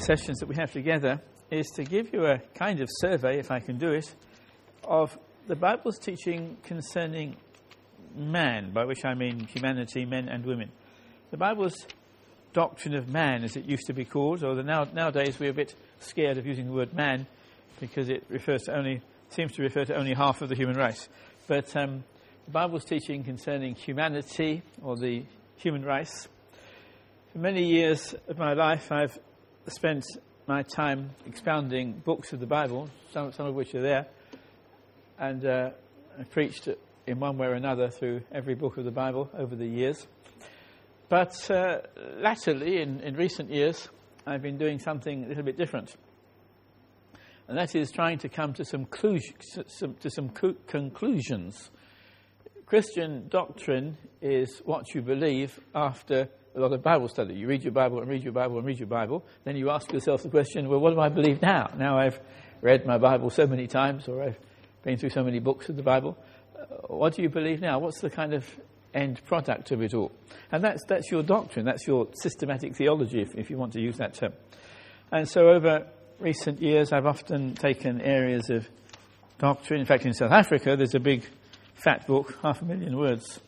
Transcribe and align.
sessions 0.00 0.38
that 0.38 0.48
we 0.48 0.56
have 0.56 0.72
together 0.72 1.20
is 1.50 1.68
to 1.68 1.84
give 1.84 2.12
you 2.12 2.26
a 2.26 2.38
kind 2.54 2.80
of 2.80 2.88
survey, 3.00 3.38
if 3.38 3.50
I 3.50 3.60
can 3.60 3.78
do 3.78 3.92
it, 3.92 4.14
of 4.84 5.16
the 5.46 5.56
Bible's 5.56 5.98
teaching 5.98 6.56
concerning 6.62 7.36
man, 8.16 8.72
by 8.72 8.84
which 8.84 9.04
I 9.04 9.14
mean 9.14 9.46
humanity, 9.46 10.04
men 10.04 10.28
and 10.28 10.44
women. 10.44 10.70
The 11.30 11.36
Bible's 11.36 11.86
doctrine 12.52 12.94
of 12.94 13.08
man, 13.08 13.44
as 13.44 13.56
it 13.56 13.64
used 13.64 13.86
to 13.86 13.92
be 13.92 14.04
called, 14.04 14.42
although 14.42 14.62
now, 14.62 14.84
nowadays 14.92 15.38
we're 15.38 15.50
a 15.50 15.54
bit 15.54 15.74
scared 16.00 16.38
of 16.38 16.46
using 16.46 16.66
the 16.66 16.72
word 16.72 16.94
man 16.94 17.26
because 17.78 18.08
it 18.08 18.24
refers 18.28 18.62
to 18.62 18.76
only, 18.76 19.00
seems 19.30 19.52
to 19.52 19.62
refer 19.62 19.84
to 19.84 19.94
only 19.94 20.14
half 20.14 20.42
of 20.42 20.48
the 20.48 20.56
human 20.56 20.76
race. 20.76 21.08
But 21.46 21.74
um, 21.76 22.04
the 22.46 22.50
Bible's 22.50 22.84
teaching 22.84 23.22
concerning 23.22 23.74
humanity 23.74 24.62
or 24.82 24.96
the 24.96 25.24
human 25.56 25.84
race. 25.84 26.28
For 27.32 27.38
many 27.38 27.64
years 27.64 28.14
of 28.28 28.38
my 28.38 28.54
life, 28.54 28.90
I've 28.90 29.18
spent 29.70 30.04
my 30.46 30.62
time 30.62 31.10
expounding 31.26 31.92
books 31.92 32.32
of 32.32 32.40
the 32.40 32.46
Bible, 32.46 32.90
some, 33.12 33.32
some 33.32 33.46
of 33.46 33.54
which 33.54 33.74
are 33.74 33.82
there, 33.82 34.06
and 35.18 35.44
uh, 35.44 35.70
I 36.18 36.24
preached 36.24 36.68
in 37.06 37.20
one 37.20 37.38
way 37.38 37.46
or 37.46 37.54
another 37.54 37.88
through 37.88 38.22
every 38.32 38.54
book 38.54 38.76
of 38.76 38.84
the 38.84 38.90
Bible 38.90 39.30
over 39.36 39.54
the 39.54 39.66
years. 39.66 40.06
But 41.08 41.50
uh, 41.50 41.80
latterly, 42.18 42.80
in, 42.80 43.00
in 43.00 43.16
recent 43.16 43.50
years, 43.50 43.88
I've 44.26 44.42
been 44.42 44.58
doing 44.58 44.78
something 44.78 45.24
a 45.24 45.28
little 45.28 45.42
bit 45.42 45.56
different. 45.56 45.96
And 47.48 47.58
that 47.58 47.74
is 47.74 47.90
trying 47.90 48.18
to 48.18 48.28
come 48.28 48.52
to 48.54 48.64
some, 48.64 48.86
some, 49.66 49.94
to 49.94 50.10
some 50.10 50.28
conclusions. 50.28 51.70
Christian 52.64 53.28
doctrine 53.28 53.96
is 54.22 54.62
what 54.64 54.94
you 54.94 55.02
believe 55.02 55.58
after 55.74 56.28
a 56.54 56.60
lot 56.60 56.72
of 56.72 56.82
Bible 56.82 57.08
study. 57.08 57.34
You 57.34 57.46
read 57.46 57.62
your 57.62 57.72
Bible 57.72 58.00
and 58.00 58.08
read 58.08 58.22
your 58.22 58.32
Bible 58.32 58.58
and 58.58 58.66
read 58.66 58.78
your 58.78 58.88
Bible. 58.88 59.24
Then 59.44 59.56
you 59.56 59.70
ask 59.70 59.92
yourself 59.92 60.22
the 60.22 60.28
question, 60.28 60.68
well, 60.68 60.80
what 60.80 60.94
do 60.94 61.00
I 61.00 61.08
believe 61.08 61.40
now? 61.40 61.70
Now 61.76 61.98
I've 61.98 62.18
read 62.60 62.86
my 62.86 62.98
Bible 62.98 63.30
so 63.30 63.46
many 63.46 63.66
times, 63.66 64.08
or 64.08 64.22
I've 64.22 64.38
been 64.82 64.98
through 64.98 65.10
so 65.10 65.22
many 65.22 65.38
books 65.38 65.68
of 65.68 65.76
the 65.76 65.82
Bible. 65.82 66.18
Uh, 66.58 66.64
what 66.88 67.14
do 67.14 67.22
you 67.22 67.28
believe 67.28 67.60
now? 67.60 67.78
What's 67.78 68.00
the 68.00 68.10
kind 68.10 68.34
of 68.34 68.44
end 68.92 69.24
product 69.26 69.70
of 69.70 69.80
it 69.82 69.94
all? 69.94 70.10
And 70.50 70.64
that's, 70.64 70.84
that's 70.88 71.10
your 71.10 71.22
doctrine. 71.22 71.64
That's 71.64 71.86
your 71.86 72.08
systematic 72.14 72.74
theology, 72.74 73.22
if, 73.22 73.34
if 73.36 73.50
you 73.50 73.56
want 73.56 73.72
to 73.74 73.80
use 73.80 73.98
that 73.98 74.14
term. 74.14 74.32
And 75.12 75.28
so 75.28 75.48
over 75.48 75.86
recent 76.18 76.60
years, 76.60 76.92
I've 76.92 77.06
often 77.06 77.54
taken 77.54 78.00
areas 78.00 78.50
of 78.50 78.68
doctrine. 79.38 79.80
In 79.80 79.86
fact, 79.86 80.04
in 80.04 80.14
South 80.14 80.32
Africa, 80.32 80.76
there's 80.76 80.94
a 80.94 81.00
big 81.00 81.24
fat 81.74 82.06
book, 82.06 82.36
half 82.42 82.60
a 82.60 82.64
million 82.64 82.96
words, 82.96 83.40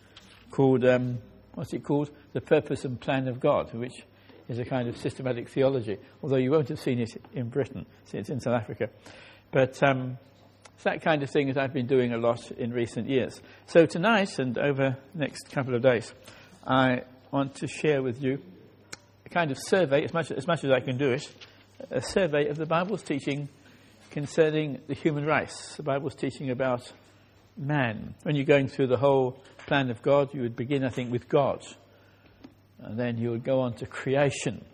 called 0.50 0.84
um, 0.84 1.18
what's 1.54 1.72
it 1.72 1.82
called? 1.84 2.10
The 2.32 2.40
Purpose 2.40 2.84
and 2.84 3.00
Plan 3.00 3.28
of 3.28 3.40
God, 3.40 3.72
which 3.74 4.04
is 4.48 4.58
a 4.58 4.64
kind 4.64 4.88
of 4.88 4.96
systematic 4.96 5.48
theology, 5.48 5.98
although 6.22 6.36
you 6.36 6.50
won't 6.50 6.68
have 6.68 6.80
seen 6.80 6.98
it 6.98 7.10
in 7.34 7.48
Britain, 7.48 7.86
it's 8.12 8.28
in 8.28 8.40
South 8.40 8.60
Africa. 8.60 8.88
But 9.50 9.82
um, 9.82 10.18
it's 10.74 10.84
that 10.84 11.02
kind 11.02 11.22
of 11.22 11.30
thing 11.30 11.48
that 11.48 11.58
I've 11.58 11.72
been 11.72 11.86
doing 11.86 12.12
a 12.12 12.18
lot 12.18 12.50
in 12.52 12.72
recent 12.72 13.08
years. 13.08 13.40
So 13.66 13.86
tonight 13.86 14.38
and 14.38 14.58
over 14.58 14.96
the 15.14 15.18
next 15.18 15.50
couple 15.50 15.74
of 15.74 15.82
days, 15.82 16.12
I 16.66 17.02
want 17.30 17.54
to 17.56 17.66
share 17.66 18.02
with 18.02 18.22
you 18.22 18.42
a 19.24 19.28
kind 19.28 19.50
of 19.50 19.58
survey, 19.58 20.04
as 20.04 20.12
much, 20.12 20.30
as 20.30 20.46
much 20.46 20.64
as 20.64 20.70
I 20.70 20.80
can 20.80 20.98
do 20.98 21.12
it, 21.12 21.32
a 21.90 22.02
survey 22.02 22.48
of 22.48 22.56
the 22.56 22.66
Bible's 22.66 23.02
teaching 23.02 23.48
concerning 24.10 24.80
the 24.88 24.94
human 24.94 25.24
race. 25.24 25.74
The 25.76 25.82
Bible's 25.82 26.14
teaching 26.14 26.50
about 26.50 26.90
man. 27.56 28.14
When 28.22 28.36
you're 28.36 28.44
going 28.44 28.68
through 28.68 28.88
the 28.88 28.96
whole 28.96 29.42
plan 29.66 29.90
of 29.90 30.02
God, 30.02 30.34
you 30.34 30.42
would 30.42 30.56
begin, 30.56 30.84
I 30.84 30.90
think, 30.90 31.10
with 31.10 31.28
God. 31.28 31.64
And 32.84 32.98
then 32.98 33.18
you 33.18 33.30
would 33.30 33.44
go 33.44 33.60
on 33.60 33.74
to 33.74 33.86
creation. 33.86 34.64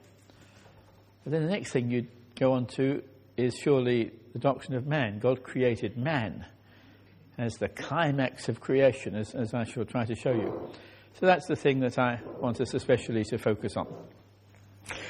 But 1.25 1.33
then 1.33 1.45
the 1.45 1.51
next 1.51 1.73
thing 1.73 1.91
you'd 1.91 2.09
go 2.39 2.53
on 2.53 2.67
to 2.77 3.03
is 3.37 3.57
surely 3.57 4.13
the 4.33 4.39
doctrine 4.39 4.77
of 4.77 4.87
man. 4.87 5.19
God 5.19 5.43
created 5.43 5.97
man 5.97 6.47
as 7.37 7.55
the 7.55 7.69
climax 7.69 8.49
of 8.49 8.61
creation, 8.61 9.15
as, 9.15 9.35
as 9.35 9.55
I 9.55 9.65
shall 9.65 9.85
try 9.85 10.05
to 10.05 10.15
show 10.15 10.33
you. 10.33 10.71
So 11.21 11.27
that's 11.27 11.47
the 11.47 11.57
thing 11.57 11.81
that 11.81 11.99
I 11.99 12.21
want 12.41 12.61
us 12.61 12.75
especially 12.75 13.25
to 13.25 13.39
focus 13.39 13.77
on. 13.77 13.87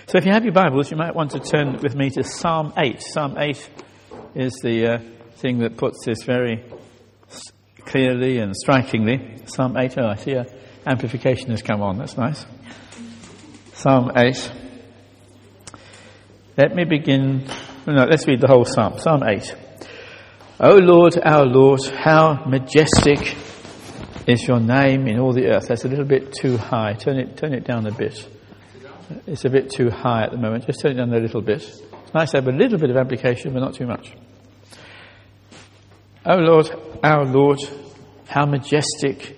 So 0.06 0.19
if 0.19 0.26
you 0.26 0.32
have 0.32 0.44
your 0.44 0.53
Bibles, 0.53 0.91
you 0.91 0.97
might 0.97 1.14
want 1.14 1.31
to 1.32 1.41
turn 1.41 1.78
with 1.78 1.94
me 1.94 2.10
to 2.10 2.25
Psalm 2.25 2.72
8. 2.76 3.03
Psalm 3.03 3.37
8 3.38 3.70
is 4.34 4.53
the 4.62 4.87
uh, 4.87 4.98
thing 5.37 5.58
that 5.58 5.76
puts 5.76 6.04
this 6.04 6.22
very 6.25 6.64
clearly 7.84 8.38
and 8.38 8.56
strikingly. 8.56 9.37
Psalm 9.47 9.76
8, 9.76 9.98
oh, 9.98 10.08
I 10.08 10.16
see 10.16 10.32
a 10.32 10.47
amplification 10.87 11.50
has 11.50 11.62
come 11.62 11.83
on. 11.83 11.99
That's 11.99 12.16
nice. 12.16 12.44
Psalm 13.75 14.11
8. 14.16 14.53
Let 16.56 16.75
me 16.75 16.84
begin. 16.84 17.47
No, 17.87 18.05
let's 18.05 18.27
read 18.27 18.41
the 18.41 18.49
whole 18.49 18.65
psalm. 18.65 18.99
Psalm 18.99 19.22
8. 19.22 19.55
O 20.61 20.75
Lord, 20.75 21.17
our 21.25 21.47
Lord, 21.47 21.81
how 21.84 22.44
majestic 22.47 23.37
is 24.27 24.47
your 24.47 24.61
name 24.61 25.06
in 25.06 25.21
all 25.21 25.33
the 25.33 25.47
earth. 25.47 25.69
That's 25.69 25.84
a 25.84 25.88
little 25.88 26.05
bit 26.05 26.33
too 26.33 26.56
high. 26.56 26.94
Turn 26.94 27.17
it, 27.17 27.37
turn 27.37 27.55
it 27.55 27.65
down 27.65 27.87
a 27.87 27.93
bit. 27.93 28.28
It's 29.27 29.44
a 29.44 29.50
bit 29.50 29.71
too 29.71 29.88
high 29.88 30.25
at 30.25 30.33
the 30.33 30.37
moment. 30.37 30.67
Just 30.67 30.81
turn 30.81 30.93
it 30.93 30.97
down 30.97 31.15
a 31.15 31.19
little 31.19 31.41
bit. 31.41 31.62
It's 31.62 32.15
nice 32.15 32.33
to 32.33 32.38
have 32.38 32.49
a 32.49 32.53
little 32.53 32.78
bit 32.78 32.91
of 32.91 32.97
application, 32.97 33.55
but 33.55 33.61
not 33.61 33.75
too 33.75 33.87
much. 33.87 34.12
O 36.27 36.34
Lord, 36.34 36.69
our 37.03 37.25
Lord, 37.25 37.59
how 38.27 38.44
majestic 38.44 39.38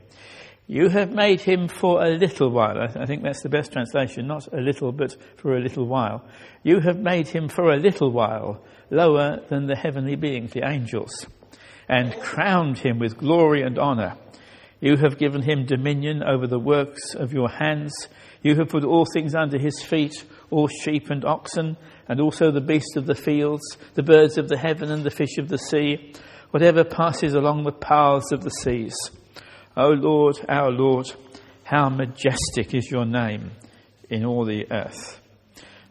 You 0.67 0.89
have 0.89 1.11
made 1.11 1.41
him 1.41 1.67
for 1.67 2.03
a 2.03 2.09
little 2.17 2.49
while. 2.49 2.77
I 2.79 3.05
think 3.05 3.23
that's 3.23 3.43
the 3.43 3.49
best 3.49 3.73
translation, 3.73 4.27
not 4.27 4.47
a 4.53 4.61
little, 4.61 4.91
but 4.91 5.15
for 5.37 5.57
a 5.57 5.59
little 5.59 5.85
while. 5.85 6.23
You 6.63 6.79
have 6.79 6.97
made 6.97 7.27
him 7.27 7.49
for 7.49 7.71
a 7.71 7.77
little 7.77 8.11
while 8.11 8.63
lower 8.89 9.41
than 9.49 9.67
the 9.67 9.75
heavenly 9.75 10.15
beings, 10.15 10.53
the 10.53 10.65
angels, 10.65 11.25
and 11.89 12.13
crowned 12.21 12.77
him 12.77 12.99
with 12.99 13.17
glory 13.17 13.63
and 13.63 13.77
honor. 13.77 14.15
You 14.79 14.97
have 14.97 15.17
given 15.17 15.41
him 15.41 15.65
dominion 15.65 16.23
over 16.23 16.47
the 16.47 16.59
works 16.59 17.15
of 17.15 17.33
your 17.33 17.49
hands. 17.49 17.93
You 18.41 18.55
have 18.55 18.69
put 18.69 18.83
all 18.83 19.05
things 19.05 19.35
under 19.35 19.59
his 19.59 19.81
feet, 19.81 20.23
all 20.49 20.67
sheep 20.67 21.09
and 21.09 21.25
oxen, 21.25 21.77
and 22.07 22.19
also 22.21 22.49
the 22.49 22.61
beasts 22.61 22.95
of 22.95 23.05
the 23.05 23.15
fields, 23.15 23.77
the 23.95 24.03
birds 24.03 24.37
of 24.37 24.47
the 24.47 24.57
heaven 24.57 24.91
and 24.91 25.03
the 25.03 25.11
fish 25.11 25.37
of 25.37 25.49
the 25.49 25.57
sea 25.57 26.13
whatever 26.51 26.83
passes 26.83 27.33
along 27.33 27.63
the 27.63 27.71
paths 27.71 28.31
of 28.31 28.43
the 28.43 28.49
seas. 28.49 28.95
O 29.75 29.89
Lord, 29.89 30.37
our 30.49 30.71
Lord, 30.71 31.11
how 31.63 31.89
majestic 31.89 32.73
is 32.73 32.89
your 32.89 33.05
name 33.05 33.51
in 34.09 34.25
all 34.25 34.45
the 34.45 34.71
earth. 34.71 35.19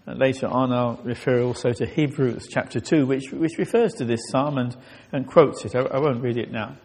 And 0.07 0.19
later 0.19 0.47
on, 0.47 0.73
I'll 0.73 1.01
refer 1.03 1.43
also 1.43 1.73
to 1.73 1.87
Hebrews 1.87 2.49
chapter 2.51 2.81
2, 2.81 3.07
which, 3.07 3.33
which 3.33 3.59
refers 3.59 3.94
to 3.94 4.05
this 4.05 4.21
psalm 4.31 4.59
and, 4.59 4.77
and 5.12 5.27
quotes 5.27 5.65
it. 5.65 5.75
I, 5.75 5.81
I 5.81 5.99
won't 5.99 6.23
read 6.23 6.37
it 6.37 6.50
now. 6.50 6.77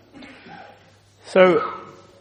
So, 1.25 1.62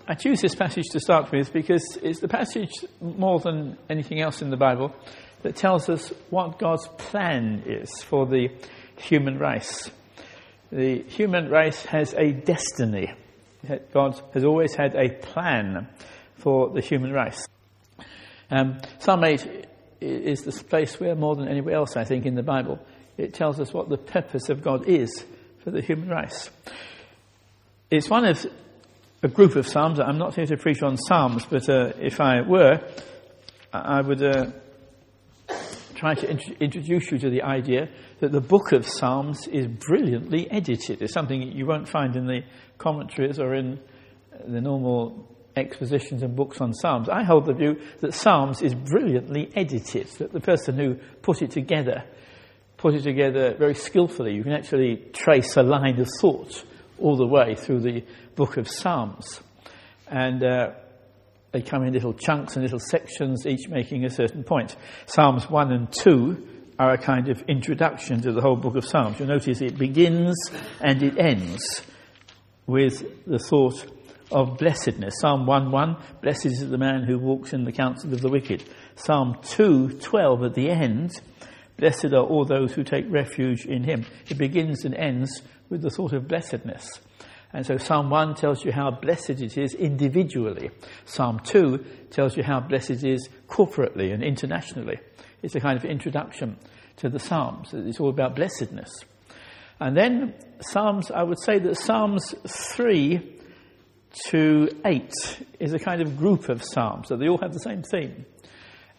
I 0.07 0.15
choose 0.15 0.41
this 0.41 0.55
passage 0.55 0.87
to 0.93 1.01
start 1.01 1.33
with 1.33 1.53
because 1.53 1.99
it's 2.03 2.21
the 2.21 2.29
passage 2.29 2.73
more 3.01 3.39
than 3.41 3.79
anything 3.89 4.21
else 4.21 4.43
in 4.43 4.51
the 4.51 4.57
Bible 4.57 4.95
that 5.43 5.57
tells 5.57 5.89
us 5.89 6.13
what 6.31 6.59
God's 6.59 6.87
plan 6.99 7.63
is 7.67 7.91
for 8.03 8.27
the 8.27 8.51
human 8.97 9.39
race 9.39 9.91
the 10.75 11.05
human 11.05 11.51
race 11.51 11.85
has 11.85 12.15
a 12.15 12.33
destiny. 12.33 13.13
God 13.93 14.21
has 14.33 14.45
always 14.45 14.75
had 14.75 14.95
a 14.95 15.11
plan 15.11 15.89
for 16.37 16.71
the 16.71 16.81
human 16.81 17.13
race. 17.13 17.47
Um, 18.51 18.79
Psalm 18.99 19.25
8 19.25 19.67
is 20.01 20.43
the 20.43 20.53
place 20.65 21.01
where, 21.01 21.15
more 21.15 21.35
than 21.37 21.49
anywhere 21.49 21.75
else, 21.75 21.97
I 21.97 22.05
think, 22.05 22.27
in 22.27 22.35
the 22.35 22.43
Bible, 22.43 22.79
it 23.17 23.35
tells 23.35 23.61
us 23.61 23.73
what 23.73 23.89
the 23.89 23.97
purpose 23.97 24.49
of 24.49 24.63
God 24.63 24.87
is 24.87 25.25
for 25.63 25.71
the 25.71 25.81
human 25.81 26.09
race. 26.09 26.51
It's 27.91 28.11
one 28.11 28.25
of 28.25 28.47
a 29.23 29.29
group 29.29 29.57
of 29.57 29.67
Psalms. 29.67 30.01
I'm 30.01 30.19
not 30.19 30.35
here 30.35 30.47
to 30.47 30.57
preach 30.57 30.83
on 30.83 30.97
Psalms, 30.99 31.47
but 31.47 31.69
uh, 31.69 31.93
if 32.01 32.21
I 32.21 32.43
were, 32.43 32.81
I 33.73 34.03
would 34.03 34.23
uh, 34.23 34.51
try 35.95 36.15
to 36.15 36.31
int- 36.31 36.61
introduce 36.61 37.11
you 37.11 37.19
to 37.19 37.31
the 37.31 37.43
idea 37.43 37.89
that 38.21 38.33
the 38.33 38.41
book 38.41 38.73
of 38.73 38.87
Psalms 38.87 39.47
is 39.49 39.67
brilliantly 39.67 40.51
edited. 40.51 41.03
It's 41.03 41.13
something 41.13 41.41
you 41.41 41.67
won't 41.67 41.89
find 41.89 42.17
in 42.17 42.27
the 42.27 42.43
commentaries 42.79 43.39
or 43.39 43.55
in 43.55 43.81
the 44.47 44.61
normal 44.61 45.29
expositions 45.57 46.23
and 46.23 46.35
books 46.35 46.61
on 46.61 46.73
Psalms. 46.73 47.09
I 47.09 47.23
hold 47.23 47.47
the 47.47 47.55
view 47.55 47.81
that 48.01 48.15
Psalms 48.15 48.63
is 48.63 48.75
brilliantly 48.75 49.51
edited, 49.55 50.09
that 50.19 50.33
the 50.33 50.41
person 50.41 50.77
who 50.77 50.97
put 51.23 51.43
it 51.43 51.51
together 51.51 52.05
put 52.85 52.95
it 52.95 53.03
together 53.03 53.55
very 53.55 53.75
skillfully. 53.75 54.35
You 54.35 54.43
can 54.43 54.53
actually 54.53 54.97
trace 55.15 55.57
a 55.57 55.63
line 55.63 55.99
of 55.99 56.09
thought 56.21 56.63
all 56.99 57.17
the 57.17 57.27
way 57.27 57.55
through 57.55 57.81
the 57.81 58.05
book 58.35 58.59
of 58.59 58.69
Psalms. 58.69 59.41
And 60.07 60.45
uh, 60.45 60.73
they 61.53 61.63
come 61.63 61.83
in 61.85 61.95
little 61.95 62.13
chunks 62.13 62.57
and 62.57 62.63
little 62.63 62.79
sections, 62.79 63.47
each 63.47 63.69
making 63.71 64.05
a 64.05 64.11
certain 64.11 64.45
point. 64.45 64.77
Psalms 65.07 65.49
1 65.49 65.73
and 65.73 65.91
2 65.91 66.47
are 66.79 66.93
a 66.93 66.99
kind 66.99 67.29
of 67.29 67.43
introduction 67.49 68.21
to 68.23 68.33
the 68.33 68.41
whole 68.41 68.57
book 68.57 68.77
of 68.77 68.85
Psalms. 68.85 69.19
You'll 69.19 69.29
notice 69.29 69.61
it 69.61 69.79
begins 69.79 70.35
and 70.81 71.03
it 71.03 71.19
ends 71.19 71.83
with 72.67 73.27
the 73.27 73.39
thought 73.39 73.87
of 74.33 74.59
blessedness. 74.59 75.15
Psalm 75.21 75.47
1:1, 75.47 75.97
blessed 76.23 76.47
is 76.47 76.69
the 76.69 76.79
man 76.79 77.05
who 77.05 77.19
walks 77.19 77.53
in 77.53 77.65
the 77.65 77.73
counsel 77.73 78.13
of 78.13 78.21
the 78.21 78.29
wicked. 78.29 78.65
Psalm 78.97 79.37
2:12 79.43 80.45
at 80.45 80.55
the 80.55 80.71
end, 80.71 81.21
blessed 81.77 82.13
are 82.13 82.25
all 82.25 82.45
those 82.45 82.73
who 82.73 82.83
take 82.83 83.05
refuge 83.09 83.67
in 83.67 83.85
him. 83.85 84.05
It 84.29 84.39
begins 84.39 84.85
and 84.85 84.95
ends 84.95 85.43
with 85.69 85.83
the 85.83 85.91
thought 85.91 86.13
of 86.13 86.27
blessedness. 86.27 87.01
And 87.53 87.65
so 87.65 87.77
Psalm 87.77 88.11
1 88.11 88.35
tells 88.35 88.65
you 88.65 88.73
how 88.73 88.91
blessed 88.91 89.31
it 89.31 89.57
is 89.57 89.75
individually. 89.75 90.71
Psalm 91.05 91.39
2 91.45 91.85
tells 92.11 92.37
you 92.37 92.43
how 92.43 92.59
blessed 92.59 92.91
it 92.91 93.05
is 93.05 93.29
corporately 93.49 94.13
and 94.13 94.25
internationally. 94.25 94.99
It's 95.45 95.55
a 95.55 95.61
kind 95.61 95.77
of 95.77 95.85
introduction 95.85 96.57
to 96.97 97.11
the 97.11 97.19
Psalms. 97.19 97.75
It's 97.75 98.01
all 98.01 98.09
about 98.09 98.35
blessedness. 98.35 98.91
And 99.79 99.95
then 99.95 100.33
Psalms, 100.61 101.11
I 101.11 101.23
would 101.23 101.39
say 101.39 101.59
that 101.59 101.77
Psalms 101.77 102.35
3 102.49 103.41
to 104.31 104.69
8 104.87 105.13
is 105.61 105.75
a 105.75 105.79
kind 105.79 106.01
of 106.01 106.17
group 106.17 106.49
of 106.49 106.63
Psalms. 106.65 107.09
So 107.09 107.17
they 107.17 107.29
all 107.29 107.37
have 107.43 107.53
the 107.53 107.59
same 107.59 107.83
theme. 107.83 108.25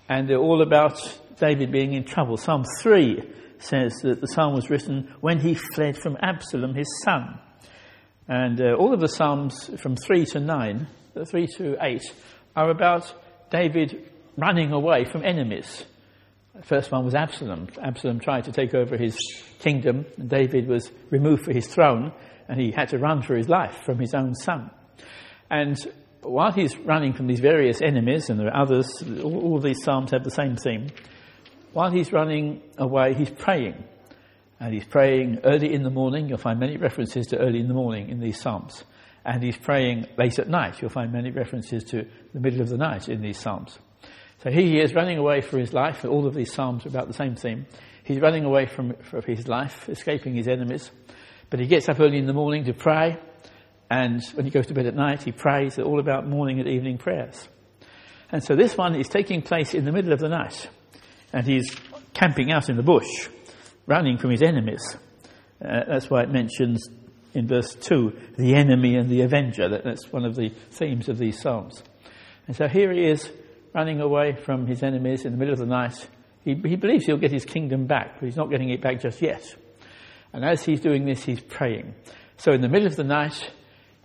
And 0.07 0.29
they're 0.29 0.37
all 0.37 0.61
about 0.61 1.01
David 1.39 1.71
being 1.71 1.93
in 1.93 2.03
trouble. 2.03 2.37
Psalm 2.37 2.63
3 2.79 3.23
says 3.57 3.95
that 4.03 4.21
the 4.21 4.27
psalm 4.27 4.53
was 4.53 4.69
written 4.69 5.15
when 5.21 5.39
he 5.39 5.55
fled 5.55 5.97
from 5.97 6.15
Absalom, 6.21 6.75
his 6.75 7.01
son. 7.03 7.39
And 8.27 8.61
uh, 8.61 8.75
all 8.75 8.93
of 8.93 8.99
the 8.99 9.07
Psalms 9.07 9.71
from 9.81 9.95
3 9.95 10.25
to 10.27 10.39
9, 10.39 10.87
uh, 11.15 11.25
3 11.25 11.47
to 11.57 11.77
8, 11.81 12.03
are 12.55 12.69
about 12.69 13.11
David 13.49 14.11
running 14.37 14.73
away 14.73 15.05
from 15.05 15.25
enemies. 15.25 15.85
The 16.55 16.63
first 16.63 16.91
one 16.91 17.03
was 17.03 17.15
Absalom. 17.15 17.67
Absalom 17.81 18.19
tried 18.19 18.45
to 18.45 18.51
take 18.51 18.73
over 18.73 18.95
his 18.95 19.17
kingdom, 19.59 20.05
and 20.17 20.29
David 20.29 20.67
was 20.67 20.89
removed 21.09 21.43
from 21.43 21.53
his 21.53 21.67
throne, 21.67 22.13
and 22.47 22.59
he 22.59 22.71
had 22.71 22.89
to 22.89 22.97
run 22.97 23.21
for 23.21 23.35
his 23.35 23.49
life 23.49 23.81
from 23.85 23.99
his 23.99 24.13
own 24.13 24.33
son. 24.35 24.71
And 25.49 25.77
while 26.21 26.53
he's 26.53 26.77
running 26.77 27.13
from 27.13 27.27
these 27.27 27.41
various 27.41 27.81
enemies, 27.81 28.29
and 28.29 28.39
there 28.39 28.47
are 28.47 28.61
others, 28.61 28.89
all, 29.21 29.37
all 29.37 29.59
these 29.59 29.83
Psalms 29.83 30.11
have 30.11 30.23
the 30.23 30.31
same 30.31 30.55
theme, 30.55 30.87
while 31.73 31.91
he's 31.91 32.13
running 32.13 32.61
away, 32.77 33.13
he's 33.13 33.29
praying. 33.29 33.83
And 34.57 34.73
he's 34.73 34.85
praying 34.85 35.39
early 35.43 35.73
in 35.73 35.83
the 35.83 35.89
morning. 35.89 36.29
You'll 36.29 36.37
find 36.37 36.57
many 36.57 36.77
references 36.77 37.27
to 37.27 37.37
early 37.37 37.59
in 37.59 37.67
the 37.67 37.73
morning 37.73 38.09
in 38.09 38.21
these 38.21 38.39
Psalms. 38.39 38.85
And 39.25 39.43
he's 39.43 39.57
praying 39.57 40.07
late 40.17 40.39
at 40.39 40.47
night. 40.47 40.81
You'll 40.81 40.89
find 40.89 41.11
many 41.11 41.31
references 41.31 41.83
to 41.85 42.07
the 42.33 42.39
middle 42.39 42.61
of 42.61 42.69
the 42.69 42.77
night 42.77 43.09
in 43.09 43.21
these 43.21 43.37
Psalms. 43.37 43.77
So 44.43 44.51
here 44.51 44.61
he 44.61 44.79
is 44.79 44.93
running 44.93 45.17
away 45.17 45.41
for 45.41 45.57
his 45.57 45.73
life. 45.73 46.05
All 46.05 46.27
of 46.27 46.35
these 46.35 46.53
Psalms 46.53 46.85
are 46.85 46.89
about 46.89 47.07
the 47.07 47.13
same 47.13 47.35
theme. 47.35 47.65
He's 48.03 48.19
running 48.19 48.45
away 48.45 48.67
from, 48.67 48.93
his 49.25 49.47
life, 49.47 49.89
escaping 49.89 50.35
his 50.35 50.47
enemies. 50.47 50.91
But 51.49 51.59
he 51.59 51.67
gets 51.67 51.89
up 51.89 51.99
early 51.99 52.19
in 52.19 52.27
the 52.27 52.33
morning 52.33 52.65
to 52.65 52.73
pray. 52.73 53.17
And 53.89 54.23
when 54.33 54.45
he 54.45 54.51
goes 54.51 54.67
to 54.67 54.73
bed 54.73 54.85
at 54.85 54.95
night, 54.95 55.23
he 55.23 55.31
prays 55.31 55.79
all 55.79 55.99
about 55.99 56.27
morning 56.27 56.59
and 56.59 56.69
evening 56.69 56.97
prayers. 56.97 57.47
And 58.31 58.43
so 58.43 58.55
this 58.55 58.77
one 58.77 58.95
is 58.95 59.07
taking 59.07 59.41
place 59.41 59.73
in 59.73 59.85
the 59.85 59.91
middle 59.91 60.13
of 60.13 60.19
the 60.19 60.29
night. 60.29 60.69
And 61.33 61.45
he's 61.45 61.75
camping 62.13 62.51
out 62.51 62.69
in 62.69 62.77
the 62.77 62.83
bush 62.83 63.29
running 63.87 64.17
from 64.17 64.31
his 64.31 64.41
enemies. 64.41 64.97
Uh, 65.63 65.81
that's 65.87 66.09
why 66.09 66.23
it 66.23 66.29
mentions 66.29 66.87
in 67.33 67.47
verse 67.47 67.75
2 67.75 68.13
the 68.37 68.55
enemy 68.55 68.95
and 68.95 69.09
the 69.09 69.21
avenger. 69.21 69.69
That, 69.69 69.83
that's 69.83 70.11
one 70.11 70.25
of 70.25 70.35
the 70.35 70.49
themes 70.71 71.09
of 71.09 71.17
these 71.17 71.39
Psalms. 71.39 71.81
And 72.47 72.55
so 72.55 72.67
here 72.67 72.91
he 72.91 73.05
is 73.05 73.31
running 73.75 74.01
away 74.01 74.33
from 74.33 74.65
his 74.65 74.81
enemies 74.81 75.25
in 75.25 75.33
the 75.33 75.37
middle 75.37 75.53
of 75.53 75.59
the 75.59 75.67
night. 75.67 76.07
He, 76.43 76.55
he 76.65 76.75
believes 76.75 77.05
he'll 77.05 77.17
get 77.17 77.31
his 77.31 77.45
kingdom 77.45 77.85
back, 77.85 78.19
but 78.19 78.25
he's 78.25 78.37
not 78.37 78.49
getting 78.49 78.69
it 78.69 78.81
back 78.81 79.01
just 79.01 79.21
yet. 79.21 79.43
And 80.33 80.43
as 80.43 80.63
he's 80.63 80.79
doing 80.79 81.05
this, 81.05 81.23
he's 81.23 81.41
praying. 81.41 81.93
So 82.37 82.53
in 82.53 82.61
the 82.61 82.69
middle 82.69 82.87
of 82.87 82.95
the 82.95 83.03
night, 83.03 83.51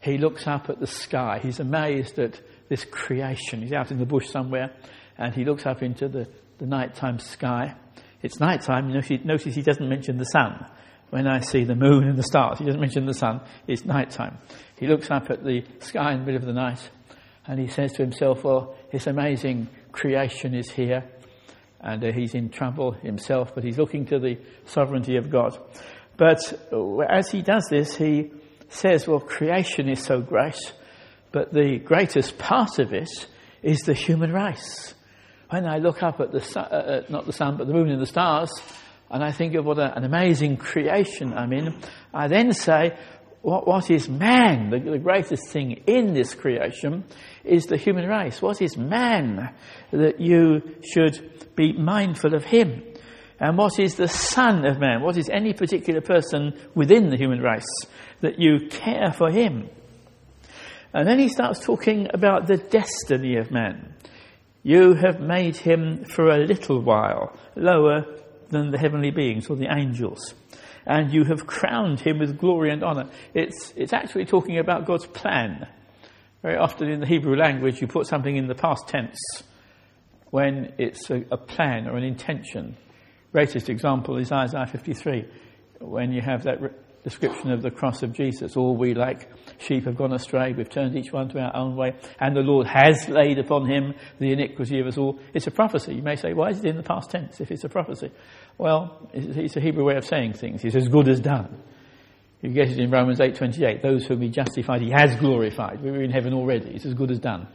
he 0.02 0.18
looks 0.18 0.46
up 0.46 0.68
at 0.68 0.80
the 0.80 0.86
sky. 0.86 1.40
He's 1.42 1.60
amazed 1.60 2.18
at 2.18 2.40
this 2.68 2.84
creation. 2.84 3.62
He's 3.62 3.72
out 3.72 3.90
in 3.90 3.98
the 3.98 4.06
bush 4.06 4.28
somewhere, 4.28 4.74
and 5.16 5.34
he 5.34 5.44
looks 5.44 5.64
up 5.64 5.82
into 5.82 6.08
the, 6.08 6.28
the 6.58 6.66
nighttime 6.66 7.18
sky 7.18 7.76
it's 8.22 8.38
nighttime. 8.38 8.92
Notice 8.92 9.54
he 9.54 9.62
doesn't 9.62 9.88
mention 9.88 10.18
the 10.18 10.24
sun. 10.24 10.66
When 11.10 11.26
I 11.26 11.40
see 11.40 11.64
the 11.64 11.74
moon 11.74 12.06
and 12.06 12.16
the 12.16 12.22
stars, 12.22 12.58
he 12.58 12.64
doesn't 12.64 12.80
mention 12.80 13.06
the 13.06 13.14
sun. 13.14 13.40
It's 13.66 13.84
nighttime. 13.84 14.38
He 14.78 14.86
looks 14.86 15.10
up 15.10 15.30
at 15.30 15.42
the 15.42 15.64
sky 15.80 16.12
in 16.12 16.20
the 16.20 16.26
middle 16.26 16.40
of 16.40 16.46
the 16.46 16.52
night 16.52 16.88
and 17.46 17.58
he 17.58 17.66
says 17.66 17.92
to 17.94 18.02
himself, 18.02 18.44
Well, 18.44 18.76
this 18.92 19.06
amazing 19.06 19.68
creation 19.92 20.54
is 20.54 20.70
here. 20.70 21.04
And 21.80 22.04
uh, 22.04 22.12
he's 22.12 22.34
in 22.34 22.50
trouble 22.50 22.92
himself, 22.92 23.54
but 23.54 23.64
he's 23.64 23.78
looking 23.78 24.06
to 24.06 24.18
the 24.18 24.38
sovereignty 24.66 25.16
of 25.16 25.30
God. 25.30 25.58
But 26.16 26.40
uh, 26.72 26.98
as 26.98 27.30
he 27.30 27.40
does 27.40 27.66
this, 27.70 27.96
he 27.96 28.30
says, 28.68 29.08
Well, 29.08 29.20
creation 29.20 29.88
is 29.88 30.02
so 30.02 30.20
great, 30.20 30.74
but 31.32 31.52
the 31.52 31.78
greatest 31.78 32.36
part 32.36 32.78
of 32.78 32.92
it 32.92 33.08
is 33.62 33.80
the 33.80 33.94
human 33.94 34.32
race 34.32 34.94
when 35.50 35.66
I 35.66 35.78
look 35.78 36.02
up 36.02 36.20
at 36.20 36.32
the 36.32 36.40
sun, 36.40 36.66
uh, 36.70 36.74
uh, 36.74 37.02
not 37.08 37.26
the 37.26 37.32
sun, 37.32 37.56
but 37.56 37.66
the 37.66 37.72
moon 37.72 37.90
and 37.90 38.00
the 38.00 38.06
stars, 38.06 38.50
and 39.10 39.22
I 39.22 39.32
think 39.32 39.54
of 39.56 39.64
what 39.64 39.78
a, 39.78 39.96
an 39.96 40.04
amazing 40.04 40.56
creation 40.56 41.32
I'm 41.34 41.52
in, 41.52 41.80
I 42.14 42.28
then 42.28 42.52
say, 42.52 42.96
what, 43.42 43.66
what 43.66 43.90
is 43.90 44.08
man? 44.08 44.70
The, 44.70 44.78
the, 44.78 44.98
greatest 44.98 45.48
thing 45.48 45.82
in 45.86 46.14
this 46.14 46.34
creation 46.34 47.04
is 47.44 47.66
the 47.66 47.76
human 47.76 48.08
race. 48.08 48.40
What 48.42 48.60
is 48.60 48.76
man 48.76 49.54
that 49.92 50.20
you 50.20 50.76
should 50.82 51.54
be 51.56 51.72
mindful 51.72 52.34
of 52.34 52.44
him? 52.44 52.82
And 53.38 53.56
what 53.56 53.78
is 53.78 53.94
the 53.94 54.08
son 54.08 54.66
of 54.66 54.78
man? 54.78 55.00
What 55.00 55.16
is 55.16 55.30
any 55.30 55.54
particular 55.54 56.02
person 56.02 56.58
within 56.74 57.08
the 57.08 57.16
human 57.16 57.40
race 57.40 57.66
that 58.20 58.38
you 58.38 58.68
care 58.68 59.12
for 59.12 59.30
him? 59.30 59.70
And 60.92 61.08
then 61.08 61.18
he 61.18 61.28
starts 61.28 61.60
talking 61.60 62.08
about 62.12 62.46
the 62.46 62.58
destiny 62.58 63.36
of 63.36 63.50
man. 63.50 63.94
You 64.62 64.94
have 64.94 65.20
made 65.20 65.56
him 65.56 66.04
for 66.04 66.28
a 66.28 66.44
little 66.44 66.82
while 66.82 67.34
lower 67.56 68.04
than 68.50 68.70
the 68.70 68.78
heavenly 68.78 69.10
beings 69.10 69.48
or 69.48 69.56
the 69.56 69.72
angels. 69.74 70.34
And 70.84 71.12
you 71.12 71.24
have 71.24 71.46
crowned 71.46 72.00
him 72.00 72.18
with 72.18 72.38
glory 72.38 72.70
and 72.70 72.82
honor. 72.82 73.08
It's, 73.32 73.72
it's 73.76 73.92
actually 73.92 74.26
talking 74.26 74.58
about 74.58 74.86
God's 74.86 75.06
plan. 75.06 75.66
Very 76.42 76.56
often 76.56 76.88
in 76.88 77.00
the 77.00 77.06
Hebrew 77.06 77.36
language, 77.36 77.80
you 77.80 77.86
put 77.86 78.06
something 78.06 78.34
in 78.34 78.46
the 78.46 78.54
past 78.54 78.88
tense 78.88 79.18
when 80.30 80.72
it's 80.78 81.10
a, 81.10 81.24
a 81.30 81.36
plan 81.36 81.86
or 81.86 81.96
an 81.96 82.04
intention. 82.04 82.76
Greatest 83.32 83.68
example 83.68 84.16
is 84.16 84.32
Isaiah 84.32 84.66
53, 84.66 85.26
when 85.80 86.12
you 86.12 86.22
have 86.22 86.44
that 86.44 86.60
description 87.02 87.50
of 87.50 87.62
the 87.62 87.70
cross 87.70 88.02
of 88.02 88.12
Jesus. 88.12 88.56
All 88.56 88.76
we 88.76 88.94
like 88.94 89.28
sheep 89.58 89.84
have 89.84 89.96
gone 89.96 90.12
astray. 90.12 90.52
We've 90.52 90.68
turned 90.68 90.96
each 90.96 91.12
one 91.12 91.28
to 91.30 91.40
our 91.40 91.56
own 91.56 91.76
way. 91.76 91.94
And 92.18 92.36
the 92.36 92.40
Lord 92.40 92.66
has 92.66 93.08
laid 93.08 93.38
upon 93.38 93.70
him 93.70 93.94
the 94.18 94.32
iniquity 94.32 94.80
of 94.80 94.86
us 94.86 94.98
all. 94.98 95.18
It's 95.32 95.46
a 95.46 95.50
prophecy. 95.50 95.94
You 95.94 96.02
may 96.02 96.16
say, 96.16 96.32
why 96.32 96.50
is 96.50 96.58
it 96.58 96.66
in 96.66 96.76
the 96.76 96.82
past 96.82 97.10
tense 97.10 97.40
if 97.40 97.50
it's 97.50 97.64
a 97.64 97.68
prophecy? 97.68 98.10
Well, 98.58 99.08
it's 99.12 99.56
a 99.56 99.60
Hebrew 99.60 99.84
way 99.84 99.96
of 99.96 100.04
saying 100.04 100.34
things. 100.34 100.64
It's 100.64 100.76
as 100.76 100.88
good 100.88 101.08
as 101.08 101.20
done. 101.20 101.62
You 102.42 102.50
get 102.50 102.70
it 102.70 102.78
in 102.78 102.90
Romans 102.90 103.18
8.28. 103.18 103.82
Those 103.82 104.06
whom 104.06 104.22
he 104.22 104.28
justified, 104.28 104.80
he 104.80 104.90
has 104.90 105.14
glorified. 105.16 105.82
We 105.82 105.90
were 105.90 106.02
in 106.02 106.10
heaven 106.10 106.32
already. 106.32 106.70
It's 106.70 106.86
as 106.86 106.94
good 106.94 107.10
as 107.10 107.18
done. 107.18 107.48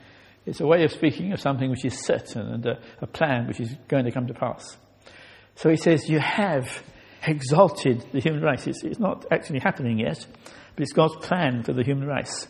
It's 0.46 0.62
a 0.62 0.68
way 0.68 0.84
of 0.84 0.92
speaking 0.92 1.34
of 1.34 1.40
something 1.40 1.72
which 1.72 1.86
is 1.86 2.06
certain 2.06 2.48
and 2.48 2.66
a, 2.66 2.80
a 3.02 3.08
plan 3.08 3.48
which 3.48 3.60
is 3.60 3.74
going 3.88 4.06
to 4.06 4.12
come 4.12 4.28
to 4.28 4.34
pass. 4.34 4.78
So 5.56 5.70
he 5.70 5.78
says, 5.78 6.08
you 6.08 6.20
have 6.20 6.84
exalted 7.26 8.06
the 8.12 8.20
human 8.20 8.44
race. 8.44 8.68
It's, 8.68 8.84
it's 8.84 9.00
not 9.00 9.26
actually 9.32 9.60
happening 9.60 10.00
yet, 10.00 10.24
but 10.76 10.84
it's 10.84 10.94
God's 10.94 11.16
plan 11.26 11.64
for 11.64 11.74
the 11.74 11.84
human 11.84 12.08
race. 12.08 12.48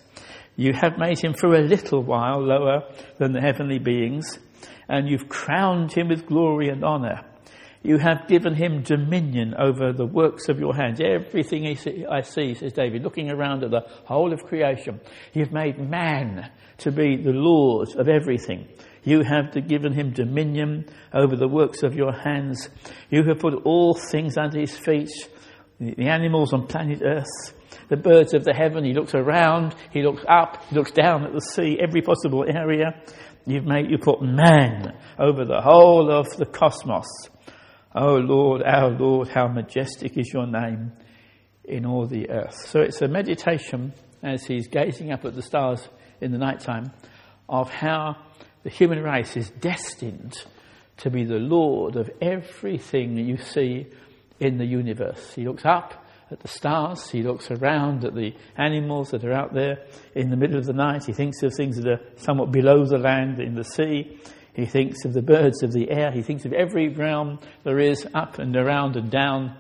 You 0.58 0.74
have 0.74 0.98
made 0.98 1.20
him 1.20 1.34
for 1.34 1.54
a 1.54 1.62
little 1.62 2.02
while 2.04 2.42
lower 2.42 2.84
than 3.18 3.32
the 3.32 3.42
heavenly 3.42 3.80
beings, 3.80 4.40
and 4.90 5.08
you've 5.08 5.30
crowned 5.30 5.94
him 5.94 6.10
with 6.10 6.26
glory 6.26 6.70
and 6.70 6.84
honor. 6.84 7.22
You 7.86 8.00
have 8.00 8.28
given 8.28 8.56
him 8.56 8.82
dominion 8.82 9.54
over 9.54 9.94
the 9.94 10.08
works 10.08 10.50
of 10.50 10.60
your 10.60 10.74
hands. 10.74 11.00
Everything 11.00 11.68
I 11.68 12.22
see, 12.22 12.56
says 12.56 12.74
David, 12.74 13.04
looking 13.04 13.30
around 13.30 13.64
at 13.64 13.70
the 13.70 13.82
whole 14.06 14.34
of 14.34 14.44
creation. 14.44 15.00
You've 15.34 15.52
made 15.52 15.78
man 15.78 16.50
to 16.80 16.92
be 16.92 17.16
the 17.16 17.30
Lord 17.30 17.90
of 17.96 18.10
everything. 18.10 18.68
You 19.04 19.22
have 19.22 19.54
given 19.68 19.94
him 19.94 20.14
dominion 20.14 20.90
over 21.14 21.36
the 21.36 21.48
works 21.48 21.84
of 21.84 21.94
your 21.94 22.12
hands. 22.12 22.70
You 23.12 23.24
have 23.26 23.38
put 23.38 23.54
all 23.66 23.94
things 23.94 24.36
under 24.36 24.60
his 24.60 24.76
feet, 24.76 25.12
the 25.80 26.08
animals 26.08 26.54
on 26.54 26.66
planet 26.66 27.04
earth, 27.06 27.54
the 27.88 27.98
birds 27.98 28.34
of 28.34 28.46
the 28.46 28.54
heaven. 28.56 28.84
He 28.84 28.94
looks 28.94 29.14
around, 29.14 29.76
he 29.92 30.02
looks 30.02 30.24
up, 30.28 30.66
he 30.70 30.76
looks 30.76 30.92
down 30.92 31.24
at 31.24 31.34
the 31.34 31.40
sea, 31.42 31.78
every 31.80 32.02
possible 32.02 32.46
area. 32.48 33.00
You've 33.46 33.66
made, 33.66 33.92
you 33.92 34.00
put 34.00 34.24
man 34.24 34.98
over 35.20 35.46
the 35.46 35.62
whole 35.62 36.12
of 36.12 36.36
the 36.36 36.48
cosmos. 36.48 37.06
O 37.96 38.18
Lord, 38.18 38.62
our 38.62 38.90
Lord, 38.90 39.30
how 39.30 39.48
majestic 39.48 40.18
is 40.18 40.34
your 40.34 40.46
name 40.46 40.92
in 41.64 41.86
all 41.86 42.06
the 42.06 42.30
earth. 42.30 42.68
So 42.68 42.82
it's 42.82 43.02
a 43.02 43.08
meditation 43.08 43.94
as 44.22 44.46
he's 44.46 44.68
gazing 44.68 45.14
up 45.14 45.24
at 45.24 45.34
the 45.34 45.42
stars 45.42 45.88
in 46.20 46.32
the 46.32 46.38
nighttime 46.38 46.92
of 47.48 47.70
how 47.70 48.18
the 48.64 48.70
human 48.70 49.02
race 49.02 49.38
is 49.38 49.50
destined 49.50 50.44
to 50.98 51.10
be 51.10 51.24
the 51.24 51.40
Lord 51.40 51.96
of 51.96 52.10
everything 52.22 53.18
you 53.18 53.38
see 53.38 53.88
in 54.42 54.58
the 54.58 54.66
universe. 54.66 55.34
He 55.34 55.46
looks 55.46 55.66
up 55.66 56.06
at 56.32 56.42
the 56.42 56.48
stars, 56.48 57.10
he 57.10 57.22
looks 57.22 57.50
around 57.50 58.04
at 58.04 58.16
the 58.16 58.34
animals 58.58 59.12
that 59.12 59.24
are 59.24 59.32
out 59.32 59.54
there 59.54 59.86
in 60.16 60.32
the 60.32 60.36
middle 60.36 60.58
of 60.58 60.66
the 60.66 60.74
night, 60.74 61.06
he 61.06 61.14
thinks 61.14 61.44
of 61.44 61.54
things 61.54 61.78
that 61.78 61.88
are 61.88 62.02
somewhat 62.18 62.52
below 62.52 62.84
the 62.84 62.98
land 62.98 63.40
in 63.40 63.54
the 63.56 63.64
sea, 63.64 64.20
he 64.56 64.66
thinks 64.66 65.04
of 65.04 65.12
the 65.12 65.22
birds 65.22 65.64
of 65.64 65.74
the 65.74 65.92
air, 65.92 66.12
he 66.12 66.22
thinks 66.22 66.46
of 66.46 66.54
every 66.54 66.88
realm 66.88 67.40
there 67.64 67.78
is 67.78 68.08
up 68.14 68.40
and 68.40 68.56
around 68.56 68.96
and 68.96 69.12
down, 69.12 69.54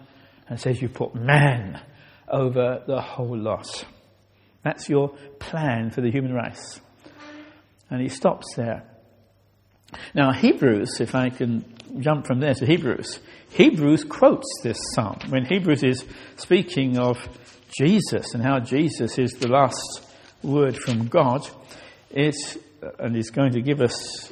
and 0.48 0.60
says, 0.60 0.82
You 0.82 0.88
put 0.88 1.14
man 1.14 1.82
over 2.30 2.82
the 2.88 3.02
whole 3.02 3.38
lot. 3.38 3.86
That's 4.64 4.90
your 4.90 5.10
plan 5.38 5.92
for 5.92 6.00
the 6.00 6.10
human 6.10 6.34
race. 6.34 6.80
And 7.90 8.02
he 8.02 8.08
stops 8.08 8.56
there. 8.56 8.84
Now, 10.14 10.32
Hebrews, 10.32 11.02
if 11.02 11.14
I 11.14 11.30
can 11.30 11.66
jump 12.00 12.26
from 12.26 12.40
there 12.40 12.54
to 12.54 12.66
Hebrews, 12.66 13.20
Hebrews 13.52 14.06
quotes 14.06 14.48
this 14.64 14.80
psalm. 14.94 15.20
When 15.28 15.44
Hebrews 15.44 15.84
is 15.84 16.06
speaking 16.38 16.98
of 16.98 17.18
Jesus 17.78 18.34
and 18.34 18.42
how 18.42 18.60
Jesus 18.60 19.20
is 19.20 19.34
the 19.34 19.50
last 19.50 20.08
word 20.42 20.78
from 20.78 21.08
God, 21.08 21.48
it, 22.12 22.36
and 22.98 23.16
is 23.18 23.30
going 23.30 23.52
to 23.54 23.62
give 23.62 23.82
us 23.82 24.32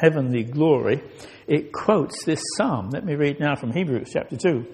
heavenly 0.00 0.44
glory, 0.44 1.02
it 1.46 1.72
quotes 1.72 2.24
this 2.24 2.42
psalm. 2.56 2.90
Let 2.90 3.04
me 3.04 3.14
read 3.14 3.40
now 3.40 3.54
from 3.54 3.72
Hebrews 3.72 4.10
chapter 4.12 4.36
2. 4.36 4.66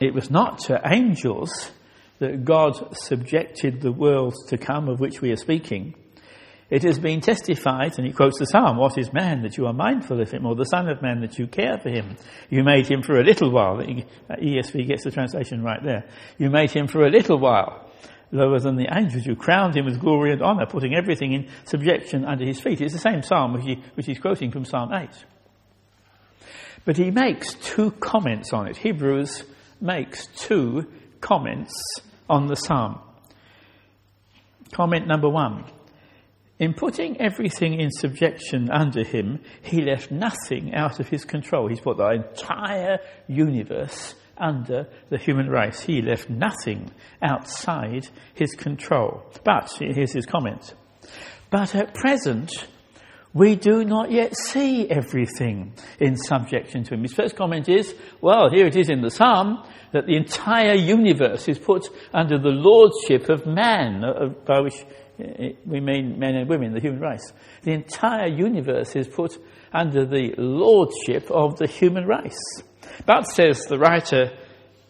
It 0.00 0.14
was 0.14 0.30
not 0.30 0.60
to 0.60 0.80
angels 0.84 1.70
that 2.18 2.44
God 2.44 2.96
subjected 2.96 3.80
the 3.80 3.92
world 3.92 4.34
to 4.48 4.58
come 4.58 4.88
of 4.88 5.00
which 5.00 5.20
we 5.20 5.30
are 5.30 5.36
speaking 5.36 5.94
it 6.70 6.84
has 6.84 7.00
been 7.00 7.20
testified, 7.20 7.98
and 7.98 8.06
he 8.06 8.12
quotes 8.12 8.38
the 8.38 8.46
psalm, 8.46 8.76
What 8.76 8.96
is 8.96 9.12
man 9.12 9.42
that 9.42 9.58
you 9.58 9.66
are 9.66 9.72
mindful 9.72 10.20
of 10.20 10.30
him, 10.30 10.46
or 10.46 10.54
the 10.54 10.64
Son 10.64 10.88
of 10.88 11.02
Man 11.02 11.20
that 11.22 11.36
you 11.36 11.48
care 11.48 11.78
for 11.78 11.88
him? 11.88 12.16
You 12.48 12.62
made 12.62 12.86
him 12.86 13.02
for 13.02 13.18
a 13.18 13.24
little 13.24 13.50
while. 13.50 13.78
ESV 13.78 14.86
gets 14.86 15.02
the 15.02 15.10
translation 15.10 15.64
right 15.64 15.82
there. 15.82 16.04
You 16.38 16.48
made 16.48 16.70
him 16.70 16.86
for 16.86 17.04
a 17.04 17.10
little 17.10 17.38
while 17.38 17.89
lower 18.32 18.60
than 18.60 18.76
the 18.76 18.88
angels. 18.92 19.26
You 19.26 19.36
crowned 19.36 19.76
him 19.76 19.84
with 19.84 20.00
glory 20.00 20.32
and 20.32 20.42
honor, 20.42 20.66
putting 20.66 20.94
everything 20.94 21.32
in 21.32 21.48
subjection 21.64 22.24
under 22.24 22.44
his 22.44 22.60
feet. 22.60 22.80
It's 22.80 22.92
the 22.92 23.00
same 23.00 23.22
psalm 23.22 23.54
which, 23.54 23.64
he, 23.64 23.82
which 23.94 24.06
he's 24.06 24.18
quoting 24.18 24.50
from 24.50 24.64
Psalm 24.64 24.92
8. 24.92 25.08
But 26.84 26.96
he 26.96 27.10
makes 27.10 27.54
two 27.54 27.90
comments 27.92 28.52
on 28.52 28.68
it. 28.68 28.76
Hebrews 28.76 29.44
makes 29.80 30.26
two 30.28 30.86
comments 31.20 31.72
on 32.28 32.46
the 32.46 32.56
psalm. 32.56 33.00
Comment 34.72 35.06
number 35.06 35.28
one. 35.28 35.64
In 36.58 36.74
putting 36.74 37.20
everything 37.20 37.80
in 37.80 37.90
subjection 37.90 38.70
under 38.70 39.02
him, 39.02 39.40
he 39.62 39.80
left 39.82 40.10
nothing 40.10 40.74
out 40.74 41.00
of 41.00 41.08
his 41.08 41.24
control. 41.24 41.68
He's 41.68 41.80
put 41.80 41.96
the 41.96 42.10
entire 42.10 42.98
universe 43.26 44.14
under 44.40 44.88
the 45.10 45.18
human 45.18 45.48
race. 45.48 45.80
He 45.80 46.02
left 46.02 46.30
nothing 46.30 46.90
outside 47.22 48.08
his 48.34 48.52
control. 48.54 49.24
But, 49.44 49.72
here's 49.78 50.12
his 50.12 50.26
comment. 50.26 50.74
But 51.50 51.74
at 51.74 51.94
present, 51.94 52.66
we 53.32 53.54
do 53.54 53.84
not 53.84 54.10
yet 54.10 54.36
see 54.36 54.90
everything 54.90 55.72
in 56.00 56.16
subjection 56.16 56.84
to 56.84 56.94
him. 56.94 57.02
His 57.02 57.12
first 57.12 57.36
comment 57.36 57.68
is, 57.68 57.94
well, 58.20 58.50
here 58.50 58.66
it 58.66 58.76
is 58.76 58.88
in 58.88 59.02
the 59.02 59.10
psalm 59.10 59.62
that 59.92 60.06
the 60.06 60.16
entire 60.16 60.74
universe 60.74 61.48
is 61.48 61.58
put 61.58 61.88
under 62.12 62.38
the 62.38 62.48
lordship 62.48 63.28
of 63.28 63.46
man, 63.46 64.04
uh, 64.04 64.08
uh, 64.08 64.28
by 64.46 64.60
which 64.60 64.74
uh, 65.20 65.48
we 65.64 65.80
mean 65.80 66.18
men 66.18 66.34
and 66.36 66.48
women, 66.48 66.72
the 66.72 66.80
human 66.80 67.00
race. 67.00 67.32
The 67.62 67.72
entire 67.72 68.28
universe 68.28 68.96
is 68.96 69.06
put 69.06 69.36
under 69.72 70.04
the 70.04 70.34
lordship 70.36 71.30
of 71.30 71.56
the 71.56 71.66
human 71.66 72.06
race. 72.06 72.62
But, 73.06 73.26
says 73.28 73.64
the 73.66 73.78
writer 73.78 74.30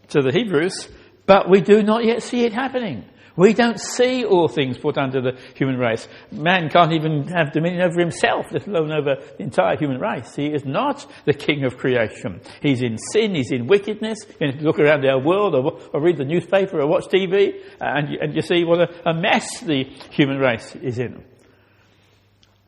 to 0.08 0.22
the 0.22 0.32
Hebrews, 0.32 0.88
but 1.26 1.48
we 1.48 1.60
do 1.60 1.82
not 1.82 2.04
yet 2.04 2.22
see 2.22 2.44
it 2.44 2.52
happening. 2.52 3.04
We 3.36 3.54
don't 3.54 3.80
see 3.80 4.24
all 4.24 4.48
things 4.48 4.76
put 4.76 4.98
under 4.98 5.20
the 5.22 5.38
human 5.54 5.78
race. 5.78 6.06
Man 6.30 6.68
can't 6.68 6.92
even 6.92 7.28
have 7.28 7.52
dominion 7.52 7.82
over 7.82 8.00
himself, 8.00 8.46
let 8.50 8.66
alone 8.66 8.92
over 8.92 9.16
the 9.38 9.42
entire 9.42 9.78
human 9.78 9.98
race. 9.98 10.34
He 10.34 10.48
is 10.48 10.64
not 10.64 11.06
the 11.24 11.32
king 11.32 11.64
of 11.64 11.78
creation. 11.78 12.40
He's 12.60 12.82
in 12.82 12.98
sin, 12.98 13.34
he's 13.34 13.52
in 13.52 13.66
wickedness. 13.66 14.18
You 14.40 14.52
look 14.60 14.78
around 14.78 15.06
our 15.06 15.20
world 15.20 15.54
or, 15.54 15.80
or, 15.92 16.02
read 16.02 16.18
the 16.18 16.24
newspaper 16.24 16.80
or 16.80 16.86
watch 16.86 17.06
TV 17.06 17.52
and 17.80 18.10
you, 18.10 18.18
and 18.20 18.34
you 18.34 18.42
see 18.42 18.64
what 18.64 18.80
a, 18.80 19.10
a 19.10 19.14
mess 19.14 19.60
the 19.60 19.84
human 20.10 20.38
race 20.38 20.74
is 20.76 20.98
in. 20.98 21.24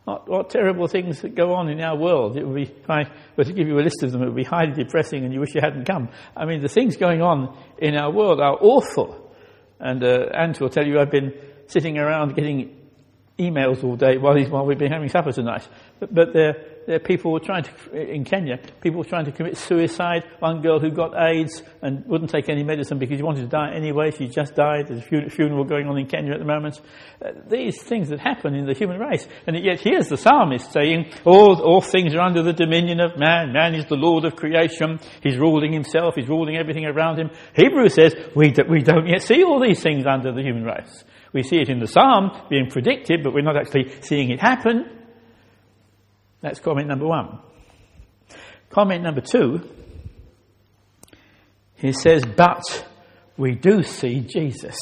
What, 0.04 0.28
what, 0.28 0.50
terrible 0.50 0.88
things 0.88 1.22
that 1.22 1.36
go 1.36 1.54
on 1.54 1.68
in 1.68 1.80
our 1.80 1.96
world. 1.96 2.36
It 2.36 2.44
would 2.44 2.56
be, 2.56 2.62
if 2.62 2.90
I 2.90 3.04
were 3.36 3.44
to 3.44 3.52
give 3.52 3.68
you 3.68 3.78
a 3.78 3.84
list 3.84 4.02
of 4.02 4.10
them, 4.10 4.22
it 4.22 4.26
would 4.26 4.36
be 4.36 4.42
highly 4.44 4.72
depressing 4.72 5.24
and 5.24 5.32
you 5.32 5.38
wish 5.38 5.54
you 5.54 5.60
hadn't 5.62 5.84
come. 5.84 6.08
I 6.36 6.44
mean, 6.44 6.60
the 6.60 6.68
things 6.68 6.96
going 6.96 7.22
on 7.22 7.56
in 7.78 7.96
our 7.96 8.10
world 8.10 8.40
are 8.40 8.56
awful. 8.60 9.32
And 9.78 10.02
uh, 10.02 10.26
Ant 10.34 10.60
will 10.60 10.70
tell 10.70 10.84
you 10.84 10.98
I've 10.98 11.10
been 11.10 11.32
sitting 11.68 11.98
around 11.98 12.34
getting 12.34 12.76
emails 13.38 13.84
all 13.84 13.96
day 13.96 14.18
while, 14.18 14.40
while 14.46 14.66
we've 14.66 14.78
been 14.78 14.92
having 14.92 15.08
supper 15.08 15.32
tonight. 15.32 15.66
But, 16.00 16.12
but 16.12 16.32
there, 16.32 16.71
are 16.88 16.98
people 16.98 17.38
trying 17.40 17.64
to, 17.64 17.92
in 17.94 18.24
Kenya, 18.24 18.58
people 18.80 18.98
were 18.98 19.04
trying 19.04 19.24
to 19.26 19.32
commit 19.32 19.56
suicide. 19.56 20.24
One 20.40 20.62
girl 20.62 20.80
who 20.80 20.90
got 20.90 21.12
AIDS 21.16 21.62
and 21.80 22.04
wouldn't 22.06 22.30
take 22.30 22.48
any 22.48 22.62
medicine 22.64 22.98
because 22.98 23.16
she 23.18 23.22
wanted 23.22 23.42
to 23.42 23.48
die 23.48 23.72
anyway. 23.74 24.10
She 24.10 24.28
just 24.28 24.54
died. 24.54 24.88
There's 24.88 25.00
a 25.00 25.30
funeral 25.30 25.64
going 25.64 25.86
on 25.86 25.98
in 25.98 26.06
Kenya 26.06 26.32
at 26.32 26.38
the 26.38 26.44
moment. 26.44 26.80
Uh, 27.24 27.30
these 27.48 27.80
things 27.82 28.08
that 28.08 28.20
happen 28.20 28.54
in 28.54 28.66
the 28.66 28.74
human 28.74 28.98
race. 28.98 29.26
And 29.46 29.56
yet 29.62 29.80
here's 29.80 30.08
the 30.08 30.16
psalmist 30.16 30.72
saying, 30.72 31.12
all, 31.24 31.60
all 31.60 31.80
things 31.80 32.14
are 32.14 32.20
under 32.20 32.42
the 32.42 32.52
dominion 32.52 33.00
of 33.00 33.18
man. 33.18 33.52
Man 33.52 33.74
is 33.74 33.86
the 33.86 33.96
Lord 33.96 34.24
of 34.24 34.36
creation. 34.36 34.98
He's 35.22 35.38
ruling 35.38 35.72
himself. 35.72 36.14
He's 36.16 36.28
ruling 36.28 36.56
everything 36.56 36.84
around 36.84 37.18
him. 37.18 37.30
Hebrews 37.54 37.94
says, 37.94 38.14
we, 38.34 38.54
we 38.68 38.82
don't 38.82 39.06
yet 39.06 39.22
see 39.22 39.42
all 39.42 39.60
these 39.60 39.82
things 39.82 40.04
under 40.06 40.32
the 40.32 40.42
human 40.42 40.64
race. 40.64 41.04
We 41.32 41.42
see 41.42 41.56
it 41.56 41.68
in 41.68 41.80
the 41.80 41.86
psalm 41.86 42.30
being 42.50 42.68
predicted, 42.70 43.22
but 43.22 43.32
we're 43.32 43.42
not 43.42 43.56
actually 43.56 43.92
seeing 44.02 44.30
it 44.30 44.40
happen. 44.40 45.01
That's 46.42 46.60
comment 46.60 46.88
number 46.88 47.06
one. 47.06 47.38
Comment 48.70 49.02
number 49.02 49.20
two, 49.20 49.68
he 51.76 51.92
says, 51.92 52.24
but 52.24 52.62
we 53.36 53.54
do 53.54 53.82
see 53.82 54.20
Jesus. 54.20 54.76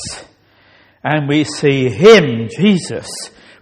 And 1.02 1.29
we 1.29 1.45
see 1.45 1.88
him, 1.88 2.49
Jesus. 2.49 3.09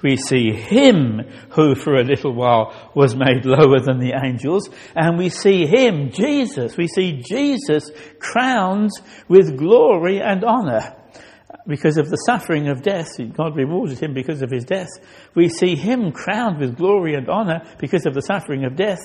We 0.02 0.16
see 0.16 0.52
him 0.52 1.20
who 1.50 1.74
for 1.74 1.94
a 1.94 2.04
little 2.04 2.32
while 2.32 2.92
was 2.94 3.16
made 3.16 3.44
lower 3.44 3.80
than 3.80 3.98
the 3.98 4.12
angels. 4.22 4.68
And 4.94 5.18
we 5.18 5.28
see 5.28 5.66
him, 5.66 6.10
Jesus. 6.10 6.76
We 6.76 6.88
see 6.88 7.22
Jesus 7.22 7.90
crowned 8.20 8.90
with 9.28 9.56
glory 9.56 10.20
and 10.20 10.44
honor 10.44 10.94
because 11.68 11.98
of 11.98 12.08
the 12.08 12.16
suffering 12.16 12.68
of 12.68 12.82
death, 12.82 13.08
God 13.34 13.54
rewarded 13.54 13.98
him 13.98 14.14
because 14.14 14.40
of 14.40 14.50
his 14.50 14.64
death. 14.64 14.88
We 15.34 15.48
see 15.48 15.76
him 15.76 16.12
crowned 16.12 16.58
with 16.58 16.76
glory 16.76 17.14
and 17.14 17.28
honor 17.28 17.62
because 17.78 18.06
of 18.06 18.14
the 18.14 18.22
suffering 18.22 18.64
of 18.64 18.74
death, 18.74 19.00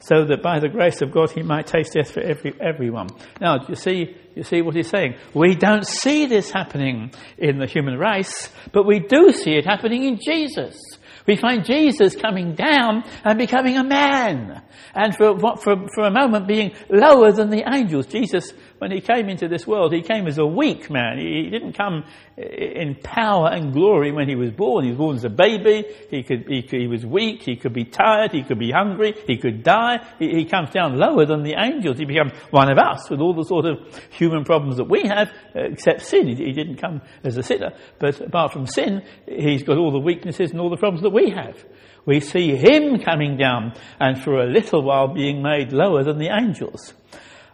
so 0.00 0.24
that 0.26 0.42
by 0.42 0.58
the 0.58 0.68
grace 0.68 1.00
of 1.00 1.12
God 1.12 1.30
he 1.30 1.42
might 1.42 1.66
taste 1.66 1.92
death 1.94 2.10
for 2.10 2.20
every, 2.20 2.54
everyone. 2.60 3.08
Now, 3.40 3.66
you 3.68 3.76
see, 3.76 4.16
you 4.34 4.42
see 4.42 4.62
what 4.62 4.74
he's 4.74 4.88
saying? 4.88 5.14
We 5.32 5.54
don't 5.54 5.86
see 5.86 6.26
this 6.26 6.50
happening 6.50 7.12
in 7.38 7.58
the 7.58 7.66
human 7.66 7.96
race, 7.98 8.50
but 8.72 8.84
we 8.84 8.98
do 8.98 9.32
see 9.32 9.52
it 9.52 9.64
happening 9.64 10.04
in 10.04 10.18
Jesus. 10.20 10.76
We 11.28 11.36
find 11.36 11.62
Jesus 11.62 12.16
coming 12.16 12.54
down 12.54 13.04
and 13.22 13.38
becoming 13.38 13.76
a 13.76 13.84
man. 13.84 14.62
And 14.94 15.14
for, 15.14 15.38
for, 15.38 15.76
for 15.94 16.04
a 16.04 16.10
moment 16.10 16.48
being 16.48 16.72
lower 16.88 17.32
than 17.32 17.50
the 17.50 17.64
angels. 17.70 18.06
Jesus 18.06 18.54
when 18.78 18.92
he 18.92 19.00
came 19.00 19.28
into 19.28 19.48
this 19.48 19.66
world, 19.66 19.92
he 19.92 20.02
came 20.02 20.26
as 20.26 20.38
a 20.38 20.46
weak 20.46 20.88
man. 20.88 21.18
He 21.18 21.50
didn't 21.50 21.72
come 21.72 22.04
in 22.36 22.94
power 23.02 23.48
and 23.48 23.72
glory 23.72 24.12
when 24.12 24.28
he 24.28 24.36
was 24.36 24.50
born. 24.52 24.84
He 24.84 24.90
was 24.90 24.98
born 24.98 25.16
as 25.16 25.24
a 25.24 25.30
baby. 25.30 25.84
He, 26.10 26.22
could, 26.22 26.46
he, 26.48 26.60
he 26.60 26.86
was 26.86 27.04
weak. 27.04 27.42
He 27.42 27.56
could 27.56 27.72
be 27.72 27.84
tired. 27.84 28.30
He 28.32 28.42
could 28.44 28.58
be 28.58 28.70
hungry. 28.70 29.14
He 29.26 29.36
could 29.36 29.64
die. 29.64 29.98
He, 30.18 30.30
he, 30.30 30.44
comes 30.44 30.70
down 30.70 30.96
lower 30.96 31.26
than 31.26 31.42
the 31.42 31.54
angels. 31.58 31.98
He 31.98 32.04
becomes 32.04 32.32
one 32.50 32.70
of 32.70 32.78
us 32.78 33.10
with 33.10 33.20
all 33.20 33.34
the 33.34 33.44
sort 33.44 33.66
of 33.66 33.78
human 34.10 34.44
problems 34.44 34.76
that 34.76 34.88
we 34.88 35.02
have, 35.08 35.28
uh, 35.54 35.60
except 35.72 36.02
sin. 36.02 36.28
He, 36.28 36.36
he 36.36 36.52
didn't 36.52 36.76
come 36.76 37.02
as 37.24 37.36
a 37.36 37.42
sinner. 37.42 37.72
But 37.98 38.20
apart 38.20 38.52
from 38.52 38.66
sin, 38.66 39.02
he's 39.26 39.64
got 39.64 39.76
all 39.76 39.90
the 39.90 39.98
weaknesses 39.98 40.52
and 40.52 40.60
all 40.60 40.70
the 40.70 40.76
problems 40.76 41.02
that 41.02 41.10
we 41.10 41.30
have. 41.30 41.64
We 42.06 42.20
see 42.20 42.56
him 42.56 43.00
coming 43.00 43.36
down 43.36 43.74
and 44.00 44.22
for 44.22 44.40
a 44.40 44.46
little 44.46 44.82
while 44.82 45.12
being 45.12 45.42
made 45.42 45.72
lower 45.72 46.04
than 46.04 46.18
the 46.18 46.30
angels. 46.30 46.94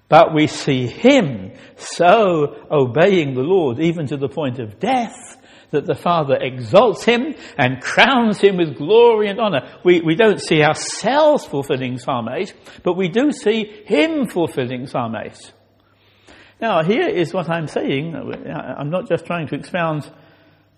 But 0.08 0.34
we 0.34 0.46
see 0.46 0.86
him 0.86 1.52
so 1.76 2.66
obeying 2.70 3.34
the 3.34 3.42
Lord, 3.42 3.80
even 3.80 4.06
to 4.08 4.16
the 4.16 4.28
point 4.28 4.58
of 4.58 4.78
death, 4.78 5.38
that 5.70 5.86
the 5.86 5.94
Father 5.94 6.36
exalts 6.40 7.04
him 7.04 7.34
and 7.58 7.80
crowns 7.80 8.38
him 8.38 8.56
with 8.56 8.76
glory 8.76 9.28
and 9.28 9.40
honor. 9.40 9.78
We, 9.84 10.00
we 10.00 10.14
don't 10.14 10.40
see 10.40 10.62
ourselves 10.62 11.44
fulfilling 11.44 11.98
Psalm 11.98 12.28
8, 12.28 12.54
but 12.82 12.96
we 12.96 13.08
do 13.08 13.32
see 13.32 13.82
him 13.84 14.28
fulfilling 14.28 14.86
Psalm 14.86 15.14
8. 15.16 15.52
Now, 16.60 16.84
here 16.84 17.08
is 17.08 17.34
what 17.34 17.50
I'm 17.50 17.66
saying. 17.66 18.14
I'm 18.14 18.90
not 18.90 19.08
just 19.08 19.26
trying 19.26 19.48
to 19.48 19.56
expound 19.56 20.10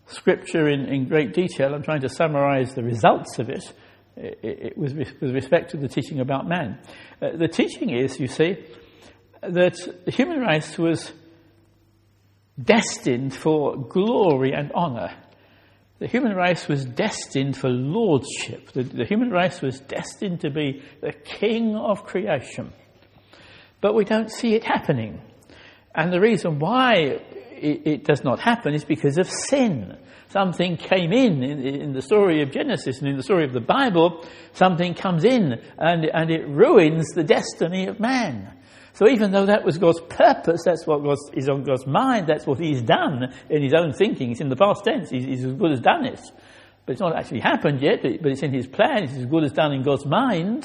scripture 0.08 0.68
in, 0.68 0.86
in 0.86 1.08
great 1.08 1.34
detail, 1.34 1.74
I'm 1.74 1.82
trying 1.82 2.00
to 2.02 2.08
summarize 2.08 2.74
the 2.74 2.82
results 2.82 3.38
of 3.38 3.50
it, 3.50 3.72
it, 4.16 4.38
it 4.42 4.78
with, 4.78 4.94
with, 4.94 5.34
respect 5.34 5.72
to 5.72 5.76
the 5.76 5.88
teaching 5.88 6.20
about 6.20 6.48
man. 6.48 6.78
Uh, 7.20 7.36
the 7.36 7.48
teaching 7.48 7.90
is, 7.90 8.18
you 8.20 8.28
see, 8.28 8.56
that 9.50 9.76
human 10.06 10.40
race 10.40 10.78
was 10.78 11.12
destined 12.60 13.34
for 13.34 13.76
glory 13.76 14.52
and 14.52 14.72
honor. 14.72 15.14
The 15.98 16.06
human 16.06 16.34
race 16.34 16.68
was 16.68 16.84
destined 16.84 17.56
for 17.56 17.70
lordship. 17.70 18.72
The, 18.72 18.82
the, 18.82 19.04
human 19.04 19.30
race 19.30 19.62
was 19.62 19.80
destined 19.80 20.40
to 20.42 20.50
be 20.50 20.82
the 21.00 21.12
king 21.12 21.74
of 21.74 22.04
creation. 22.04 22.72
But 23.80 23.94
we 23.94 24.04
don't 24.04 24.30
see 24.30 24.54
it 24.54 24.64
happening. 24.64 25.22
And 25.94 26.12
the 26.12 26.20
reason 26.20 26.58
why 26.58 26.94
it, 27.50 27.86
it 27.86 28.04
does 28.04 28.24
not 28.24 28.40
happen 28.40 28.74
is 28.74 28.84
because 28.84 29.16
of 29.16 29.30
sin. 29.30 29.96
Something 30.28 30.76
came 30.76 31.12
in, 31.12 31.42
in, 31.42 31.64
in 31.64 31.92
the 31.92 32.02
story 32.02 32.42
of 32.42 32.50
Genesis 32.50 32.98
and 32.98 33.08
in 33.08 33.16
the 33.16 33.22
story 33.22 33.44
of 33.44 33.54
the 33.54 33.60
Bible, 33.60 34.26
something 34.52 34.92
comes 34.92 35.24
in 35.24 35.54
and, 35.78 36.04
and 36.04 36.30
it 36.30 36.46
ruins 36.46 37.06
the 37.14 37.24
destiny 37.24 37.86
of 37.86 38.00
man. 38.00 38.52
So 38.96 39.06
even 39.06 39.30
though 39.30 39.44
that 39.44 39.62
was 39.62 39.76
God's 39.76 40.00
purpose, 40.00 40.62
that's 40.64 40.86
what 40.86 41.04
God's, 41.04 41.20
is 41.34 41.50
on 41.50 41.64
God's 41.64 41.86
mind, 41.86 42.26
that's 42.26 42.46
what 42.46 42.58
He's 42.58 42.80
done 42.80 43.30
in 43.50 43.62
His 43.62 43.74
own 43.74 43.92
thinking. 43.92 44.30
It's 44.30 44.40
in 44.40 44.48
the 44.48 44.56
past 44.56 44.84
tense. 44.84 45.10
He's, 45.10 45.24
he's 45.24 45.44
as 45.44 45.52
good 45.52 45.72
as 45.72 45.80
done 45.80 46.06
it. 46.06 46.20
But 46.86 46.92
it's 46.92 47.00
not 47.00 47.14
actually 47.14 47.40
happened 47.40 47.82
yet, 47.82 48.00
but 48.02 48.32
it's 48.32 48.42
in 48.42 48.54
His 48.54 48.66
plan. 48.66 49.04
It's 49.04 49.12
as 49.12 49.26
good 49.26 49.44
as 49.44 49.52
done 49.52 49.74
in 49.74 49.82
God's 49.82 50.06
mind. 50.06 50.64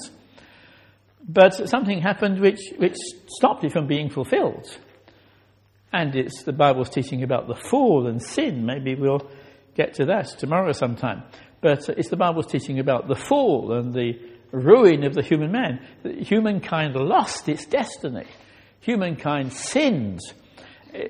But 1.28 1.68
something 1.70 2.00
happened 2.00 2.40
which, 2.40 2.62
which 2.78 2.96
stopped 3.28 3.66
it 3.66 3.74
from 3.74 3.88
being 3.88 4.10
fulfilled. 4.10 4.66
And 5.92 6.16
it's 6.16 6.44
the 6.44 6.54
Bible's 6.54 6.90
teaching 6.90 7.24
about 7.24 7.50
the 7.50 7.56
fall 7.56 8.08
and 8.08 8.24
sin. 8.24 8.66
Maybe 8.66 8.96
we'll 8.96 9.30
get 9.76 9.96
to 9.96 10.06
that 10.06 10.28
tomorrow 10.40 10.72
sometime. 10.72 11.24
But 11.60 11.90
it's 11.90 12.08
the 12.08 12.16
Bible's 12.16 12.48
teaching 12.48 12.80
about 12.80 13.10
the 13.10 13.16
fall 13.16 13.74
and 13.74 13.94
the 13.94 14.31
ruin 14.51 15.03
of 15.03 15.13
the 15.13 15.24
human 15.24 15.51
man. 15.51 15.79
Humankind 16.03 16.96
lost 16.96 17.48
its 17.50 17.65
destiny. 17.65 18.27
Humankind 18.81 19.53
sinned. 19.53 20.22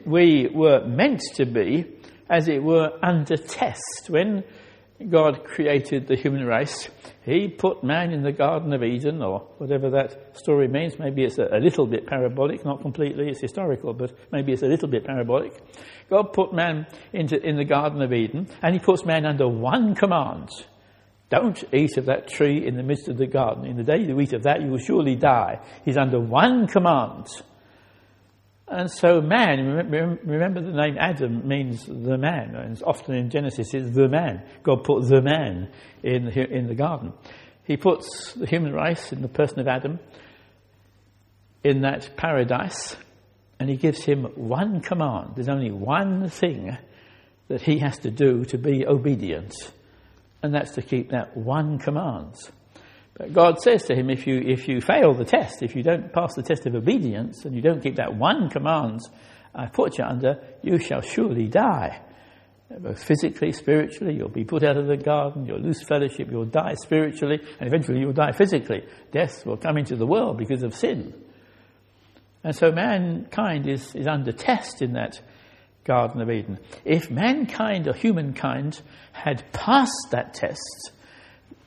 We 0.05 0.49
were 0.53 0.85
meant 0.85 1.21
to 1.35 1.45
be, 1.45 1.85
as 2.29 2.47
it 2.47 2.61
were, 2.61 2.91
under 3.01 3.37
test. 3.37 4.07
When 4.09 4.43
God 5.09 5.43
created 5.43 6.07
the 6.07 6.15
human 6.15 6.45
race, 6.45 6.89
He 7.23 7.47
put 7.47 7.83
man 7.83 8.11
in 8.11 8.23
the 8.23 8.31
Garden 8.31 8.73
of 8.73 8.83
Eden, 8.83 9.21
or 9.21 9.47
whatever 9.57 9.89
that 9.91 10.37
story 10.37 10.67
means. 10.67 10.99
Maybe 10.99 11.23
it's 11.23 11.39
a, 11.39 11.57
little 11.59 11.87
bit 11.87 12.05
parabolic, 12.05 12.63
not 12.63 12.81
completely, 12.81 13.29
it's 13.29 13.41
historical, 13.41 13.93
but 13.93 14.11
maybe 14.31 14.51
it's 14.51 14.63
a 14.63 14.67
little 14.67 14.89
bit 14.89 15.05
parabolic. 15.05 15.53
God 16.09 16.33
put 16.33 16.53
man 16.53 16.85
into, 17.13 17.41
in 17.41 17.55
the 17.55 17.65
Garden 17.65 18.01
of 18.01 18.13
Eden, 18.13 18.47
and 18.61 18.73
He 18.73 18.79
puts 18.79 19.05
man 19.05 19.25
under 19.25 19.47
one 19.47 19.95
command 19.95 20.49
don't 21.31 21.63
eat 21.73 21.97
of 21.97 22.05
that 22.05 22.27
tree 22.27 22.67
in 22.67 22.75
the 22.75 22.83
midst 22.83 23.07
of 23.07 23.17
the 23.17 23.25
garden. 23.25 23.65
In 23.65 23.77
the 23.77 23.83
day 23.83 23.99
you 23.99 24.19
eat 24.19 24.33
of 24.33 24.43
that, 24.43 24.61
you 24.61 24.67
will 24.67 24.77
surely 24.77 25.15
die. 25.15 25.61
He's 25.85 25.97
under 25.97 26.19
one 26.19 26.67
command. 26.67 27.27
And 28.67 28.91
so 28.91 29.21
man, 29.21 29.89
remember 30.25 30.61
the 30.61 30.73
name 30.73 30.97
Adam 30.99 31.47
means 31.47 31.85
the 31.85 32.17
man. 32.17 32.55
And 32.55 32.83
often 32.83 33.15
in 33.15 33.29
Genesis 33.29 33.73
it's 33.73 33.95
the 33.95 34.09
man. 34.09 34.43
God 34.61 34.83
put 34.83 35.07
the 35.07 35.21
man 35.21 35.71
in 36.03 36.25
the, 36.25 36.51
in 36.51 36.67
the 36.67 36.75
garden. 36.75 37.13
He 37.63 37.77
puts 37.77 38.33
the 38.33 38.45
human 38.45 38.73
race 38.73 39.13
in 39.13 39.21
the 39.21 39.29
person 39.29 39.61
of 39.61 39.67
Adam 39.67 39.99
in 41.63 41.81
that 41.81 42.17
paradise 42.17 42.97
and 43.57 43.69
he 43.69 43.77
gives 43.77 44.03
him 44.03 44.23
one 44.35 44.81
command. 44.81 45.33
There's 45.35 45.47
only 45.47 45.71
one 45.71 46.27
thing 46.27 46.77
that 47.47 47.61
he 47.61 47.79
has 47.79 47.99
to 47.99 48.11
do 48.11 48.43
to 48.45 48.57
be 48.57 48.85
obedient 48.85 49.53
and 50.43 50.53
that's 50.53 50.71
to 50.71 50.81
keep 50.81 51.11
that 51.11 51.35
one 51.37 51.79
command. 51.79 52.35
But 53.13 53.33
God 53.33 53.61
says 53.61 53.83
to 53.83 53.95
him, 53.95 54.09
if 54.09 54.25
you, 54.25 54.39
if 54.39 54.67
you 54.67 54.81
fail 54.81 55.13
the 55.13 55.25
test, 55.25 55.61
if 55.61 55.75
you 55.75 55.83
don't 55.83 56.11
pass 56.11 56.33
the 56.35 56.43
test 56.43 56.65
of 56.65 56.75
obedience, 56.75 57.45
and 57.45 57.55
you 57.55 57.61
don't 57.61 57.81
keep 57.81 57.97
that 57.97 58.15
one 58.15 58.49
command 58.49 59.01
I 59.53 59.67
put 59.67 59.97
you 59.97 60.05
under, 60.05 60.41
you 60.61 60.79
shall 60.79 61.01
surely 61.01 61.47
die. 61.47 62.01
Both 62.79 63.03
physically, 63.03 63.51
spiritually, 63.51 64.15
you'll 64.15 64.29
be 64.29 64.45
put 64.45 64.63
out 64.63 64.77
of 64.77 64.87
the 64.87 64.95
garden, 64.95 65.45
you'll 65.45 65.59
lose 65.59 65.83
fellowship, 65.83 66.29
you'll 66.31 66.45
die 66.45 66.75
spiritually, 66.75 67.39
and 67.59 67.67
eventually 67.67 67.99
you'll 67.99 68.13
die 68.13 68.31
physically. 68.31 68.87
Death 69.11 69.45
will 69.45 69.57
come 69.57 69.77
into 69.77 69.97
the 69.97 70.07
world 70.07 70.37
because 70.37 70.63
of 70.63 70.73
sin. 70.73 71.13
And 72.43 72.55
so 72.55 72.71
mankind 72.71 73.67
is, 73.67 73.93
is 73.93 74.07
under 74.07 74.31
test 74.31 74.81
in 74.81 74.93
that 74.93 75.21
Garden 75.83 76.21
of 76.21 76.29
Eden. 76.29 76.59
If 76.85 77.09
mankind 77.09 77.87
or 77.87 77.93
humankind 77.93 78.81
had 79.11 79.43
passed 79.51 80.07
that 80.11 80.33
test, 80.33 80.91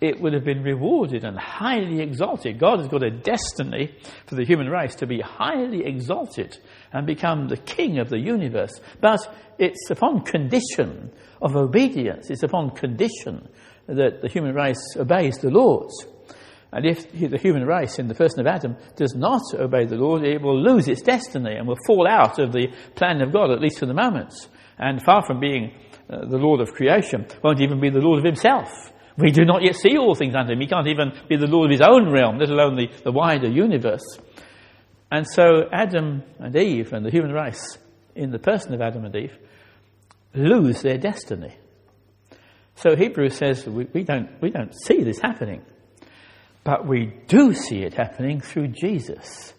it 0.01 0.21
would 0.21 0.35
have 0.35 0.45
been 0.45 0.63
rewarded 0.63 1.25
and 1.25 1.39
highly 1.39 2.01
exalted. 2.01 2.59
God 2.59 2.79
has 2.79 2.89
got 2.89 3.03
a 3.03 3.11
destiny 3.11 3.95
for 4.27 4.35
the 4.35 4.45
human 4.45 4.69
race 4.69 4.95
to 4.97 5.07
be 5.07 5.21
highly 5.21 5.85
exalted 5.85 6.59
and 6.93 7.07
become 7.07 7.49
the 7.49 7.57
king 7.57 7.99
of 7.99 8.11
the 8.11 8.19
universe. 8.19 8.81
But 9.01 9.21
it's 9.59 9.91
upon 9.91 10.23
condition 10.23 11.11
of 11.41 11.57
obedience, 11.57 12.31
it's 12.31 12.43
upon 12.43 12.71
condition 12.71 13.49
that 13.87 14.23
the 14.23 14.29
human 14.29 14.55
race 14.55 14.83
obeys 14.97 15.39
the 15.39 15.51
laws. 15.51 16.07
And 16.75 16.85
if 16.85 17.13
the 17.13 17.39
human 17.39 17.65
race 17.65 18.01
in 18.01 18.09
the 18.09 18.17
person 18.17 18.41
of 18.41 18.49
Adam 18.49 18.77
does 18.97 19.15
not 19.15 19.43
obey 19.55 19.85
the 19.85 19.95
Lord, 19.95 20.25
it 20.25 20.43
will 20.43 20.61
lose 20.61 20.89
its 20.89 21.03
destiny 21.03 21.55
and 21.55 21.69
will 21.69 21.79
fall 21.87 22.05
out 22.09 22.41
of 22.41 22.53
the 22.53 22.67
plan 22.97 23.23
of 23.23 23.33
God, 23.33 23.53
at 23.53 23.61
least 23.61 23.79
for 23.79 23.87
the 23.87 23.95
moment. 23.95 24.35
And 24.77 25.01
far 25.01 25.25
from 25.25 25.39
being 25.39 25.73
uh, 26.11 26.27
the 26.27 26.37
Lord 26.37 26.61
of 26.61 26.75
creation, 26.75 27.27
won't 27.45 27.61
even 27.61 27.81
be 27.81 27.91
the 27.91 28.01
Lord 28.01 28.19
of 28.19 28.25
himself. 28.25 28.69
We 29.17 29.31
do 29.31 29.45
not 29.45 29.63
yet 29.63 29.77
see 29.77 29.97
all 29.97 30.17
things 30.17 30.35
under 30.35 30.53
him. 30.53 30.61
He 30.61 30.67
can't 30.67 30.89
even 30.89 31.13
be 31.29 31.37
the 31.37 31.47
Lord 31.47 31.67
of 31.67 31.71
his 31.71 31.81
own 31.81 32.11
realm, 32.11 32.39
let 32.39 32.51
alone 32.51 32.75
the, 32.75 32.89
the 33.05 33.13
wider 33.13 33.49
universe. 33.49 34.19
And 35.13 35.25
so 35.29 35.69
Adam 35.73 36.25
and 36.41 36.57
Eve 36.57 36.93
and 36.93 37.07
the 37.07 37.11
human 37.13 37.31
race, 37.31 37.79
in 38.17 38.33
the 38.33 38.41
person 38.41 38.75
of 38.75 38.81
Adam 38.81 39.05
and 39.05 39.15
Eve, 39.15 39.39
lose 40.35 40.83
their 40.83 40.99
destiny. 40.99 41.55
So 42.75 42.97
Hebrews 42.97 43.37
says 43.37 43.65
we, 43.65 43.87
we, 43.95 44.03
don't, 44.03 44.29
we 44.43 44.51
don't 44.51 44.75
see 44.75 45.05
this 45.05 45.21
happening. 45.21 45.63
But 46.65 46.89
we 46.89 47.13
do 47.29 47.53
see 47.53 47.83
it 47.83 47.95
happening 47.95 48.41
through 48.41 48.69
Jesus. 48.69 49.53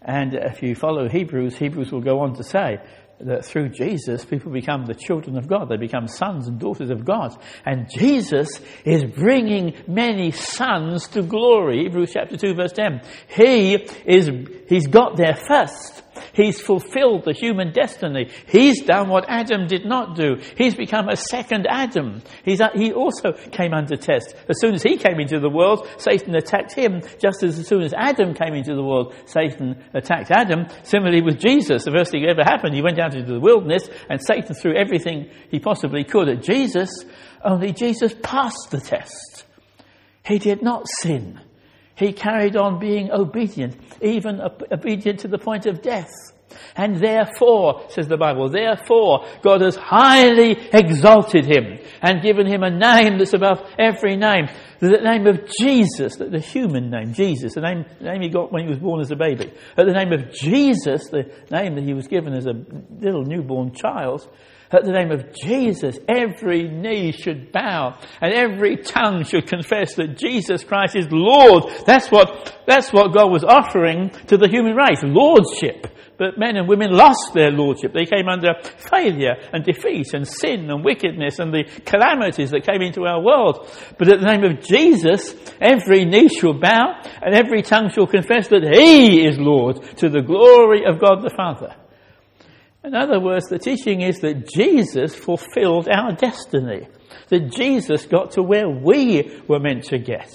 And 0.00 0.34
if 0.34 0.62
you 0.62 0.74
follow 0.74 1.08
Hebrews, 1.08 1.56
Hebrews 1.56 1.92
will 1.92 2.00
go 2.00 2.20
on 2.20 2.34
to 2.36 2.44
say 2.44 2.78
that 3.20 3.44
through 3.44 3.68
Jesus, 3.70 4.24
people 4.24 4.50
become 4.50 4.86
the 4.86 4.94
children 4.94 5.36
of 5.36 5.46
God. 5.46 5.68
They 5.68 5.76
become 5.76 6.06
sons 6.06 6.48
and 6.48 6.58
daughters 6.58 6.90
of 6.90 7.04
God. 7.04 7.36
And 7.66 7.90
Jesus 7.90 8.60
is 8.84 9.04
bringing 9.04 9.74
many 9.86 10.30
sons 10.30 11.08
to 11.08 11.22
glory. 11.22 11.82
Hebrews 11.82 12.12
chapter 12.14 12.36
2 12.36 12.54
verse 12.54 12.72
10. 12.72 13.02
He 13.28 13.74
is, 14.06 14.30
he's 14.68 14.86
got 14.86 15.16
there 15.16 15.36
first. 15.36 16.02
He's 16.32 16.60
fulfilled 16.60 17.24
the 17.24 17.32
human 17.32 17.72
destiny. 17.72 18.30
He's 18.48 18.82
done 18.82 19.08
what 19.08 19.26
Adam 19.28 19.66
did 19.66 19.84
not 19.84 20.16
do. 20.16 20.40
He's 20.56 20.74
become 20.74 21.08
a 21.08 21.16
second 21.16 21.66
Adam. 21.68 22.22
He's, 22.44 22.60
he 22.74 22.92
also 22.92 23.32
came 23.52 23.72
under 23.72 23.96
test. 23.96 24.34
As 24.48 24.60
soon 24.60 24.74
as 24.74 24.82
he 24.82 24.96
came 24.96 25.20
into 25.20 25.38
the 25.38 25.50
world, 25.50 25.88
Satan 25.98 26.34
attacked 26.34 26.74
him, 26.74 27.02
just 27.20 27.42
as 27.42 27.58
as 27.58 27.66
soon 27.66 27.82
as 27.82 27.92
Adam 27.94 28.34
came 28.34 28.54
into 28.54 28.74
the 28.74 28.82
world, 28.82 29.14
Satan 29.26 29.82
attacked 29.94 30.30
Adam. 30.30 30.66
Similarly 30.82 31.22
with 31.22 31.38
Jesus, 31.38 31.84
the 31.84 31.90
first 31.90 32.10
thing 32.10 32.22
that 32.22 32.30
ever 32.30 32.42
happened, 32.42 32.74
he 32.74 32.82
went 32.82 32.98
out 32.98 33.14
into 33.14 33.32
the 33.32 33.40
wilderness 33.40 33.88
and 34.08 34.20
Satan 34.20 34.54
threw 34.54 34.76
everything 34.76 35.30
he 35.50 35.58
possibly 35.58 36.04
could 36.04 36.28
at 36.28 36.42
Jesus, 36.42 36.90
only 37.44 37.72
Jesus 37.72 38.14
passed 38.22 38.68
the 38.70 38.80
test. 38.80 39.44
He 40.24 40.38
did 40.38 40.62
not 40.62 40.86
sin. 41.00 41.40
He 42.00 42.14
carried 42.14 42.56
on 42.56 42.80
being 42.80 43.12
obedient, 43.12 43.76
even 44.00 44.40
obedient 44.72 45.20
to 45.20 45.28
the 45.28 45.38
point 45.38 45.66
of 45.66 45.82
death. 45.82 46.10
And 46.74 46.96
therefore, 46.96 47.84
says 47.90 48.08
the 48.08 48.16
Bible, 48.16 48.48
therefore 48.48 49.26
God 49.42 49.60
has 49.60 49.76
highly 49.76 50.56
exalted 50.72 51.44
him 51.44 51.78
and 52.00 52.22
given 52.22 52.46
him 52.46 52.62
a 52.62 52.70
name 52.70 53.18
that's 53.18 53.34
above 53.34 53.60
every 53.78 54.16
name. 54.16 54.48
The 54.80 54.88
name 54.88 55.26
of 55.26 55.46
Jesus, 55.60 56.16
the 56.16 56.40
human 56.40 56.90
name, 56.90 57.12
Jesus, 57.12 57.54
the 57.54 57.60
name, 57.60 57.84
the 57.98 58.06
name 58.06 58.22
he 58.22 58.30
got 58.30 58.50
when 58.50 58.64
he 58.64 58.70
was 58.70 58.78
born 58.78 59.02
as 59.02 59.10
a 59.10 59.16
baby. 59.16 59.52
At 59.76 59.86
the 59.86 59.92
name 59.92 60.12
of 60.12 60.32
Jesus, 60.32 61.08
the 61.10 61.30
name 61.50 61.74
that 61.74 61.84
he 61.84 61.92
was 61.92 62.08
given 62.08 62.32
as 62.32 62.46
a 62.46 62.54
little 62.98 63.24
newborn 63.24 63.74
child, 63.74 64.26
at 64.72 64.84
the 64.84 64.92
name 64.92 65.10
of 65.10 65.32
Jesus, 65.34 65.98
every 66.08 66.68
knee 66.68 67.10
should 67.10 67.50
bow 67.50 67.98
and 68.20 68.32
every 68.32 68.76
tongue 68.76 69.24
should 69.24 69.48
confess 69.48 69.94
that 69.94 70.16
Jesus 70.16 70.62
Christ 70.62 70.94
is 70.94 71.06
Lord. 71.10 71.64
That's 71.86 72.08
what, 72.08 72.62
that's 72.66 72.92
what 72.92 73.12
God 73.12 73.32
was 73.32 73.42
offering 73.42 74.10
to 74.28 74.36
the 74.36 74.48
human 74.48 74.76
race. 74.76 75.00
Lordship. 75.02 75.88
but 76.18 76.38
men 76.38 76.56
and 76.56 76.68
women 76.68 76.92
lost 76.92 77.32
their 77.34 77.50
lordship. 77.50 77.92
They 77.92 78.04
came 78.04 78.28
under 78.28 78.52
failure 78.62 79.36
and 79.52 79.64
defeat 79.64 80.14
and 80.14 80.28
sin 80.28 80.70
and 80.70 80.84
wickedness 80.84 81.40
and 81.40 81.52
the 81.52 81.64
calamities 81.84 82.50
that 82.50 82.66
came 82.66 82.82
into 82.82 83.06
our 83.06 83.20
world. 83.20 83.68
But 83.98 84.08
at 84.08 84.20
the 84.20 84.26
name 84.26 84.44
of 84.44 84.62
Jesus, 84.62 85.34
every 85.60 86.04
knee 86.04 86.28
shall 86.28 86.54
bow 86.54 87.00
and 87.22 87.34
every 87.34 87.62
tongue 87.62 87.90
shall 87.90 88.06
confess 88.06 88.48
that 88.48 88.62
He 88.62 89.26
is 89.26 89.38
Lord 89.38 89.82
to 89.96 90.08
the 90.08 90.22
glory 90.22 90.84
of 90.84 91.00
God 91.00 91.22
the 91.22 91.34
Father. 91.34 91.74
In 92.82 92.94
other 92.94 93.20
words, 93.20 93.46
the 93.48 93.58
teaching 93.58 94.00
is 94.00 94.20
that 94.20 94.48
Jesus 94.48 95.14
fulfilled 95.14 95.88
our 95.88 96.12
destiny. 96.12 96.88
That 97.28 97.52
Jesus 97.52 98.06
got 98.06 98.32
to 98.32 98.42
where 98.42 98.68
we 98.68 99.42
were 99.46 99.60
meant 99.60 99.84
to 99.84 99.98
get. 99.98 100.32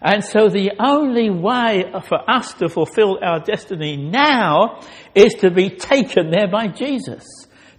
And 0.00 0.24
so 0.24 0.48
the 0.48 0.72
only 0.78 1.30
way 1.30 1.84
for 2.08 2.28
us 2.28 2.52
to 2.54 2.68
fulfill 2.68 3.18
our 3.22 3.40
destiny 3.40 3.96
now 3.96 4.80
is 5.14 5.34
to 5.34 5.50
be 5.50 5.70
taken 5.70 6.30
there 6.30 6.48
by 6.48 6.68
Jesus. 6.68 7.24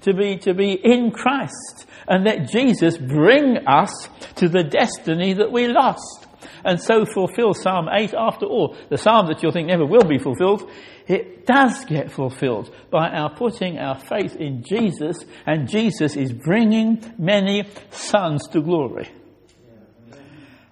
To 0.02 0.14
be, 0.14 0.38
to 0.38 0.54
be 0.54 0.72
in 0.72 1.12
Christ. 1.12 1.86
And 2.08 2.24
let 2.24 2.50
Jesus 2.50 2.98
bring 2.98 3.68
us 3.68 4.08
to 4.36 4.48
the 4.48 4.64
destiny 4.64 5.34
that 5.34 5.52
we 5.52 5.68
lost. 5.68 6.27
And 6.64 6.82
so 6.82 7.06
fulfill 7.06 7.54
Psalm 7.54 7.88
8 7.92 8.14
after 8.14 8.46
all. 8.46 8.76
The 8.90 8.98
psalm 8.98 9.28
that 9.28 9.42
you'll 9.42 9.52
think 9.52 9.68
never 9.68 9.86
will 9.86 10.08
be 10.08 10.18
fulfilled, 10.18 10.70
it 11.08 11.46
does 11.46 11.86
get 11.86 12.12
fulfilled 12.12 12.74
by 12.92 13.10
our 13.10 13.34
putting 13.34 13.78
our 13.78 13.98
faith 13.98 14.36
in 14.36 14.64
Jesus, 14.64 15.18
and 15.46 15.70
Jesus 15.70 16.16
is 16.16 16.34
bringing 16.34 17.14
many 17.18 17.68
sons 17.92 18.48
to 18.50 18.62
glory. 18.62 19.10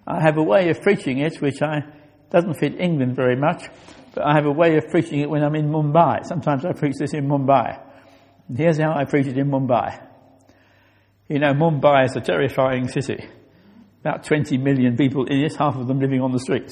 I 0.07 0.21
have 0.21 0.37
a 0.37 0.43
way 0.43 0.69
of 0.69 0.81
preaching 0.81 1.19
it 1.19 1.41
which 1.41 1.61
I 1.61 1.81
doesn't 2.29 2.55
fit 2.55 2.79
England 2.79 3.15
very 3.15 3.35
much, 3.35 3.63
but 4.13 4.25
I 4.25 4.35
have 4.35 4.45
a 4.45 4.51
way 4.51 4.77
of 4.77 4.87
preaching 4.89 5.19
it 5.19 5.29
when 5.29 5.43
I'm 5.43 5.55
in 5.55 5.69
Mumbai. 5.69 6.25
Sometimes 6.25 6.65
I 6.65 6.73
preach 6.73 6.95
this 6.99 7.13
in 7.13 7.27
Mumbai. 7.27 7.81
And 8.47 8.57
here's 8.57 8.77
how 8.77 8.93
I 8.93 9.05
preach 9.05 9.27
it 9.27 9.37
in 9.37 9.49
Mumbai. 9.49 10.05
You 11.27 11.39
know, 11.39 11.53
Mumbai 11.53 12.05
is 12.05 12.15
a 12.15 12.21
terrifying 12.21 12.87
city. 12.87 13.25
About 14.05 14.23
20 14.23 14.59
million 14.59 14.95
people 14.95 15.25
in 15.25 15.39
it, 15.39 15.55
half 15.55 15.75
of 15.77 15.87
them 15.87 15.99
living 15.99 16.21
on 16.21 16.31
the 16.31 16.37
streets. 16.37 16.71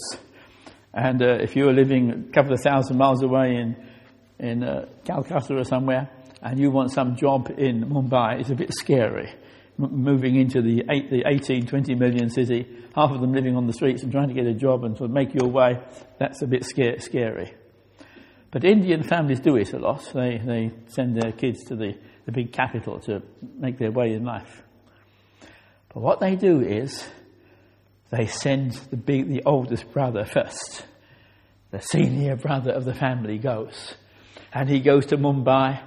And 0.93 1.19
uh, 1.19 1.38
if 1.41 1.56
you 1.56 1.65
were 1.65 1.74
living 1.74 2.28
a 2.30 2.32
couple 2.32 2.54
of 2.54 2.62
thousand 2.62 3.00
miles 3.00 3.24
away 3.24 3.56
in, 3.56 3.76
in 4.38 4.63
uh, 4.63 4.86
Calcutta 5.04 5.56
or 5.56 5.63
somewhere, 5.63 6.12
and 6.43 6.60
you 6.60 6.69
want 6.69 6.91
some 6.91 7.15
job 7.15 7.50
in 7.58 7.86
Mumbai, 7.86 8.39
it's 8.39 8.52
a 8.52 8.56
bit 8.56 8.72
scary. 8.72 9.34
M- 9.80 10.04
moving 10.04 10.36
into 10.36 10.62
the, 10.62 10.84
eight, 10.91 11.10
the 11.10 11.24
18, 11.26 11.65
20 11.65 11.96
million 11.96 12.30
city, 12.30 12.67
half 12.96 13.10
of 13.10 13.19
them 13.19 13.34
living 13.34 13.56
on 13.58 13.65
the 13.65 13.74
streets 13.74 14.04
and 14.04 14.12
trying 14.12 14.28
to 14.28 14.36
get 14.36 14.46
a 14.46 14.54
job 14.54 14.84
and 14.84 15.02
of 15.02 15.10
make 15.10 15.34
your 15.34 15.50
way, 15.50 15.80
that's 16.19 16.43
a 16.43 16.48
bit 16.48 16.63
scare, 16.63 17.00
scary. 17.00 17.52
But 18.52 18.63
Indian 18.63 19.02
families 19.02 19.39
do 19.39 19.56
it 19.56 19.74
a 19.74 19.80
lot. 19.80 20.08
They, 20.13 20.38
they 20.38 20.72
send 20.86 21.19
their 21.19 21.32
kids 21.32 21.63
to 21.63 21.76
the, 21.76 21.98
the 22.28 22.32
big 22.32 22.54
capital 22.54 23.00
to 23.00 23.24
make 23.58 23.80
their 23.80 23.91
way 23.91 24.13
in 24.13 24.24
life. 24.24 24.62
But 25.91 26.02
what 26.02 26.19
they 26.19 26.36
do 26.36 26.62
is 26.62 27.04
they 28.15 28.28
send 28.28 28.73
the, 28.91 28.97
big, 28.97 29.28
the 29.28 29.41
oldest 29.43 29.91
brother 29.91 30.23
first. 30.23 30.86
The 31.71 31.82
senior 31.82 32.36
brother 32.36 32.71
of 32.71 32.86
the 32.86 32.93
family 32.93 33.39
goes. 33.39 33.95
And 34.54 34.69
he 34.69 34.82
goes 34.82 35.08
to 35.08 35.17
Mumbai 35.17 35.82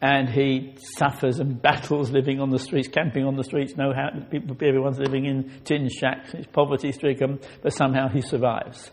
and 0.00 0.30
he 0.30 0.74
suffers 0.96 1.40
and 1.40 1.60
battles 1.60 2.10
living 2.10 2.40
on 2.40 2.48
the 2.48 2.58
streets, 2.58 2.88
camping 2.88 3.24
on 3.24 3.36
the 3.36 3.44
streets. 3.44 3.76
No, 3.76 3.92
people, 4.30 4.56
everyone's 4.62 4.98
living 4.98 5.26
in 5.26 5.60
tin 5.64 5.90
shacks. 5.90 6.32
It's 6.32 6.46
poverty 6.46 6.92
stricken, 6.92 7.40
but 7.62 7.74
somehow 7.74 8.08
he 8.08 8.22
survives 8.22 8.90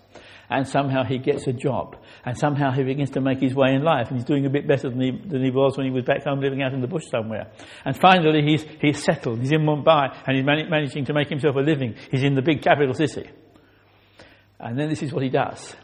and 0.51 0.67
somehow 0.67 1.03
he 1.03 1.17
gets 1.17 1.47
a 1.47 1.53
job, 1.53 1.95
and 2.25 2.37
somehow 2.37 2.71
he 2.71 2.83
begins 2.83 3.11
to 3.11 3.21
make 3.21 3.39
his 3.39 3.55
way 3.55 3.73
in 3.73 3.83
life, 3.83 4.09
and 4.09 4.17
he's 4.17 4.25
doing 4.25 4.45
a 4.45 4.49
bit 4.49 4.67
better 4.67 4.89
than 4.89 4.99
he, 4.99 5.11
than 5.11 5.43
he 5.43 5.49
was 5.49 5.77
when 5.77 5.85
he 5.85 5.91
was 5.91 6.03
back 6.03 6.23
home 6.23 6.41
living 6.41 6.61
out 6.61 6.73
in 6.73 6.81
the 6.81 6.87
bush 6.87 7.05
somewhere. 7.09 7.49
And 7.85 7.97
finally, 7.97 8.41
he's, 8.43 8.65
he's 8.81 9.01
settled. 9.01 9.39
He's 9.39 9.53
in 9.53 9.61
Mumbai, 9.61 10.13
and 10.27 10.35
he's 10.35 10.45
man- 10.45 10.69
managing 10.69 11.05
to 11.05 11.13
make 11.13 11.29
himself 11.29 11.55
a 11.55 11.59
living. 11.59 11.95
He's 12.11 12.23
in 12.23 12.35
the 12.35 12.41
big 12.41 12.61
capital 12.61 12.93
city. 12.93 13.29
And 14.59 14.77
then 14.77 14.89
this 14.89 15.01
is 15.01 15.13
what 15.13 15.23
he 15.23 15.29
does. 15.29 15.75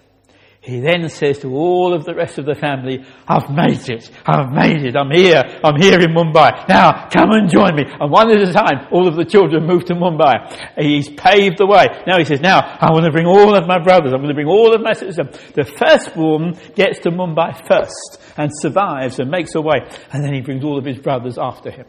He 0.67 0.81
then 0.81 1.07
says 1.07 1.39
to 1.39 1.55
all 1.55 1.93
of 1.93 2.03
the 2.03 2.13
rest 2.13 2.37
of 2.39 2.45
the 2.45 2.53
family, 2.53 3.01
I've 3.25 3.49
made 3.49 3.87
it. 3.87 4.11
I've 4.25 4.51
made 4.51 4.83
it. 4.83 4.97
I'm 4.97 5.09
here. 5.09 5.41
I'm 5.63 5.79
here 5.79 5.97
in 6.01 6.13
Mumbai. 6.13 6.67
Now, 6.67 7.07
come 7.07 7.31
and 7.31 7.49
join 7.49 7.73
me. 7.73 7.83
And 7.87 8.11
one 8.11 8.29
at 8.29 8.41
a 8.45 8.51
time, 8.51 8.85
all 8.91 9.07
of 9.07 9.15
the 9.15 9.23
children 9.23 9.65
move 9.65 9.85
to 9.85 9.95
Mumbai. 9.95 10.75
He's 10.77 11.07
paved 11.07 11.57
the 11.57 11.65
way. 11.65 11.85
Now 12.05 12.17
he 12.17 12.25
says, 12.25 12.41
now, 12.41 12.59
I 12.59 12.91
want 12.91 13.05
to 13.05 13.11
bring 13.11 13.25
all 13.25 13.55
of 13.55 13.65
my 13.65 13.79
brothers. 13.81 14.11
I'm 14.11 14.19
going 14.19 14.27
to 14.27 14.33
bring 14.33 14.47
all 14.47 14.75
of 14.75 14.81
my 14.81 14.91
sisters. 14.91 15.15
The 15.53 15.63
firstborn 15.63 16.59
gets 16.75 16.99
to 16.99 17.11
Mumbai 17.11 17.65
first 17.65 18.21
and 18.35 18.51
survives 18.53 19.19
and 19.19 19.31
makes 19.31 19.55
a 19.55 19.61
way. 19.61 19.87
And 20.11 20.21
then 20.21 20.33
he 20.33 20.41
brings 20.41 20.65
all 20.65 20.77
of 20.77 20.83
his 20.83 20.97
brothers 20.97 21.37
after 21.37 21.71
him. 21.71 21.85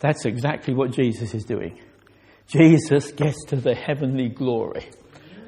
That's 0.00 0.26
exactly 0.26 0.74
what 0.74 0.90
Jesus 0.90 1.32
is 1.32 1.46
doing. 1.46 1.80
Jesus 2.46 3.10
gets 3.12 3.42
to 3.46 3.56
the 3.56 3.74
heavenly 3.74 4.28
glory 4.28 4.86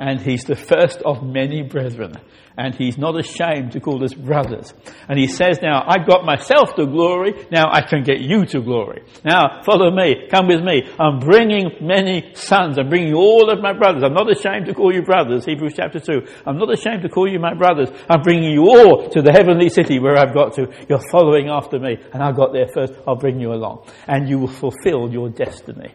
and 0.00 0.18
he's 0.18 0.44
the 0.44 0.56
first 0.56 1.02
of 1.02 1.22
many 1.22 1.62
brethren. 1.62 2.14
And 2.56 2.74
he's 2.74 2.98
not 2.98 3.18
ashamed 3.18 3.72
to 3.72 3.80
call 3.80 4.02
us 4.02 4.12
brothers. 4.12 4.74
And 5.08 5.18
he 5.18 5.28
says 5.28 5.60
now, 5.62 5.84
I 5.86 6.04
got 6.04 6.24
myself 6.24 6.74
to 6.76 6.86
glory, 6.86 7.32
now 7.50 7.70
I 7.70 7.82
can 7.82 8.02
get 8.02 8.20
you 8.20 8.44
to 8.46 8.60
glory. 8.60 9.02
Now, 9.24 9.62
follow 9.64 9.90
me, 9.90 10.26
come 10.30 10.48
with 10.48 10.62
me. 10.62 10.82
I'm 10.98 11.20
bringing 11.20 11.70
many 11.80 12.34
sons. 12.34 12.78
I'm 12.78 12.88
bringing 12.88 13.14
all 13.14 13.50
of 13.50 13.62
my 13.62 13.72
brothers. 13.72 14.02
I'm 14.02 14.14
not 14.14 14.30
ashamed 14.30 14.66
to 14.66 14.74
call 14.74 14.92
you 14.92 15.02
brothers, 15.02 15.44
Hebrews 15.44 15.74
chapter 15.76 16.00
2. 16.00 16.12
I'm 16.46 16.58
not 16.58 16.72
ashamed 16.72 17.02
to 17.02 17.08
call 17.08 17.30
you 17.30 17.38
my 17.38 17.54
brothers. 17.54 17.90
I'm 18.08 18.22
bringing 18.22 18.52
you 18.52 18.62
all 18.62 19.08
to 19.10 19.22
the 19.22 19.32
heavenly 19.32 19.68
city 19.68 20.00
where 20.00 20.16
I've 20.16 20.34
got 20.34 20.54
to. 20.54 20.66
You're 20.88 21.08
following 21.10 21.48
after 21.48 21.78
me, 21.78 21.98
and 22.12 22.22
I 22.22 22.32
got 22.32 22.52
there 22.52 22.68
first. 22.74 22.94
I'll 23.06 23.16
bring 23.16 23.38
you 23.38 23.52
along. 23.52 23.86
And 24.06 24.28
you 24.28 24.38
will 24.38 24.48
fulfill 24.48 25.10
your 25.10 25.28
destiny. 25.28 25.94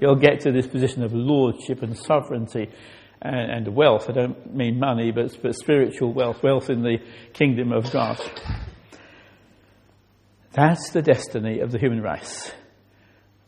You'll 0.00 0.16
get 0.16 0.40
to 0.40 0.52
this 0.52 0.66
position 0.66 1.02
of 1.02 1.12
lordship 1.14 1.82
and 1.82 1.96
sovereignty 1.96 2.70
and, 3.22 3.66
and 3.66 3.74
wealth. 3.74 4.08
I 4.08 4.12
don't 4.12 4.54
mean 4.54 4.78
money, 4.78 5.10
but, 5.10 5.36
but 5.42 5.54
spiritual 5.54 6.12
wealth, 6.12 6.42
wealth 6.42 6.70
in 6.70 6.82
the 6.82 6.98
kingdom 7.32 7.72
of 7.72 7.90
God. 7.90 8.18
That's 10.52 10.90
the 10.90 11.02
destiny 11.02 11.60
of 11.60 11.70
the 11.70 11.78
human 11.78 12.02
race. 12.02 12.50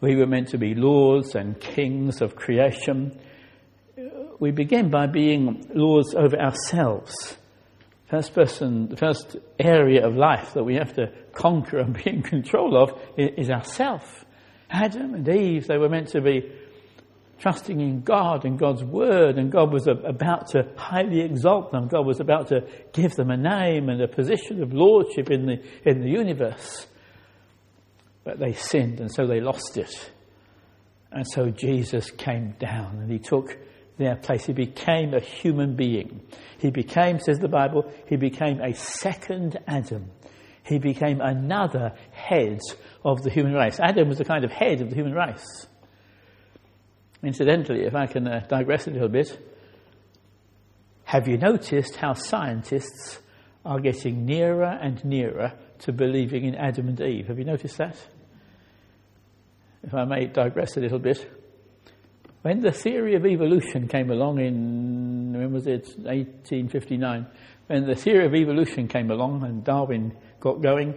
We 0.00 0.14
were 0.14 0.26
meant 0.26 0.48
to 0.48 0.58
be 0.58 0.74
lords 0.74 1.34
and 1.34 1.58
kings 1.58 2.20
of 2.20 2.36
creation. 2.36 3.18
We 4.38 4.52
begin 4.52 4.90
by 4.90 5.06
being 5.06 5.70
lords 5.74 6.14
over 6.14 6.38
ourselves. 6.38 7.36
First 8.08 8.34
person, 8.34 8.88
the 8.88 8.96
first 8.96 9.36
area 9.58 10.06
of 10.06 10.14
life 10.14 10.54
that 10.54 10.64
we 10.64 10.76
have 10.76 10.94
to 10.94 11.12
conquer 11.32 11.78
and 11.78 11.94
be 11.94 12.08
in 12.08 12.22
control 12.22 12.80
of 12.80 13.00
is 13.16 13.50
ourself. 13.50 14.24
Adam 14.70 15.14
and 15.14 15.28
Eve, 15.28 15.66
they 15.66 15.78
were 15.78 15.88
meant 15.88 16.08
to 16.08 16.20
be 16.20 16.52
trusting 17.40 17.80
in 17.80 18.02
God 18.02 18.44
and 18.44 18.58
God's 18.58 18.82
word, 18.82 19.38
and 19.38 19.50
God 19.50 19.72
was 19.72 19.86
about 19.86 20.48
to 20.48 20.68
highly 20.76 21.20
exalt 21.20 21.70
them. 21.70 21.88
God 21.88 22.06
was 22.06 22.20
about 22.20 22.48
to 22.48 22.66
give 22.92 23.14
them 23.14 23.30
a 23.30 23.36
name 23.36 23.88
and 23.88 24.00
a 24.02 24.08
position 24.08 24.62
of 24.62 24.72
lordship 24.72 25.30
in 25.30 25.46
the, 25.46 25.62
in 25.84 26.00
the 26.00 26.08
universe. 26.08 26.86
But 28.24 28.38
they 28.38 28.52
sinned, 28.52 29.00
and 29.00 29.12
so 29.12 29.26
they 29.26 29.40
lost 29.40 29.76
it. 29.76 30.12
And 31.10 31.26
so 31.26 31.50
Jesus 31.50 32.10
came 32.10 32.54
down 32.58 32.98
and 32.98 33.10
he 33.10 33.18
took 33.18 33.56
their 33.96 34.16
place. 34.16 34.44
He 34.44 34.52
became 34.52 35.14
a 35.14 35.20
human 35.20 35.74
being. 35.74 36.20
He 36.58 36.70
became, 36.70 37.18
says 37.18 37.38
the 37.38 37.48
Bible, 37.48 37.90
he 38.06 38.16
became 38.16 38.60
a 38.60 38.74
second 38.74 39.58
Adam. 39.66 40.10
He 40.64 40.78
became 40.78 41.20
another 41.20 41.94
head 42.12 42.60
of 43.04 43.22
the 43.22 43.30
human 43.30 43.54
race. 43.54 43.80
Adam 43.80 44.08
was 44.08 44.18
the 44.18 44.24
kind 44.24 44.44
of 44.44 44.52
head 44.52 44.80
of 44.82 44.90
the 44.90 44.96
human 44.96 45.14
race. 45.14 45.66
Incidentally, 47.22 47.84
if 47.84 47.94
I 47.94 48.06
can 48.06 48.28
uh, 48.28 48.46
digress 48.48 48.86
a 48.86 48.90
little 48.90 49.08
bit, 49.08 49.38
have 51.04 51.26
you 51.26 51.36
noticed 51.38 51.96
how 51.96 52.12
scientists 52.12 53.18
are 53.64 53.80
getting 53.80 54.24
nearer 54.24 54.78
and 54.80 55.04
nearer 55.04 55.52
to 55.80 55.92
believing 55.92 56.44
in 56.44 56.54
Adam 56.54 56.88
and 56.88 57.00
Eve? 57.00 57.28
Have 57.28 57.38
you 57.38 57.44
noticed 57.44 57.78
that? 57.78 57.96
If 59.82 59.94
I 59.94 60.04
may 60.04 60.26
digress 60.26 60.76
a 60.76 60.80
little 60.80 60.98
bit, 60.98 61.28
when 62.42 62.60
the 62.60 62.72
theory 62.72 63.14
of 63.14 63.26
evolution 63.26 63.88
came 63.88 64.10
along 64.10 64.38
in, 64.38 65.32
when 65.32 65.52
was 65.52 65.66
it, 65.66 65.86
1859, 65.96 67.26
when 67.66 67.86
the 67.86 67.94
theory 67.94 68.26
of 68.26 68.34
evolution 68.34 68.86
came 68.86 69.10
along 69.10 69.42
and 69.44 69.64
Darwin 69.64 70.16
got 70.40 70.62
going, 70.62 70.94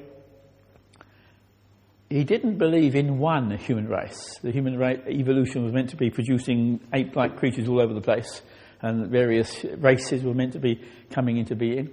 he 2.12 2.24
didn't 2.26 2.58
believe 2.58 2.93
in 2.95 3.17
one 3.19 3.58
human 3.58 3.88
race. 3.88 4.38
The 4.43 4.52
human 4.52 4.78
race 4.78 5.00
evolution 5.08 5.63
was 5.63 5.74
meant 5.74 5.91
to 5.91 5.95
be 5.95 6.10
producing 6.10 6.82
ape-like 6.93 7.38
creatures 7.38 7.69
all 7.69 7.82
over 7.82 7.93
the 7.93 8.02
place, 8.02 8.41
and 8.82 9.10
various 9.10 9.63
races 9.78 10.21
were 10.24 10.34
meant 10.34 10.54
to 10.54 10.60
be 10.60 10.82
coming 11.12 11.38
into 11.38 11.56
being. 11.56 11.89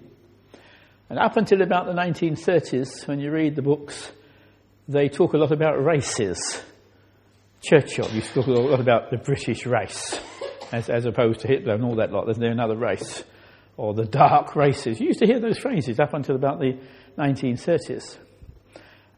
And 1.09 1.19
up 1.19 1.37
until 1.37 1.63
about 1.63 1.87
the 1.87 1.93
1930s, 1.93 3.07
when 3.07 3.21
you 3.21 3.31
read 3.31 3.55
the 3.55 3.63
books, 3.63 4.11
they 4.89 5.09
talk 5.09 5.35
a 5.35 5.39
lot 5.39 5.53
about 5.53 5.83
races. 5.83 6.63
Churchill 7.63 8.11
used 8.11 8.29
to 8.29 8.35
talk 8.35 8.47
a 8.47 8.51
lot 8.51 8.81
about 8.81 9.11
the 9.11 9.19
British 9.19 9.67
race, 9.67 10.19
as, 10.73 10.91
as 10.91 11.07
opposed 11.07 11.41
to 11.41 11.49
Hitler 11.49 11.75
and 11.75 11.85
all 11.85 11.97
that 11.97 12.11
lot. 12.11 12.27
There's 12.27 12.39
another 12.39 12.77
race. 12.77 13.25
or 13.79 13.95
the 13.95 14.05
dark 14.05 14.57
races. 14.57 15.01
You 15.01 15.07
used 15.07 15.21
to 15.21 15.27
hear 15.27 15.41
those 15.41 15.59
phrases 15.59 15.99
up 16.01 16.13
until 16.13 16.35
about 16.35 16.59
the 16.59 16.77
1930s. 17.17 18.19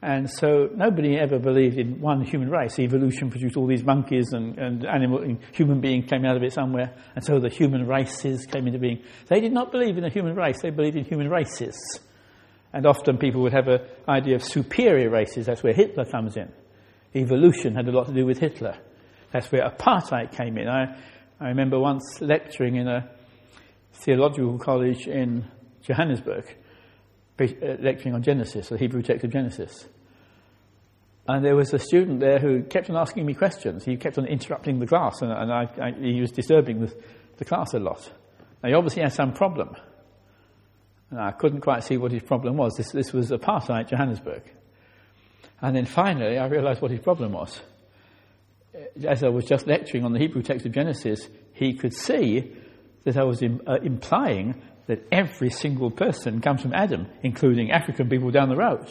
And 0.02 0.30
so 0.30 0.70
nobody 0.74 1.18
ever 1.18 1.38
believed 1.38 1.76
in 1.76 2.00
one 2.00 2.22
human 2.22 2.50
race. 2.50 2.78
Evolution 2.78 3.30
produced 3.30 3.56
all 3.56 3.66
these 3.66 3.84
monkeys 3.84 4.32
and, 4.32 4.58
and 4.58 4.86
animal, 4.86 5.20
and 5.20 5.38
human 5.52 5.80
beings 5.80 6.08
came 6.08 6.24
out 6.24 6.36
of 6.36 6.42
it 6.42 6.54
somewhere. 6.54 6.94
And 7.14 7.22
so 7.22 7.38
the 7.38 7.50
human 7.50 7.86
races 7.86 8.46
came 8.46 8.66
into 8.66 8.78
being. 8.78 9.02
They 9.28 9.40
did 9.40 9.52
not 9.52 9.70
believe 9.70 9.98
in 9.98 10.04
a 10.04 10.08
human 10.08 10.34
race, 10.34 10.62
they 10.62 10.70
believed 10.70 10.96
in 10.96 11.04
human 11.04 11.28
races. 11.28 12.00
And 12.72 12.86
often 12.86 13.18
people 13.18 13.42
would 13.42 13.52
have 13.52 13.68
an 13.68 13.80
idea 14.08 14.36
of 14.36 14.44
superior 14.44 15.10
races. 15.10 15.46
That's 15.46 15.62
where 15.62 15.74
Hitler 15.74 16.06
comes 16.06 16.36
in. 16.36 16.50
Evolution 17.14 17.74
had 17.74 17.88
a 17.88 17.90
lot 17.90 18.06
to 18.06 18.14
do 18.14 18.24
with 18.24 18.38
Hitler. 18.38 18.78
That's 19.32 19.50
where 19.52 19.68
apartheid 19.68 20.34
came 20.34 20.56
in. 20.56 20.68
I, 20.68 20.96
I 21.40 21.48
remember 21.48 21.78
once 21.78 22.20
lecturing 22.20 22.76
in 22.76 22.88
a 22.88 23.10
theological 23.92 24.58
college 24.58 25.06
in 25.06 25.50
Johannesburg 25.82 26.56
lecturing 27.46 28.14
on 28.14 28.22
Genesis, 28.22 28.68
the 28.68 28.78
Hebrew 28.78 29.02
text 29.02 29.24
of 29.24 29.32
Genesis. 29.32 29.86
And 31.26 31.44
there 31.44 31.54
was 31.54 31.72
a 31.72 31.78
student 31.78 32.20
there 32.20 32.38
who 32.38 32.62
kept 32.62 32.90
on 32.90 32.96
asking 32.96 33.24
me 33.24 33.34
questions. 33.34 33.84
He 33.84 33.96
kept 33.96 34.18
on 34.18 34.26
interrupting 34.26 34.78
the 34.78 34.86
class, 34.86 35.22
and, 35.22 35.30
and 35.30 35.52
I, 35.52 35.68
I, 35.80 35.92
he 35.92 36.20
was 36.20 36.32
disturbing 36.32 36.80
the, 36.80 36.94
the, 37.36 37.44
class 37.44 37.72
a 37.74 37.78
lot. 37.78 38.10
Now, 38.62 38.68
he 38.70 38.74
obviously 38.74 39.02
had 39.02 39.12
some 39.12 39.32
problem. 39.32 39.76
And 41.10 41.20
I 41.20 41.32
couldn't 41.32 41.60
quite 41.60 41.84
see 41.84 41.96
what 41.96 42.12
his 42.12 42.22
problem 42.22 42.56
was. 42.56 42.76
This, 42.76 42.90
this 42.92 43.12
was 43.12 43.30
apartheid 43.30 43.88
Johannesburg. 43.88 44.42
And 45.60 45.76
then 45.76 45.84
finally, 45.84 46.38
I 46.38 46.46
realized 46.46 46.80
what 46.80 46.90
his 46.90 47.00
problem 47.00 47.32
was. 47.32 47.60
As 49.06 49.22
I 49.22 49.28
was 49.28 49.44
just 49.44 49.66
lecturing 49.66 50.04
on 50.04 50.12
the 50.12 50.18
Hebrew 50.18 50.42
text 50.42 50.66
of 50.66 50.72
Genesis, 50.72 51.28
he 51.52 51.74
could 51.74 51.94
see 51.94 52.56
that 53.04 53.16
I 53.16 53.24
was 53.24 53.42
Im- 53.42 53.62
uh, 53.66 53.78
implying 53.82 54.60
that 54.90 55.06
every 55.12 55.50
single 55.50 55.88
person 55.88 56.40
comes 56.40 56.62
from 56.62 56.74
Adam, 56.74 57.06
including 57.22 57.70
African 57.70 58.08
people 58.08 58.32
down 58.32 58.48
the 58.48 58.56
road. 58.56 58.86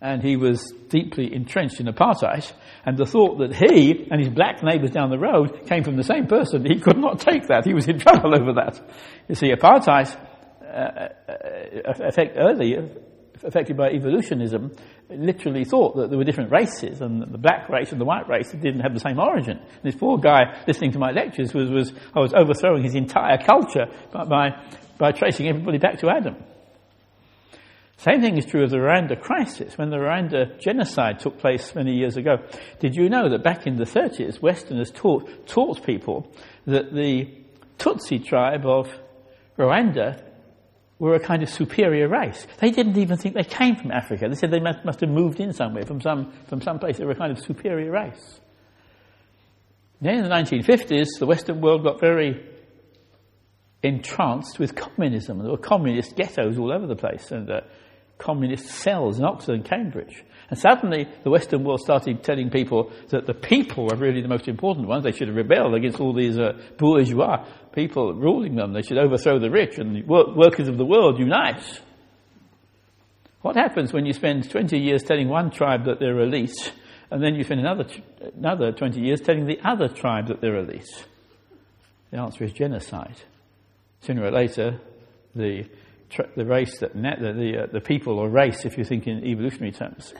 And 0.00 0.20
he 0.20 0.36
was 0.36 0.72
deeply 0.88 1.32
entrenched 1.32 1.78
in 1.78 1.86
apartheid, 1.86 2.52
and 2.84 2.98
the 2.98 3.06
thought 3.06 3.38
that 3.38 3.54
he 3.54 4.08
and 4.10 4.20
his 4.20 4.28
black 4.28 4.64
neighbours 4.64 4.90
down 4.90 5.10
the 5.10 5.18
road 5.18 5.66
came 5.68 5.84
from 5.84 5.96
the 5.96 6.02
same 6.02 6.26
person, 6.26 6.66
he 6.66 6.80
could 6.80 6.98
not 6.98 7.20
take 7.20 7.46
that. 7.46 7.64
He 7.64 7.72
was 7.72 7.88
in 7.88 7.98
trouble 8.04 8.34
over 8.34 8.54
that. 8.54 8.80
You 9.28 9.36
see, 9.36 9.52
apartheid, 9.52 10.14
uh, 10.60 11.08
uh 11.28 12.08
effect 12.08 12.36
early, 12.36 12.76
affected 13.44 13.76
by 13.76 13.90
evolutionism, 13.90 14.74
literally 15.10 15.64
thought 15.64 15.96
that 15.96 16.10
there 16.10 16.18
were 16.18 16.24
different 16.24 16.50
races, 16.50 17.00
and 17.00 17.22
the 17.22 17.38
black 17.38 17.68
race 17.68 17.92
and 17.92 18.00
the 18.00 18.04
white 18.04 18.28
race 18.28 18.50
didn't 18.52 18.80
have 18.80 18.94
the 18.94 19.00
same 19.00 19.18
origin. 19.18 19.58
And 19.58 19.82
this 19.82 19.94
poor 19.94 20.18
guy 20.18 20.62
listening 20.66 20.92
to 20.92 20.98
my 20.98 21.10
lectures 21.12 21.54
was, 21.54 21.70
was 21.70 21.92
I 22.14 22.20
was 22.20 22.32
overthrowing 22.34 22.82
his 22.82 22.94
entire 22.94 23.38
culture 23.38 23.86
by, 24.12 24.24
by 24.24 24.50
by 24.98 25.12
tracing 25.12 25.48
everybody 25.48 25.78
back 25.78 25.98
to 26.00 26.08
Adam. 26.10 26.36
Same 27.98 28.20
thing 28.20 28.36
is 28.36 28.44
true 28.44 28.62
of 28.62 28.70
the 28.70 28.76
Rwanda 28.76 29.20
crisis. 29.20 29.78
When 29.78 29.90
the 29.90 29.96
Rwanda 29.96 30.60
genocide 30.60 31.20
took 31.20 31.38
place 31.38 31.74
many 31.74 31.94
years 31.94 32.16
ago, 32.16 32.38
did 32.78 32.94
you 32.94 33.08
know 33.08 33.30
that 33.30 33.42
back 33.42 33.66
in 33.66 33.76
the 33.76 33.84
30s, 33.84 34.40
Westerners 34.42 34.90
taught, 34.90 35.46
taught 35.46 35.84
people 35.84 36.30
that 36.66 36.92
the 36.92 37.28
Tutsi 37.78 38.24
tribe 38.24 38.66
of 38.66 38.90
Rwanda 39.58 40.22
were 40.98 41.14
a 41.14 41.20
kind 41.20 41.42
of 41.42 41.50
superior 41.50 42.08
race. 42.08 42.46
They 42.58 42.70
didn't 42.70 42.96
even 42.96 43.16
think 43.18 43.34
they 43.34 43.44
came 43.44 43.76
from 43.76 43.90
Africa. 43.90 44.28
They 44.28 44.34
said 44.34 44.50
they 44.50 44.60
must, 44.60 44.84
must 44.84 45.00
have 45.00 45.10
moved 45.10 45.40
in 45.40 45.52
somewhere 45.52 45.84
from 45.84 46.00
some, 46.00 46.32
from 46.48 46.62
some 46.62 46.78
place. 46.78 46.96
They 46.96 47.04
were 47.04 47.12
a 47.12 47.16
kind 47.16 47.32
of 47.32 47.38
superior 47.38 47.90
race. 47.90 48.40
Then 50.00 50.18
in 50.18 50.22
the 50.24 50.30
1950s, 50.30 51.18
the 51.18 51.26
Western 51.26 51.60
world 51.60 51.82
got 51.82 52.00
very 52.00 52.44
entranced 53.82 54.58
with 54.58 54.74
communism. 54.74 55.38
There 55.38 55.50
were 55.50 55.58
communist 55.58 56.16
ghettos 56.16 56.58
all 56.58 56.72
over 56.72 56.86
the 56.86 56.96
place 56.96 57.30
and 57.30 57.50
uh, 57.50 57.60
communist 58.18 58.66
cells 58.66 59.18
in 59.18 59.24
Oxford 59.24 59.54
and 59.54 59.64
Cambridge. 59.64 60.24
And 60.48 60.58
suddenly 60.58 61.08
the 61.24 61.30
Western 61.30 61.64
world 61.64 61.80
started 61.80 62.22
telling 62.22 62.50
people 62.50 62.92
that 63.10 63.26
the 63.26 63.34
people 63.34 63.86
were 63.86 63.96
really 63.96 64.22
the 64.22 64.28
most 64.28 64.48
important 64.48 64.86
ones. 64.86 65.04
They 65.04 65.12
should 65.12 65.34
rebel 65.34 65.74
against 65.74 66.00
all 66.00 66.14
these 66.14 66.38
uh, 66.38 66.52
bourgeois 66.78 67.44
people 67.72 68.14
ruling 68.14 68.54
them. 68.54 68.72
They 68.72 68.82
should 68.82 68.98
overthrow 68.98 69.38
the 69.38 69.50
rich 69.50 69.78
and 69.78 69.96
the 69.96 70.02
workers 70.02 70.68
of 70.68 70.78
the 70.78 70.86
world 70.86 71.18
unite. 71.18 71.80
What 73.42 73.56
happens 73.56 73.92
when 73.92 74.06
you 74.06 74.12
spend 74.12 74.50
20 74.50 74.78
years 74.78 75.02
telling 75.02 75.28
one 75.28 75.50
tribe 75.50 75.84
that 75.84 76.00
they're 76.00 76.20
elite 76.20 76.72
and 77.10 77.22
then 77.22 77.34
you 77.34 77.44
spend 77.44 77.60
another, 77.60 77.86
another 78.36 78.72
20 78.72 79.00
years 79.00 79.20
telling 79.20 79.46
the 79.46 79.60
other 79.64 79.88
tribe 79.88 80.28
that 80.28 80.40
they're 80.40 80.56
elite? 80.56 81.06
The 82.10 82.18
answer 82.18 82.44
is 82.44 82.52
genocide 82.52 83.20
sooner 84.06 84.24
or 84.24 84.30
later, 84.30 84.80
the, 85.34 85.64
the 86.36 86.44
race, 86.44 86.78
that 86.80 86.94
net, 86.94 87.18
the, 87.20 87.32
the, 87.32 87.62
uh, 87.62 87.66
the 87.72 87.80
people 87.80 88.18
or 88.18 88.28
race, 88.28 88.64
if 88.64 88.78
you 88.78 88.84
think 88.84 89.06
in 89.06 89.24
evolutionary 89.24 89.72
terms, 89.72 90.14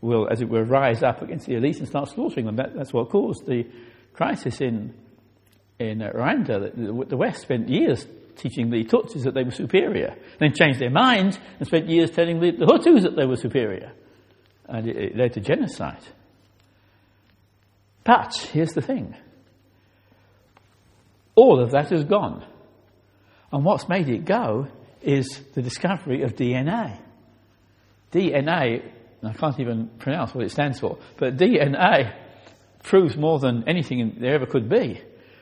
will, 0.00 0.28
as 0.30 0.40
it 0.40 0.48
were, 0.48 0.64
rise 0.64 1.02
up 1.02 1.22
against 1.22 1.46
the 1.46 1.54
elite 1.54 1.78
and 1.78 1.88
start 1.88 2.08
slaughtering 2.10 2.46
them. 2.46 2.56
That, 2.56 2.74
that's 2.74 2.92
what 2.92 3.10
caused 3.10 3.46
the 3.46 3.64
crisis 4.12 4.60
in, 4.60 4.94
in 5.78 6.02
uh, 6.02 6.10
Rwanda. 6.10 6.74
The, 6.74 7.04
the, 7.06 7.16
West 7.16 7.42
spent 7.42 7.68
years 7.68 8.06
teaching 8.36 8.70
the 8.70 8.84
Tutsis 8.84 9.24
that 9.24 9.34
they 9.34 9.44
were 9.44 9.50
superior, 9.50 10.14
then 10.38 10.52
changed 10.52 10.80
their 10.80 10.90
mind 10.90 11.38
and 11.58 11.66
spent 11.66 11.88
years 11.88 12.10
telling 12.10 12.40
the, 12.40 12.52
the 12.52 12.66
Hutus 12.66 13.02
that 13.02 13.16
they 13.16 13.26
were 13.26 13.36
superior. 13.36 13.92
And 14.68 14.86
it, 14.86 14.96
it 14.96 15.16
led 15.16 15.32
to 15.34 15.40
genocide. 15.40 16.02
But 18.04 18.36
here's 18.52 18.72
the 18.72 18.82
thing 18.82 19.16
all 21.34 21.62
of 21.62 21.72
that 21.72 21.92
is 21.92 22.04
gone. 22.04 22.44
And 23.52 23.64
what's 23.64 23.88
made 23.88 24.08
it 24.08 24.24
go 24.24 24.68
is 25.06 25.40
the 25.54 25.62
discovery 25.62 26.22
of 26.22 26.34
DNA. 26.34 27.00
DNA, 28.12 28.92
I 29.22 29.32
can't 29.32 29.58
even 29.60 29.88
pronounce 29.98 30.34
what 30.34 30.44
it 30.44 30.50
stands 30.50 30.80
for, 30.80 30.98
but 31.16 31.36
DNA 31.36 32.14
proves 32.82 33.16
more 33.16 33.38
than 33.38 33.68
anything 33.68 34.16
there 34.20 34.34
ever 34.34 34.46
could 34.46 34.68
be 34.68 35.00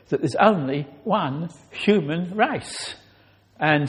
that 0.09 0.21
there's 0.21 0.37
only 0.37 0.87
one 1.05 1.49
human 1.71 2.37
race. 2.37 2.95
And 3.59 3.89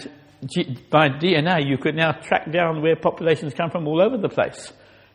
by 0.89 1.09
DNA, 1.09 1.67
you 1.67 1.77
could 1.77 1.95
now 1.95 2.13
track 2.13 2.51
down 2.51 2.81
where 2.81 2.95
populations 2.95 3.53
come 3.53 3.69
from 3.69 3.87
all 3.87 4.01
over 4.01 4.17
the 4.17 4.29
place. 4.29 4.71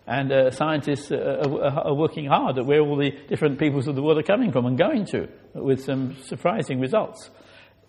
And 0.07 0.33
uh, 0.33 0.51
scientists 0.51 1.13
are, 1.13 1.89
are, 1.89 1.95
working 1.95 2.27
hard 2.27 2.59
at 2.59 2.67
where 2.67 2.81
all 2.81 2.97
the 2.97 3.13
different 3.29 3.59
peoples 3.59 3.87
of 3.87 3.95
the 3.95 4.03
world 4.03 4.19
are 4.19 4.25
coming 4.25 4.51
from 4.51 4.67
and 4.67 4.77
going 4.77 5.07
to 5.07 5.29
with 5.55 5.85
some 5.85 6.17
surprising 6.25 6.81
results. 6.81 7.31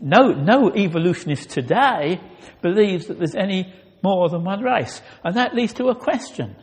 No, 0.01 0.31
no 0.31 0.75
evolutionist 0.75 1.51
today 1.51 2.19
believes 2.61 3.07
that 3.07 3.19
there's 3.19 3.35
any 3.35 3.71
more 4.03 4.29
than 4.29 4.43
one 4.43 4.63
race. 4.63 4.99
And 5.23 5.37
that 5.37 5.53
leads 5.53 5.73
to 5.73 5.85
a 5.89 5.95
question. 5.95 6.55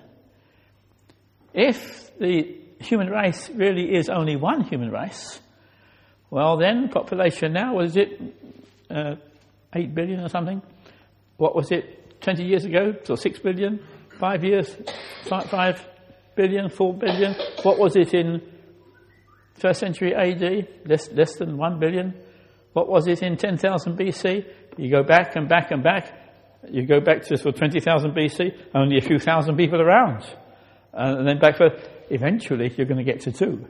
If 1.54 2.16
the 2.18 2.56
human 2.80 3.08
race 3.08 3.48
really 3.50 3.94
is 3.94 4.08
only 4.08 4.36
one 4.36 4.62
human 4.64 4.90
race, 4.90 5.40
well, 6.30 6.58
then 6.58 6.88
population 6.88 7.52
now, 7.52 7.76
was 7.76 7.96
it 7.96 8.20
uh, 8.90 9.14
8 9.72 9.94
billion 9.94 10.20
or 10.20 10.28
something? 10.28 10.60
What 11.36 11.54
was 11.54 11.70
it 11.70 12.20
20 12.20 12.44
years 12.44 12.64
ago? 12.64 12.94
So 13.04 13.14
6 13.14 13.38
billion? 13.38 13.80
Five 14.18 14.44
years? 14.44 14.74
5 15.26 15.86
billion? 16.34 16.68
4 16.68 16.94
billion? 16.94 17.34
What 17.62 17.78
was 17.78 17.94
it 17.94 18.12
in 18.14 18.42
first 19.54 19.78
century 19.80 20.14
AD? 20.14 20.68
Less, 20.86 21.08
less 21.12 21.36
than 21.36 21.56
1 21.56 21.78
billion? 21.78 22.14
What 22.72 22.88
was 22.88 23.06
it 23.06 23.22
in 23.22 23.36
10,000 23.36 23.98
BC? 23.98 24.46
You 24.76 24.90
go 24.90 25.02
back 25.02 25.34
and 25.36 25.48
back 25.48 25.70
and 25.70 25.82
back. 25.82 26.12
You 26.70 26.86
go 26.86 27.00
back 27.00 27.22
to 27.22 27.34
of 27.34 27.54
20,000 27.54 28.12
BC, 28.12 28.56
only 28.74 28.98
a 28.98 29.00
few 29.00 29.18
thousand 29.18 29.56
people 29.56 29.80
around. 29.80 30.24
and 30.92 31.26
then 31.26 31.38
back 31.38 31.56
for, 31.56 31.70
eventually 32.10 32.72
you're 32.76 32.86
going 32.86 33.04
to 33.04 33.10
get 33.12 33.20
to 33.22 33.32
two. 33.32 33.66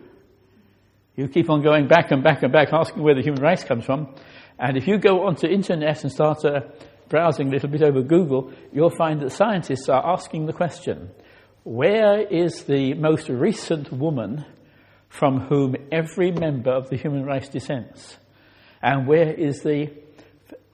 You 1.17 1.29
keep 1.29 1.51
on 1.51 1.63
going 1.63 1.89
back 1.89 2.11
and 2.11 2.23
back 2.23 2.43
and 2.43 2.53
back, 2.53 2.73
asking 2.73 3.03
where 3.03 3.15
the 3.15 3.23
human 3.23 3.43
race 3.43 3.65
comes 3.65 3.85
from. 3.85 4.15
And 4.59 4.77
if 4.77 4.87
you 4.87 4.99
go 4.99 5.27
onto 5.27 5.47
internet 5.47 6.03
and 6.03 6.13
start 6.13 6.45
uh, 6.45 6.61
browsing 7.09 7.49
a 7.49 7.51
little 7.51 7.69
bit 7.69 7.83
over 7.83 8.03
Google, 8.03 8.53
you'll 8.73 8.91
find 8.91 9.21
that 9.21 9.31
scientists 9.31 9.89
are 9.89 10.05
asking 10.05 10.47
the 10.47 10.53
question, 10.53 11.11
where 11.65 12.21
is 12.21 12.65
the 12.65 12.95
most 12.95 13.29
recent 13.29 13.93
woman 13.93 14.45
from 15.09 15.41
whom 15.41 15.77
every 15.91 16.31
member 16.31 16.71
of 16.71 16.89
the 16.89 16.97
human 16.97 17.25
race 17.25 17.49
descends? 17.49 18.17
And 18.83 19.07
where 19.07 19.33
is 19.33 19.61
the, 19.63 19.91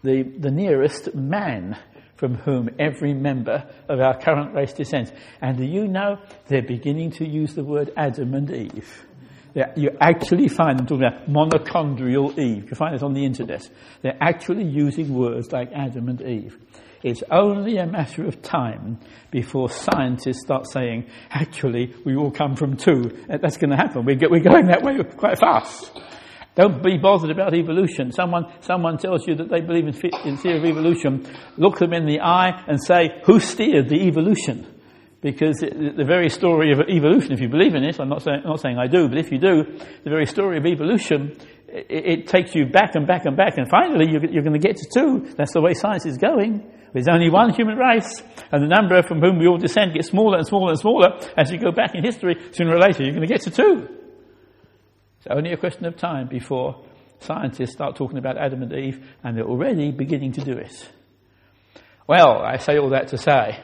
the, 0.02 0.22
the 0.22 0.50
nearest 0.50 1.14
man 1.14 1.78
from 2.16 2.34
whom 2.34 2.70
every 2.78 3.12
member 3.14 3.68
of 3.88 4.00
our 4.00 4.18
current 4.18 4.54
race 4.54 4.72
descends? 4.72 5.12
And 5.40 5.56
do 5.56 5.64
you 5.64 5.88
know 5.88 6.18
they're 6.48 6.62
beginning 6.62 7.12
to 7.12 7.26
use 7.26 7.54
the 7.54 7.64
word 7.64 7.90
Adam 7.96 8.34
and 8.34 8.50
Eve? 8.50 9.04
They're, 9.54 9.72
you 9.76 9.90
actually 10.00 10.48
find 10.48 10.78
them 10.78 10.86
talking 10.86 11.04
about 11.04 11.28
mitochondrial 11.28 12.36
Eve. 12.38 12.70
You 12.70 12.74
find 12.76 12.94
it 12.94 13.02
on 13.02 13.14
the 13.14 13.24
internet. 13.24 13.68
They're 14.02 14.18
actually 14.20 14.64
using 14.64 15.14
words 15.14 15.52
like 15.52 15.70
Adam 15.72 16.08
and 16.08 16.20
Eve. 16.20 16.58
It's 17.04 17.22
only 17.30 17.76
a 17.76 17.86
matter 17.86 18.24
of 18.24 18.40
time 18.40 18.98
before 19.30 19.68
scientists 19.68 20.40
start 20.40 20.66
saying, 20.66 21.06
actually, 21.30 21.94
we 22.04 22.16
all 22.16 22.30
come 22.30 22.56
from 22.56 22.78
two. 22.78 23.12
That's 23.28 23.58
going 23.58 23.70
to 23.70 23.76
happen. 23.76 24.06
We're 24.06 24.16
going 24.16 24.66
that 24.68 24.82
way 24.82 25.02
quite 25.04 25.38
fast. 25.38 25.92
Don't 26.54 26.82
be 26.82 26.98
bothered 26.98 27.30
about 27.30 27.54
evolution. 27.54 28.12
Someone, 28.12 28.46
someone 28.60 28.98
tells 28.98 29.26
you 29.26 29.34
that 29.36 29.48
they 29.48 29.60
believe 29.60 29.88
in, 29.88 30.10
in 30.24 30.36
theory 30.36 30.58
of 30.58 30.64
evolution. 30.64 31.26
Look 31.56 31.78
them 31.78 31.92
in 31.92 32.06
the 32.06 32.20
eye 32.20 32.62
and 32.68 32.82
say, 32.82 33.20
who 33.24 33.40
steered 33.40 33.88
the 33.88 34.06
evolution? 34.06 34.66
Because 35.20 35.56
the 35.58 36.04
very 36.06 36.28
story 36.28 36.70
of 36.70 36.80
evolution, 36.88 37.32
if 37.32 37.40
you 37.40 37.48
believe 37.48 37.74
in 37.74 37.82
it, 37.82 37.98
I'm 37.98 38.10
not 38.10 38.22
saying, 38.22 38.42
not 38.44 38.60
saying 38.60 38.78
I 38.78 38.86
do, 38.86 39.08
but 39.08 39.18
if 39.18 39.32
you 39.32 39.38
do, 39.38 39.64
the 39.64 40.10
very 40.10 40.26
story 40.26 40.58
of 40.58 40.66
evolution, 40.66 41.36
it, 41.66 41.86
it 41.90 42.26
takes 42.28 42.54
you 42.54 42.66
back 42.66 42.94
and 42.94 43.06
back 43.06 43.24
and 43.24 43.34
back, 43.34 43.56
and 43.56 43.68
finally 43.68 44.04
you're, 44.10 44.24
you're 44.26 44.42
going 44.42 44.60
to 44.60 44.64
get 44.64 44.76
to 44.76 44.86
two. 44.94 45.34
That's 45.34 45.54
the 45.54 45.62
way 45.62 45.72
science 45.72 46.04
is 46.04 46.18
going. 46.18 46.70
There's 46.92 47.08
only 47.08 47.30
one 47.30 47.54
human 47.54 47.78
race, 47.78 48.22
and 48.52 48.62
the 48.62 48.68
number 48.68 49.02
from 49.02 49.20
whom 49.20 49.38
we 49.38 49.48
all 49.48 49.56
descend 49.56 49.94
gets 49.94 50.08
smaller 50.08 50.36
and 50.36 50.46
smaller 50.46 50.70
and 50.70 50.78
smaller 50.78 51.18
as 51.36 51.50
you 51.50 51.58
go 51.58 51.72
back 51.72 51.94
in 51.94 52.04
history. 52.04 52.36
Sooner 52.52 52.76
or 52.76 52.78
later, 52.78 53.02
you're 53.02 53.14
going 53.14 53.26
to 53.26 53.34
get 53.34 53.40
to 53.42 53.50
two. 53.50 53.88
It's 55.24 55.34
only 55.34 55.52
a 55.52 55.56
question 55.56 55.87
of 55.87 55.96
time 55.96 56.28
before 56.28 56.84
scientists 57.20 57.72
start 57.72 57.96
talking 57.96 58.18
about 58.18 58.37
Adam 58.37 58.62
and 58.62 58.70
Eve, 58.74 59.08
and 59.22 59.34
they're 59.34 59.46
already 59.46 59.90
beginning 59.90 60.32
to 60.32 60.42
do 60.42 60.52
it. 60.52 60.87
Well, 62.06 62.42
I 62.42 62.58
say 62.58 62.76
all 62.76 62.90
that 62.90 63.08
to 63.08 63.16
say 63.16 63.58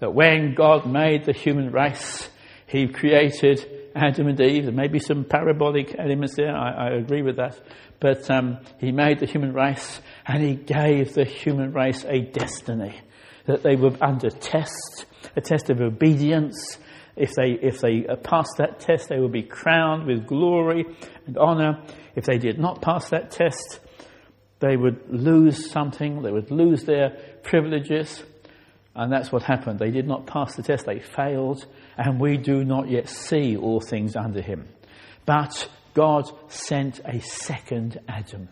that 0.00 0.12
when 0.12 0.54
God 0.54 0.84
made 0.84 1.24
the 1.24 1.32
human 1.32 1.72
race, 1.72 2.28
He 2.66 2.86
created 2.86 3.66
Adam 3.96 4.28
and 4.28 4.38
Eve. 4.42 4.64
There 4.64 4.74
may 4.74 4.88
be 4.88 4.98
some 4.98 5.24
parabolic 5.24 5.98
elements 5.98 6.36
there, 6.36 6.54
I, 6.54 6.88
I 6.88 6.90
agree 6.98 7.22
with 7.22 7.36
that. 7.36 7.58
But 7.98 8.30
um, 8.30 8.58
He 8.78 8.92
made 8.92 9.20
the 9.20 9.26
human 9.26 9.54
race, 9.54 10.02
and 10.26 10.42
He 10.42 10.54
gave 10.54 11.14
the 11.14 11.24
human 11.24 11.72
race 11.72 12.04
a 12.04 12.20
destiny 12.20 12.94
that 13.46 13.62
they 13.62 13.74
were 13.74 13.96
under 14.02 14.28
test, 14.28 15.06
a 15.34 15.40
test 15.40 15.70
of 15.70 15.80
obedience, 15.80 16.76
if 17.20 17.34
they, 17.34 17.52
if 17.52 17.80
they 17.80 18.02
passed 18.22 18.56
that 18.58 18.80
test, 18.80 19.08
they 19.08 19.18
would 19.18 19.32
be 19.32 19.42
crowned 19.42 20.06
with 20.06 20.26
glory 20.26 20.84
and 21.26 21.36
honor. 21.38 21.82
If 22.16 22.24
they 22.24 22.38
did 22.38 22.58
not 22.58 22.82
pass 22.82 23.10
that 23.10 23.30
test, 23.30 23.80
they 24.60 24.76
would 24.76 25.08
lose 25.08 25.70
something, 25.70 26.22
they 26.22 26.32
would 26.32 26.50
lose 26.50 26.84
their 26.84 27.10
privileges. 27.42 28.22
And 28.94 29.12
that's 29.12 29.30
what 29.30 29.42
happened. 29.42 29.78
They 29.78 29.90
did 29.90 30.06
not 30.06 30.26
pass 30.26 30.56
the 30.56 30.62
test, 30.62 30.86
they 30.86 30.98
failed, 30.98 31.64
and 31.96 32.20
we 32.20 32.36
do 32.36 32.64
not 32.64 32.90
yet 32.90 33.08
see 33.08 33.56
all 33.56 33.80
things 33.80 34.16
under 34.16 34.40
him. 34.40 34.68
But 35.26 35.68
God 35.94 36.24
sent 36.48 37.00
a 37.04 37.20
second 37.20 38.00
Adam. 38.08 38.48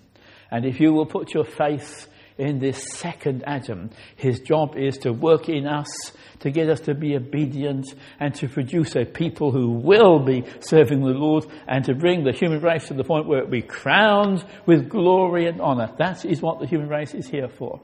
And 0.50 0.64
if 0.64 0.80
you 0.80 0.92
will 0.92 1.06
put 1.06 1.34
your 1.34 1.44
faith 1.44 2.08
in 2.38 2.60
this 2.60 2.82
second 2.94 3.42
Adam. 3.46 3.90
His 4.16 4.40
job 4.40 4.76
is 4.76 4.98
to 4.98 5.12
work 5.12 5.48
in 5.48 5.66
us, 5.66 5.88
to 6.40 6.50
get 6.50 6.68
us 6.68 6.80
to 6.80 6.94
be 6.94 7.16
obedient, 7.16 7.86
and 8.20 8.34
to 8.36 8.48
produce 8.48 8.94
a 8.96 9.04
people 9.04 9.50
who 9.50 9.70
will 9.70 10.18
be 10.20 10.44
serving 10.60 11.00
the 11.00 11.08
Lord, 11.08 11.46
and 11.66 11.84
to 11.84 11.94
bring 11.94 12.24
the 12.24 12.32
human 12.32 12.60
race 12.60 12.88
to 12.88 12.94
the 12.94 13.04
point 13.04 13.26
where 13.26 13.42
it 13.42 13.50
be 13.50 13.62
crowned 13.62 14.44
with 14.66 14.88
glory 14.88 15.46
and 15.46 15.60
honor. 15.60 15.92
That 15.98 16.24
is 16.24 16.40
what 16.40 16.60
the 16.60 16.66
human 16.66 16.88
race 16.88 17.14
is 17.14 17.28
here 17.28 17.48
for. 17.48 17.80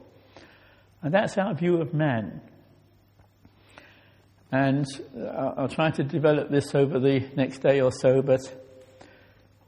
And 1.01 1.13
that's 1.13 1.37
our 1.37 1.53
view 1.53 1.81
of 1.81 1.93
man. 1.93 2.41
And 4.51 4.85
uh, 5.17 5.53
I'll 5.57 5.67
try 5.67 5.91
to 5.91 6.03
develop 6.03 6.49
this 6.49 6.73
over 6.73 6.99
the 6.99 7.29
next 7.35 7.59
day 7.59 7.81
or 7.81 7.91
so, 7.91 8.21
but 8.21 8.41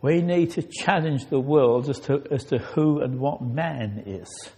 we 0.01 0.21
need 0.21 0.51
to 0.51 0.61
challenge 0.61 1.27
the 1.27 1.39
world 1.39 1.89
as 1.89 1.99
to, 2.01 2.23
as 2.31 2.45
to 2.45 2.59
who 2.59 3.01
and 3.01 3.19
what 3.19 3.41
man 3.41 4.03
is. 4.05 4.49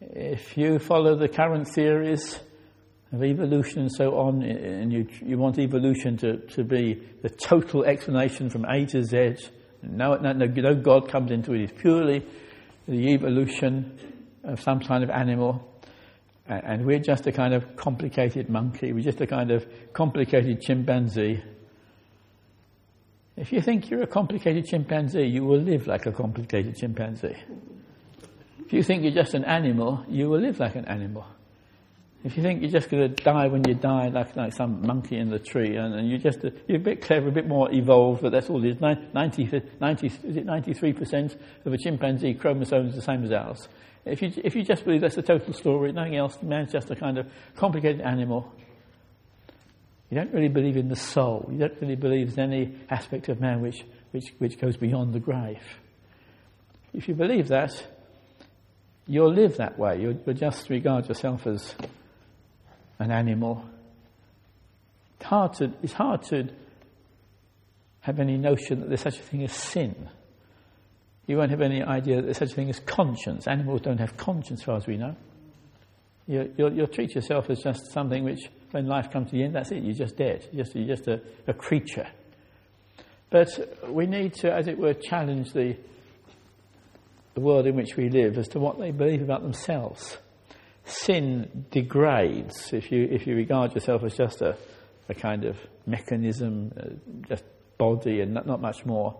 If 0.00 0.56
you 0.56 0.78
follow 0.78 1.14
the 1.14 1.28
current 1.28 1.68
theories 1.68 2.40
of 3.12 3.24
evolution 3.24 3.80
and 3.80 3.92
so 3.92 4.16
on, 4.16 4.42
and 4.42 4.92
you, 4.92 5.06
you 5.24 5.36
want 5.36 5.58
evolution 5.58 6.16
to, 6.18 6.36
to 6.48 6.62
be 6.62 7.02
the 7.22 7.28
total 7.28 7.84
explanation 7.84 8.48
from 8.48 8.64
A 8.64 8.86
to 8.86 9.02
Z, 9.02 9.36
no, 9.82 10.14
no, 10.16 10.32
no, 10.32 10.46
no 10.46 10.74
God 10.74 11.08
comes 11.08 11.30
into 11.30 11.54
it. 11.54 11.62
It's 11.62 11.80
purely 11.80 12.24
the 12.86 13.08
evolution 13.14 13.98
of 14.44 14.60
some 14.60 14.80
kind 14.80 15.02
of 15.02 15.10
animal. 15.10 15.66
And 16.46 16.84
we're 16.84 16.98
just 16.98 17.26
a 17.26 17.32
kind 17.32 17.54
of 17.54 17.76
complicated 17.76 18.48
monkey. 18.48 18.92
We're 18.92 19.04
just 19.04 19.20
a 19.20 19.26
kind 19.26 19.50
of 19.50 19.64
complicated 19.92 20.60
chimpanzee. 20.60 21.42
If 23.36 23.52
you 23.52 23.60
think 23.60 23.88
you're 23.88 24.02
a 24.02 24.06
complicated 24.06 24.66
chimpanzee, 24.66 25.26
you 25.26 25.44
will 25.44 25.60
live 25.60 25.86
like 25.86 26.06
a 26.06 26.12
complicated 26.12 26.76
chimpanzee. 26.76 27.36
If 28.66 28.72
you 28.72 28.82
think 28.82 29.02
you're 29.02 29.12
just 29.12 29.34
an 29.34 29.44
animal, 29.44 30.04
you 30.08 30.28
will 30.28 30.40
live 30.40 30.58
like 30.58 30.74
an 30.74 30.84
animal. 30.86 31.24
If 32.22 32.36
you 32.36 32.42
think 32.42 32.60
you're 32.60 32.70
just 32.70 32.90
going 32.90 33.14
to 33.14 33.22
die 33.22 33.46
when 33.48 33.64
you 33.66 33.74
die, 33.74 34.08
like, 34.08 34.36
like 34.36 34.52
some 34.52 34.86
monkey 34.86 35.16
in 35.16 35.30
the 35.30 35.38
tree, 35.38 35.76
and, 35.76 35.94
and 35.94 36.10
you're 36.10 36.18
just 36.18 36.44
a, 36.44 36.52
you're 36.68 36.76
a 36.76 36.82
bit 36.82 37.00
clever, 37.00 37.28
a 37.28 37.32
bit 37.32 37.48
more 37.48 37.72
evolved, 37.72 38.20
but 38.20 38.30
that's 38.30 38.50
all 38.50 38.62
it 38.62 38.72
is. 38.72 38.80
90, 38.80 39.06
90, 39.14 39.42
is 39.44 40.36
it 40.36 40.46
93% 40.46 41.36
of 41.64 41.72
a 41.72 41.78
chimpanzee 41.78 42.34
chromosome 42.34 42.88
is 42.88 42.94
the 42.94 43.00
same 43.00 43.24
as 43.24 43.32
ours. 43.32 43.68
If 44.04 44.20
you, 44.20 44.32
if 44.44 44.54
you 44.54 44.62
just 44.62 44.84
believe 44.84 45.00
that's 45.00 45.14
the 45.14 45.22
total 45.22 45.54
story, 45.54 45.92
nothing 45.92 46.16
else, 46.16 46.36
man's 46.42 46.72
just 46.72 46.90
a 46.90 46.96
kind 46.96 47.16
of 47.16 47.26
complicated 47.56 48.02
animal. 48.02 48.52
You 50.10 50.18
don't 50.18 50.32
really 50.32 50.48
believe 50.48 50.76
in 50.76 50.88
the 50.88 50.96
soul. 50.96 51.48
You 51.50 51.58
don't 51.58 51.80
really 51.80 51.96
believe 51.96 52.34
there's 52.34 52.48
any 52.50 52.74
aspect 52.90 53.30
of 53.30 53.40
man 53.40 53.62
which, 53.62 53.82
which, 54.10 54.34
which 54.38 54.58
goes 54.58 54.76
beyond 54.76 55.14
the 55.14 55.20
grave. 55.20 55.62
If 56.92 57.08
you 57.08 57.14
believe 57.14 57.48
that, 57.48 57.86
you'll 59.06 59.32
live 59.32 59.56
that 59.56 59.78
way. 59.78 60.00
You'll, 60.00 60.18
you'll 60.26 60.34
just 60.34 60.68
regard 60.68 61.08
yourself 61.08 61.46
as 61.46 61.74
an 63.00 63.10
animal. 63.10 63.64
It's 65.16 65.26
hard, 65.26 65.54
to, 65.54 65.72
it's 65.82 65.92
hard 65.92 66.22
to 66.24 66.48
have 68.02 68.20
any 68.20 68.36
notion 68.36 68.80
that 68.80 68.88
there's 68.88 69.00
such 69.00 69.18
a 69.18 69.22
thing 69.22 69.42
as 69.42 69.52
sin. 69.52 70.08
You 71.26 71.36
won't 71.36 71.50
have 71.50 71.60
any 71.60 71.82
idea 71.82 72.16
that 72.16 72.22
there's 72.22 72.38
such 72.38 72.52
a 72.52 72.54
thing 72.54 72.70
as 72.70 72.78
conscience. 72.78 73.48
Animals 73.48 73.80
don't 73.80 73.98
have 73.98 74.16
conscience, 74.16 74.60
as 74.60 74.64
far 74.64 74.76
as 74.76 74.86
we 74.86 74.96
know. 74.96 75.16
You, 76.28 76.52
will 76.56 76.72
you'll 76.72 76.86
treat 76.86 77.14
yourself 77.14 77.50
as 77.50 77.60
just 77.60 77.90
something 77.92 78.22
which, 78.22 78.48
when 78.70 78.86
life 78.86 79.10
comes 79.10 79.30
to 79.30 79.36
the 79.36 79.42
end, 79.42 79.56
that's 79.56 79.72
it. 79.72 79.82
You're 79.82 79.94
just 79.94 80.16
dead. 80.16 80.46
You're 80.52 80.64
just, 80.64 80.76
you're 80.76 80.96
just 80.96 81.08
a, 81.08 81.20
a 81.48 81.52
creature. 81.52 82.06
But 83.30 83.48
we 83.88 84.06
need 84.06 84.34
to, 84.34 84.52
as 84.52 84.68
it 84.68 84.78
were, 84.78 84.94
challenge 84.94 85.52
the 85.52 85.76
the 87.34 87.40
world 87.40 87.66
in 87.66 87.76
which 87.76 87.96
we 87.96 88.08
live 88.08 88.36
as 88.38 88.48
to 88.48 88.58
what 88.58 88.78
they 88.78 88.90
believe 88.90 89.22
about 89.22 89.42
themselves. 89.42 90.18
Sin 90.84 91.66
degrades 91.70 92.72
if 92.72 92.90
you, 92.90 93.08
if 93.10 93.26
you 93.26 93.36
regard 93.36 93.74
yourself 93.74 94.02
as 94.02 94.16
just 94.16 94.42
a, 94.42 94.56
a 95.08 95.14
kind 95.14 95.44
of 95.44 95.56
mechanism, 95.86 96.72
uh, 96.76 97.26
just 97.28 97.44
body 97.78 98.20
and 98.20 98.34
not, 98.34 98.46
not 98.46 98.60
much 98.60 98.84
more. 98.84 99.16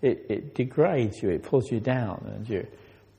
It, 0.00 0.26
it 0.28 0.54
degrades 0.54 1.22
you, 1.22 1.30
it 1.30 1.44
pulls 1.44 1.70
you 1.70 1.80
down, 1.80 2.32
and 2.34 2.48
you 2.48 2.66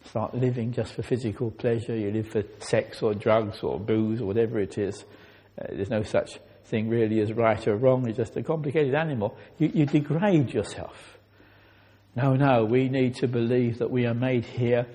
start 0.05 0.35
living 0.35 0.73
just 0.73 0.93
for 0.93 1.01
physical 1.01 1.51
pleasure. 1.51 1.95
You 1.95 2.11
live 2.11 2.27
for 2.27 2.43
sex 2.59 3.01
or 3.01 3.13
drugs 3.13 3.63
or 3.63 3.79
booze 3.79 4.21
or 4.21 4.25
whatever 4.25 4.59
it 4.59 4.77
is. 4.77 5.05
Uh, 5.57 5.67
there's 5.69 5.89
no 5.89 6.03
such 6.03 6.39
thing 6.65 6.89
really 6.89 7.21
as 7.21 7.31
right 7.31 7.65
or 7.67 7.77
wrong. 7.77 8.05
You're 8.05 8.15
just 8.15 8.35
a 8.35 8.43
complicated 8.43 8.95
animal. 8.95 9.37
You, 9.57 9.71
you 9.73 9.85
degrade 9.85 10.53
yourself. 10.53 11.17
No, 12.15 12.35
no, 12.35 12.65
we 12.65 12.89
need 12.89 13.15
to 13.15 13.27
believe 13.27 13.79
that 13.79 13.89
we 13.89 14.05
are 14.05 14.13
made 14.13 14.45
here 14.45 14.85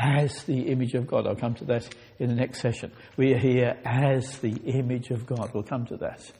as 0.00 0.44
the 0.44 0.68
image 0.68 0.94
of 0.94 1.06
God. 1.06 1.26
I'll 1.26 1.36
come 1.36 1.54
to 1.56 1.64
that 1.66 1.88
in 2.18 2.28
the 2.28 2.34
next 2.34 2.60
session. 2.60 2.92
We 3.16 3.34
are 3.34 3.38
here 3.38 3.78
as 3.84 4.38
the 4.38 4.54
image 4.64 5.10
of 5.10 5.26
God. 5.26 5.50
We'll 5.52 5.62
come 5.62 5.86
to 5.86 5.96
that. 5.98 6.30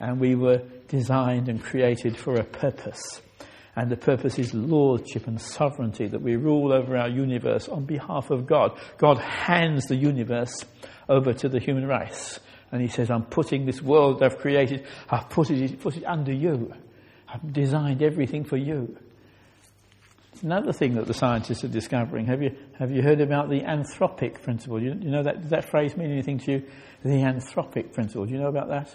And 0.00 0.20
we 0.20 0.34
were 0.34 0.62
designed 0.88 1.48
and 1.48 1.62
created 1.62 2.16
for 2.16 2.34
a 2.34 2.44
purpose. 2.44 3.22
And 3.76 3.90
the 3.90 3.96
purpose 3.96 4.38
is 4.38 4.54
lordship 4.54 5.26
and 5.26 5.40
sovereignty, 5.40 6.06
that 6.08 6.22
we 6.22 6.36
rule 6.36 6.72
over 6.72 6.96
our 6.96 7.08
universe 7.08 7.68
on 7.68 7.84
behalf 7.84 8.30
of 8.30 8.46
God. 8.46 8.78
God 8.98 9.18
hands 9.18 9.86
the 9.86 9.96
universe 9.96 10.64
over 11.08 11.32
to 11.32 11.48
the 11.48 11.60
human 11.60 11.86
race. 11.86 12.38
And 12.70 12.80
he 12.82 12.88
says, 12.88 13.10
I'm 13.10 13.24
putting 13.24 13.66
this 13.66 13.80
world 13.80 14.22
I've 14.22 14.38
created, 14.38 14.86
I've 15.08 15.28
put 15.28 15.50
it, 15.50 15.80
put 15.80 15.96
it 15.96 16.04
under 16.04 16.32
you. 16.32 16.72
I've 17.28 17.52
designed 17.52 18.02
everything 18.02 18.44
for 18.44 18.56
you. 18.56 18.96
Another 20.44 20.74
thing 20.74 20.96
that 20.96 21.06
the 21.06 21.14
scientists 21.14 21.64
are 21.64 21.68
discovering. 21.68 22.26
Have 22.26 22.42
you, 22.42 22.54
have 22.78 22.90
you 22.90 23.00
heard 23.00 23.22
about 23.22 23.48
the 23.48 23.62
anthropic 23.62 24.42
principle? 24.42 24.78
You, 24.78 24.90
you 24.90 25.10
know 25.10 25.22
that, 25.22 25.40
does 25.40 25.50
that 25.50 25.70
phrase 25.70 25.96
mean 25.96 26.10
anything 26.10 26.38
to 26.40 26.52
you? 26.52 26.62
The 27.02 27.22
anthropic 27.22 27.94
principle. 27.94 28.26
Do 28.26 28.32
you 28.32 28.38
know 28.38 28.48
about 28.48 28.68
that? 28.68 28.94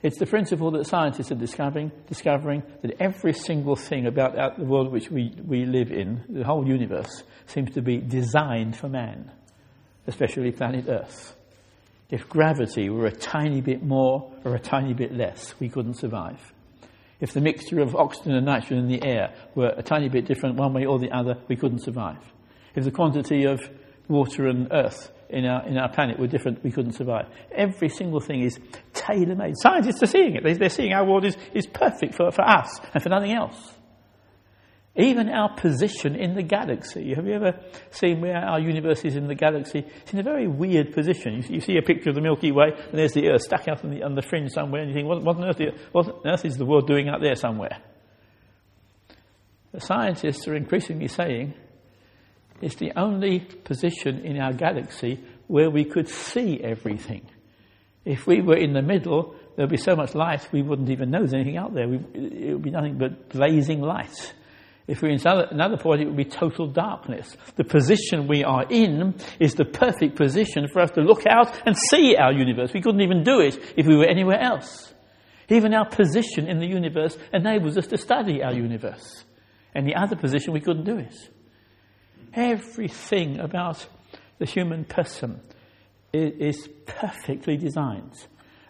It's 0.00 0.18
the 0.18 0.24
principle 0.24 0.70
that 0.70 0.86
scientists 0.86 1.30
are 1.30 1.34
discovering, 1.34 1.92
discovering 2.06 2.62
that 2.80 2.96
every 2.98 3.34
single 3.34 3.76
thing 3.76 4.06
about 4.06 4.56
the 4.56 4.64
world 4.64 4.90
which 4.90 5.10
we, 5.10 5.34
we 5.44 5.66
live 5.66 5.92
in, 5.92 6.24
the 6.30 6.44
whole 6.44 6.66
universe, 6.66 7.24
seems 7.44 7.72
to 7.72 7.82
be 7.82 7.98
designed 7.98 8.74
for 8.74 8.88
man, 8.88 9.30
especially 10.06 10.50
planet 10.52 10.86
Earth. 10.88 11.36
If 12.08 12.26
gravity 12.26 12.88
were 12.88 13.04
a 13.04 13.12
tiny 13.12 13.60
bit 13.60 13.82
more 13.82 14.32
or 14.46 14.54
a 14.54 14.60
tiny 14.60 14.94
bit 14.94 15.12
less, 15.12 15.54
we 15.60 15.68
couldn't 15.68 15.98
survive. 15.98 16.54
If 17.20 17.32
the 17.32 17.40
mixture 17.40 17.80
of 17.80 17.96
oxygen 17.96 18.32
and 18.32 18.46
nitrogen 18.46 18.78
in 18.78 18.88
the 18.88 19.04
air 19.04 19.34
were 19.54 19.74
a 19.76 19.82
tiny 19.82 20.08
bit 20.08 20.26
different 20.26 20.56
one 20.56 20.72
way 20.72 20.86
or 20.86 20.98
the 20.98 21.10
other, 21.10 21.36
we 21.48 21.56
couldn't 21.56 21.80
survive. 21.80 22.18
If 22.74 22.84
the 22.84 22.92
quantity 22.92 23.44
of 23.44 23.60
water 24.08 24.46
and 24.46 24.68
earth 24.70 25.10
in 25.28 25.44
our, 25.44 25.66
in 25.66 25.76
our 25.76 25.88
planet 25.88 26.18
were 26.18 26.28
different, 26.28 26.62
we 26.62 26.70
couldn't 26.70 26.92
survive. 26.92 27.26
Every 27.52 27.88
single 27.88 28.20
thing 28.20 28.42
is 28.42 28.58
tailor 28.94 29.34
made. 29.34 29.54
Scientists 29.58 30.02
are 30.02 30.06
seeing 30.06 30.36
it. 30.36 30.44
They, 30.44 30.64
are 30.64 30.68
seeing 30.68 30.92
our 30.92 31.04
world 31.04 31.24
is, 31.24 31.36
is 31.52 31.66
perfect 31.66 32.14
for, 32.14 32.30
for 32.30 32.42
us 32.42 32.80
and 32.94 33.02
for 33.02 33.08
nothing 33.08 33.32
else. 33.32 33.74
Even 34.98 35.28
our 35.28 35.54
position 35.54 36.16
in 36.16 36.34
the 36.34 36.42
galaxy. 36.42 37.14
Have 37.14 37.24
you 37.24 37.34
ever 37.34 37.60
seen 37.92 38.20
where 38.20 38.36
our 38.36 38.58
universe 38.58 39.04
is 39.04 39.14
in 39.14 39.28
the 39.28 39.34
galaxy? 39.36 39.86
It's 40.02 40.12
in 40.12 40.18
a 40.18 40.24
very 40.24 40.48
weird 40.48 40.92
position. 40.92 41.44
You, 41.48 41.60
see 41.60 41.76
a 41.76 41.82
picture 41.82 42.10
of 42.10 42.16
the 42.16 42.20
Milky 42.20 42.50
Way, 42.50 42.72
and 42.72 42.98
there's 42.98 43.12
the 43.12 43.28
Earth 43.28 43.42
stuck 43.42 43.68
out 43.68 43.84
on 43.84 43.92
the, 43.92 44.02
on 44.02 44.16
the 44.16 44.22
fringe 44.22 44.50
somewhere, 44.50 44.82
and 44.82 44.90
you 44.90 44.96
think, 44.96 45.06
what, 45.06 45.22
what, 45.22 45.36
on 45.36 45.44
earth, 45.44 45.60
what 45.92 46.08
on 46.08 46.26
earth 46.26 46.44
is 46.44 46.56
the 46.56 46.66
world 46.66 46.88
doing 46.88 47.08
out 47.08 47.20
there 47.20 47.36
somewhere? 47.36 47.78
The 49.70 49.80
scientists 49.80 50.48
are 50.48 50.56
increasingly 50.56 51.06
saying 51.06 51.54
it's 52.60 52.74
the 52.74 52.92
only 52.96 53.38
position 53.38 54.24
in 54.24 54.40
our 54.40 54.52
galaxy 54.52 55.20
where 55.46 55.70
we 55.70 55.84
could 55.84 56.08
see 56.08 56.60
everything. 56.60 57.24
If 58.04 58.26
we 58.26 58.40
were 58.40 58.56
in 58.56 58.72
the 58.72 58.82
middle, 58.82 59.36
there'd 59.54 59.70
be 59.70 59.76
so 59.76 59.94
much 59.94 60.16
light 60.16 60.48
we 60.50 60.62
wouldn't 60.62 60.90
even 60.90 61.10
know 61.10 61.20
there's 61.20 61.34
anything 61.34 61.56
out 61.56 61.72
there. 61.72 61.86
We, 61.86 61.98
it 62.14 62.52
would 62.52 62.62
be 62.62 62.70
nothing 62.70 62.98
but 62.98 63.28
blazing 63.28 63.80
light. 63.80 64.34
If 64.88 65.02
we're 65.02 65.10
in 65.10 65.20
another 65.24 65.76
point, 65.76 66.00
it 66.00 66.06
would 66.06 66.16
be 66.16 66.24
total 66.24 66.66
darkness. 66.66 67.36
The 67.56 67.64
position 67.64 68.26
we 68.26 68.42
are 68.42 68.64
in 68.70 69.14
is 69.38 69.54
the 69.54 69.66
perfect 69.66 70.16
position 70.16 70.66
for 70.66 70.80
us 70.80 70.90
to 70.92 71.02
look 71.02 71.26
out 71.26 71.54
and 71.66 71.76
see 71.90 72.16
our 72.16 72.32
universe. 72.32 72.72
We 72.72 72.80
couldn't 72.80 73.02
even 73.02 73.22
do 73.22 73.40
it 73.40 73.58
if 73.76 73.86
we 73.86 73.96
were 73.96 74.06
anywhere 74.06 74.40
else. 74.40 74.94
Even 75.50 75.74
our 75.74 75.86
position 75.86 76.48
in 76.48 76.58
the 76.58 76.66
universe 76.66 77.18
enables 77.34 77.76
us 77.76 77.86
to 77.88 77.98
study 77.98 78.42
our 78.42 78.54
universe. 78.54 79.24
Any 79.74 79.94
other 79.94 80.16
position, 80.16 80.54
we 80.54 80.60
couldn't 80.60 80.84
do 80.84 80.96
it. 80.96 81.14
Everything 82.32 83.40
about 83.40 83.86
the 84.38 84.46
human 84.46 84.84
person 84.84 85.40
is 86.14 86.66
perfectly 86.86 87.58
designed. 87.58 88.14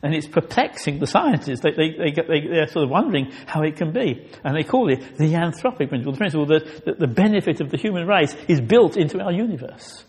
And 0.03 0.15
it's 0.15 0.29
perplexing 0.29 1.01
the 1.01 1.07
scientists. 1.07 1.61
They, 1.61 1.73
they, 1.73 1.91
they, 1.91 2.11
they, 2.13 2.49
they're 2.49 2.69
sort 2.69 2.85
of 2.85 2.91
wondering 2.91 3.33
how 3.47 3.63
it 3.63 3.77
can 3.77 3.93
be. 3.93 4.29
And 4.45 4.57
they 4.57 4.63
call 4.63 4.91
it 4.91 5.17
the 5.19 5.33
anthropic 5.33 5.89
principle, 5.89 6.13
the 6.13 6.19
principle 6.19 6.47
that, 6.47 6.85
that 6.85 6.99
the 6.99 7.09
benefit 7.09 7.61
of 7.61 7.71
the 7.71 7.79
human 7.79 8.07
race 8.07 8.35
is 8.47 8.61
built 8.61 8.97
into 8.97 9.21
our 9.21 9.33
universe. 9.33 10.05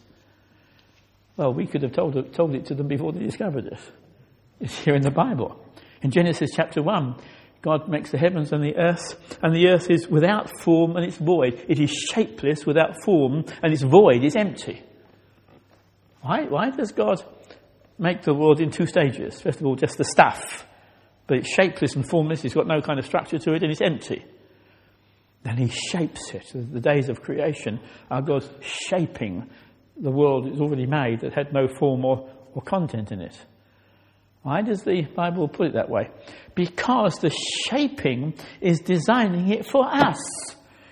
Well, 1.37 1.53
we 1.53 1.65
could 1.65 1.81
have 1.83 1.93
told, 1.93 2.33
told 2.33 2.53
it 2.53 2.65
to 2.65 2.75
them 2.75 2.87
before 2.87 3.13
they 3.13 3.21
discovered 3.21 3.65
it. 3.67 3.79
It's 4.59 4.77
here 4.77 4.93
in 4.93 5.01
the 5.01 5.11
Bible. 5.11 5.63
In 6.01 6.11
Genesis 6.11 6.51
chapter 6.53 6.83
1, 6.83 7.15
God 7.61 7.89
makes 7.89 8.11
the 8.11 8.17
heavens 8.17 8.53
and 8.53 8.63
the 8.63 8.77
earth, 8.77 9.37
and 9.41 9.53
the 9.53 9.67
earth 9.67 9.89
is 9.89 10.07
without 10.07 10.49
form 10.61 10.95
and 10.95 11.05
it's 11.05 11.17
void. 11.17 11.65
It 11.67 11.79
is 11.79 11.91
shapeless, 11.91 12.65
without 12.65 13.03
form, 13.03 13.45
and 13.61 13.73
it's 13.73 13.81
void, 13.81 14.23
it's 14.23 14.35
empty. 14.35 14.81
Why, 16.21 16.43
why 16.43 16.69
does 16.69 16.91
God 16.91 17.23
make 17.99 18.23
the 18.23 18.33
world 18.33 18.61
in 18.61 18.71
two 18.71 18.87
stages. 18.87 19.41
First 19.41 19.59
of 19.59 19.67
all, 19.67 19.75
just 19.75 19.97
the 19.97 20.05
stuff, 20.05 20.65
but 21.27 21.37
it's 21.37 21.53
shapeless 21.53 21.95
and 21.95 22.07
formless, 22.09 22.43
it's 22.43 22.55
got 22.55 22.65
no 22.65 22.81
kind 22.81 22.97
of 22.97 23.05
structure 23.05 23.37
to 23.37 23.53
it, 23.53 23.61
and 23.61 23.71
it's 23.71 23.81
empty. 23.81 24.25
Then 25.43 25.57
he 25.57 25.67
shapes 25.69 26.33
it. 26.33 26.51
The 26.53 26.79
days 26.79 27.09
of 27.09 27.21
creation 27.21 27.79
are 28.09 28.21
God 28.21 28.43
shaping 28.61 29.49
the 29.95 30.11
world 30.11 30.47
that's 30.47 30.59
already 30.59 30.85
made 30.85 31.21
that 31.21 31.33
had 31.33 31.53
no 31.53 31.67
form 31.67 32.03
or, 32.03 32.29
or 32.53 32.61
content 32.61 33.11
in 33.11 33.21
it. 33.21 33.37
Why 34.41 34.61
does 34.61 34.83
the 34.83 35.03
Bible 35.03 35.47
put 35.47 35.67
it 35.67 35.73
that 35.73 35.89
way? 35.89 36.09
Because 36.55 37.15
the 37.15 37.29
shaping 37.29 38.35
is 38.61 38.79
designing 38.79 39.49
it 39.49 39.65
for 39.65 39.85
us. 39.85 40.17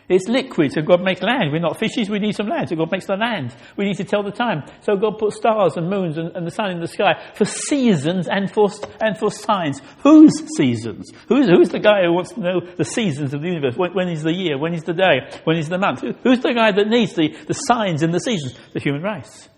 It's 0.10 0.30
liquid, 0.30 0.72
so 0.72 0.82
God 0.82 1.01
makes 1.01 1.22
land. 1.22 1.51
We're 1.51 1.60
not 1.60 1.80
fishes, 1.80 2.10
we 2.10 2.20
need 2.20 2.34
some 2.34 2.47
land, 2.47 2.70
so 2.70 2.78
God 2.78 2.89
makes 2.91 3.08
the 3.08 3.18
land. 3.18 3.53
We 3.76 3.84
need 3.84 3.97
to 3.97 4.05
tell 4.05 4.24
the 4.24 4.32
time. 4.32 4.64
So 4.82 4.95
God 4.95 5.18
puts 5.18 5.36
stars 5.36 5.76
and 5.76 5.89
moons 5.89 6.18
and, 6.18 6.34
and 6.34 6.47
the 6.47 6.51
sun 6.51 6.72
in 6.72 6.80
the 6.80 6.88
sky 6.88 7.22
for 7.34 7.43
seasons 7.43 8.30
and 8.30 8.49
for, 8.49 8.70
and 9.01 9.18
for 9.18 9.30
signs. 9.30 9.82
Whose 10.03 10.32
seasons? 10.55 11.12
Who's, 11.28 11.47
who's 11.47 11.70
the 11.70 11.80
guy 11.80 12.03
who 12.03 12.14
wants 12.14 12.34
to 12.34 12.39
know 12.39 12.62
the 12.62 12.86
seasons 12.86 13.34
of 13.34 13.41
the 13.41 13.47
universe? 13.49 13.76
When, 13.76 13.93
when 13.93 14.08
is 14.08 14.24
the 14.24 14.32
year? 14.32 14.58
When 14.58 14.74
is 14.74 14.86
the 14.86 14.93
day? 14.93 15.30
When 15.43 15.58
is 15.58 15.68
the 15.68 15.78
month? 15.78 16.01
Who, 16.01 16.14
who's 16.24 16.39
the 16.39 16.53
guy 16.53 16.72
that 16.72 16.88
needs 16.88 17.14
the, 17.14 17.36
the 17.45 17.53
signs 17.53 18.01
in 18.01 18.12
the 18.12 18.22
seasons? 18.22 18.58
The 18.72 18.80
human 18.80 19.01
race. 19.01 19.49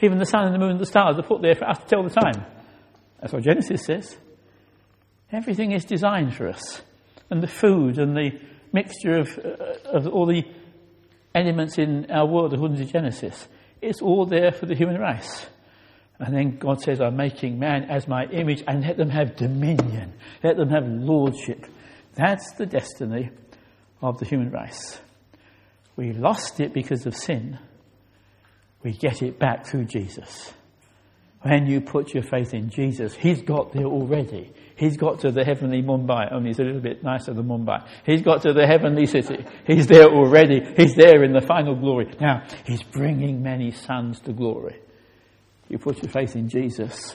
Even 0.00 0.18
the 0.18 0.26
sun 0.26 0.46
and 0.46 0.54
the 0.54 0.58
moon 0.58 0.72
and 0.72 0.80
the 0.80 0.86
stars 0.86 1.16
are 1.18 1.22
put 1.22 1.40
there 1.40 1.54
for 1.54 1.68
us 1.68 1.78
to 1.78 1.86
tell 1.86 2.02
the 2.02 2.10
time. 2.10 2.44
That's 3.20 3.32
what 3.32 3.44
Genesis 3.44 3.84
says. 3.84 4.18
Everything 5.30 5.70
is 5.70 5.84
designed 5.84 6.34
for 6.34 6.48
us. 6.48 6.82
And 7.30 7.40
the 7.40 7.46
food 7.46 7.98
and 7.98 8.16
the 8.16 8.32
mixture 8.74 9.18
of, 9.18 9.38
uh, 9.38 9.96
of 9.96 10.06
all 10.08 10.26
the 10.26 10.44
elements 11.34 11.78
in 11.78 12.10
our 12.10 12.26
world 12.26 12.52
according 12.52 12.76
to 12.76 12.84
Genesis. 12.84 13.48
It's 13.80 14.02
all 14.02 14.26
there 14.26 14.52
for 14.52 14.66
the 14.66 14.74
human 14.74 15.00
race. 15.00 15.46
And 16.18 16.34
then 16.34 16.58
God 16.58 16.80
says, 16.80 17.00
I'm 17.00 17.16
making 17.16 17.58
man 17.58 17.84
as 17.90 18.06
my 18.06 18.24
image 18.26 18.62
and 18.66 18.82
let 18.82 18.96
them 18.96 19.10
have 19.10 19.36
dominion, 19.36 20.14
let 20.42 20.56
them 20.56 20.70
have 20.70 20.86
lordship. 20.86 21.66
That's 22.14 22.52
the 22.52 22.66
destiny 22.66 23.30
of 24.02 24.18
the 24.18 24.24
human 24.24 24.50
race. 24.50 24.98
We 25.96 26.12
lost 26.12 26.60
it 26.60 26.72
because 26.72 27.06
of 27.06 27.16
sin. 27.16 27.58
We 28.82 28.92
get 28.92 29.22
it 29.22 29.38
back 29.38 29.66
through 29.66 29.86
Jesus. 29.86 30.52
When 31.42 31.66
you 31.66 31.80
put 31.80 32.14
your 32.14 32.22
faith 32.22 32.54
in 32.54 32.70
Jesus, 32.70 33.14
He's 33.14 33.42
got 33.42 33.72
there 33.72 33.86
already. 33.86 34.52
He's 34.76 34.96
got 34.96 35.20
to 35.20 35.30
the 35.30 35.44
heavenly 35.44 35.82
Mumbai, 35.82 36.28
oh, 36.32 36.36
only 36.36 36.50
it's 36.50 36.58
a 36.58 36.64
little 36.64 36.80
bit 36.80 37.04
nicer 37.04 37.32
than 37.32 37.46
Mumbai. 37.46 37.86
He's 38.04 38.22
got 38.22 38.42
to 38.42 38.52
the 38.52 38.66
heavenly 38.66 39.06
city. 39.06 39.44
He's 39.66 39.86
there 39.86 40.08
already. 40.08 40.62
He's 40.76 40.96
there 40.96 41.22
in 41.22 41.32
the 41.32 41.40
final 41.40 41.76
glory. 41.76 42.12
Now, 42.20 42.42
He's 42.66 42.82
bringing 42.82 43.42
many 43.42 43.70
sons 43.70 44.20
to 44.22 44.32
glory. 44.32 44.80
You 45.68 45.78
put 45.78 46.02
your 46.02 46.10
faith 46.10 46.34
in 46.34 46.48
Jesus, 46.48 47.14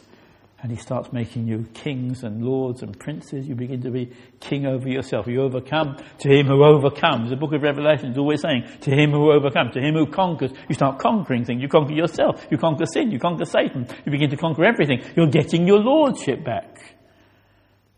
and 0.62 0.72
He 0.72 0.78
starts 0.78 1.12
making 1.12 1.50
you 1.50 1.66
kings 1.74 2.24
and 2.24 2.42
lords 2.46 2.82
and 2.82 2.98
princes. 2.98 3.46
You 3.46 3.56
begin 3.56 3.82
to 3.82 3.92
be 3.92 4.14
king 4.40 4.66
over 4.66 4.88
yourself. 4.88 5.28
You 5.28 5.42
overcome 5.42 5.98
to 6.20 6.30
Him 6.30 6.48
who 6.48 6.64
overcomes. 6.64 7.30
The 7.30 7.36
book 7.36 7.52
of 7.52 7.62
Revelation 7.62 8.12
is 8.12 8.18
always 8.18 8.42
saying, 8.42 8.70
to 8.82 8.92
Him 8.92 9.12
who 9.12 9.34
overcomes, 9.34 9.74
to 9.74 9.82
Him 9.82 9.96
who 9.96 10.06
conquers. 10.06 10.52
You 10.70 10.76
start 10.76 10.98
conquering 11.00 11.44
things. 11.44 11.62
You 11.62 11.68
conquer 11.68 11.94
yourself. 11.94 12.48
You 12.50 12.58
conquer 12.58 12.86
sin. 12.86 13.12
You 13.12 13.20
conquer 13.20 13.46
Satan. 13.46 13.86
You 14.06 14.14
begin 14.14 14.30
to 14.30 14.38
conquer 14.38 14.64
everything. 14.64 15.04
You're 15.18 15.28
getting 15.28 15.68
your 15.68 15.80
lordship 15.80 16.46
back. 16.46 16.96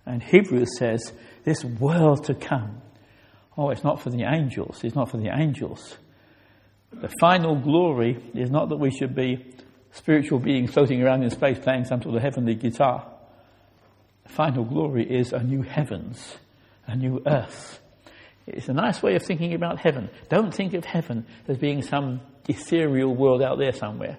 And 0.05 0.21
Hebrews 0.21 0.77
says, 0.77 1.13
this 1.43 1.63
world 1.63 2.25
to 2.25 2.33
come. 2.33 2.81
Oh, 3.57 3.69
it's 3.69 3.83
not 3.83 4.01
for 4.01 4.09
the 4.09 4.23
angels. 4.23 4.83
It's 4.83 4.95
not 4.95 5.09
for 5.09 5.17
the 5.17 5.29
angels. 5.29 5.97
The 6.91 7.09
final 7.19 7.55
glory 7.55 8.21
is 8.33 8.49
not 8.49 8.69
that 8.69 8.77
we 8.77 8.91
should 8.91 9.15
be 9.15 9.45
spiritual 9.91 10.39
beings 10.39 10.71
floating 10.71 11.01
around 11.01 11.23
in 11.23 11.29
space 11.29 11.59
playing 11.59 11.85
some 11.85 12.01
sort 12.01 12.15
of 12.15 12.21
heavenly 12.21 12.55
guitar. 12.55 13.05
The 14.23 14.29
final 14.29 14.63
glory 14.63 15.09
is 15.09 15.33
a 15.33 15.43
new 15.43 15.61
heavens, 15.61 16.37
a 16.87 16.95
new 16.95 17.21
earth. 17.25 17.79
It's 18.47 18.69
a 18.69 18.73
nice 18.73 19.01
way 19.03 19.15
of 19.15 19.23
thinking 19.23 19.53
about 19.53 19.79
heaven. 19.79 20.09
Don't 20.29 20.53
think 20.53 20.73
of 20.73 20.85
heaven 20.85 21.25
as 21.47 21.57
being 21.57 21.81
some 21.81 22.21
ethereal 22.47 23.13
world 23.15 23.41
out 23.41 23.57
there 23.57 23.73
somewhere. 23.73 24.17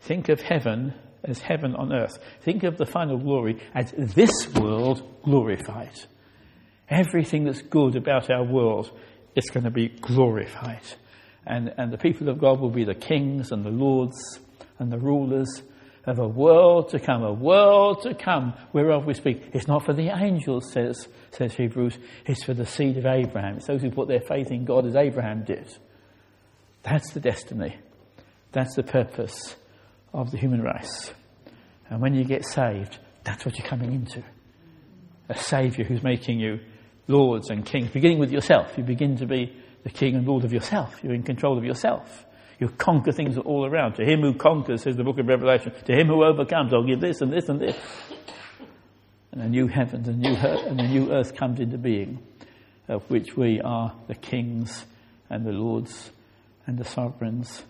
Think 0.00 0.28
of 0.28 0.40
heaven 0.40 0.94
as 1.24 1.40
heaven 1.40 1.74
on 1.74 1.92
earth. 1.92 2.18
Think 2.42 2.62
of 2.62 2.76
the 2.76 2.86
final 2.86 3.18
glory 3.18 3.60
as 3.74 3.92
this 3.92 4.48
world 4.54 5.02
glorified. 5.22 6.00
Everything 6.88 7.44
that's 7.44 7.62
good 7.62 7.96
about 7.96 8.30
our 8.30 8.44
world 8.44 8.90
is 9.34 9.48
going 9.50 9.64
to 9.64 9.70
be 9.70 9.88
glorified. 9.88 10.82
And, 11.46 11.72
and 11.76 11.92
the 11.92 11.98
people 11.98 12.28
of 12.28 12.38
God 12.38 12.60
will 12.60 12.70
be 12.70 12.84
the 12.84 12.94
kings 12.94 13.52
and 13.52 13.64
the 13.64 13.70
lords 13.70 14.38
and 14.78 14.92
the 14.92 14.98
rulers 14.98 15.62
of 16.06 16.18
a 16.18 16.28
world 16.28 16.90
to 16.90 17.00
come, 17.00 17.22
a 17.22 17.32
world 17.32 18.02
to 18.02 18.14
come 18.14 18.54
whereof 18.72 19.06
we 19.06 19.14
speak. 19.14 19.42
It's 19.52 19.66
not 19.66 19.84
for 19.84 19.94
the 19.94 20.08
angels, 20.08 20.70
says, 20.70 21.08
says 21.30 21.54
Hebrews, 21.54 21.98
it's 22.26 22.44
for 22.44 22.52
the 22.52 22.66
seed 22.66 22.98
of 22.98 23.06
Abraham. 23.06 23.56
It's 23.56 23.66
those 23.66 23.80
who 23.80 23.90
put 23.90 24.08
their 24.08 24.20
faith 24.20 24.50
in 24.50 24.64
God 24.64 24.86
as 24.86 24.96
Abraham 24.96 25.44
did. 25.44 25.74
That's 26.82 27.12
the 27.12 27.20
destiny. 27.20 27.78
That's 28.52 28.76
the 28.76 28.82
purpose 28.82 29.56
of 30.14 30.30
the 30.30 30.38
human 30.38 30.62
race. 30.62 31.12
And 31.90 32.00
when 32.00 32.14
you 32.14 32.24
get 32.24 32.46
saved, 32.46 32.98
that's 33.24 33.44
what 33.44 33.58
you're 33.58 33.66
coming 33.66 33.92
into. 33.92 34.22
A 35.28 35.36
Saviour 35.36 35.86
who's 35.86 36.02
making 36.02 36.38
you 36.38 36.60
lords 37.08 37.50
and 37.50 37.66
kings, 37.66 37.90
beginning 37.90 38.18
with 38.18 38.30
yourself. 38.30 38.72
You 38.78 38.84
begin 38.84 39.16
to 39.18 39.26
be 39.26 39.54
the 39.82 39.90
king 39.90 40.14
and 40.14 40.26
lord 40.26 40.44
of 40.44 40.52
yourself. 40.52 41.00
You're 41.02 41.14
in 41.14 41.24
control 41.24 41.58
of 41.58 41.64
yourself. 41.64 42.24
You 42.58 42.68
conquer 42.68 43.12
things 43.12 43.36
all 43.36 43.66
around. 43.66 43.94
To 43.94 44.04
him 44.04 44.20
who 44.20 44.34
conquers, 44.34 44.82
says 44.82 44.96
the 44.96 45.04
book 45.04 45.18
of 45.18 45.26
Revelation, 45.26 45.72
to 45.86 45.92
him 45.92 46.06
who 46.06 46.24
overcomes, 46.24 46.72
I'll 46.72 46.86
give 46.86 47.00
this 47.00 47.20
and 47.20 47.32
this 47.32 47.48
and 47.48 47.60
this. 47.60 47.76
And 49.32 49.42
a 49.42 49.48
new 49.48 49.66
heaven 49.66 50.08
and 50.08 50.24
a 50.24 50.28
new 50.28 50.36
earth, 50.36 50.66
and 50.66 50.80
a 50.80 50.86
new 50.86 51.12
earth 51.12 51.34
comes 51.34 51.58
into 51.58 51.76
being, 51.76 52.22
of 52.86 53.02
which 53.10 53.36
we 53.36 53.60
are 53.60 53.92
the 54.06 54.14
kings 54.14 54.86
and 55.28 55.44
the 55.44 55.50
lords 55.50 56.10
and 56.66 56.78
the 56.78 56.84
sovereigns 56.84 57.64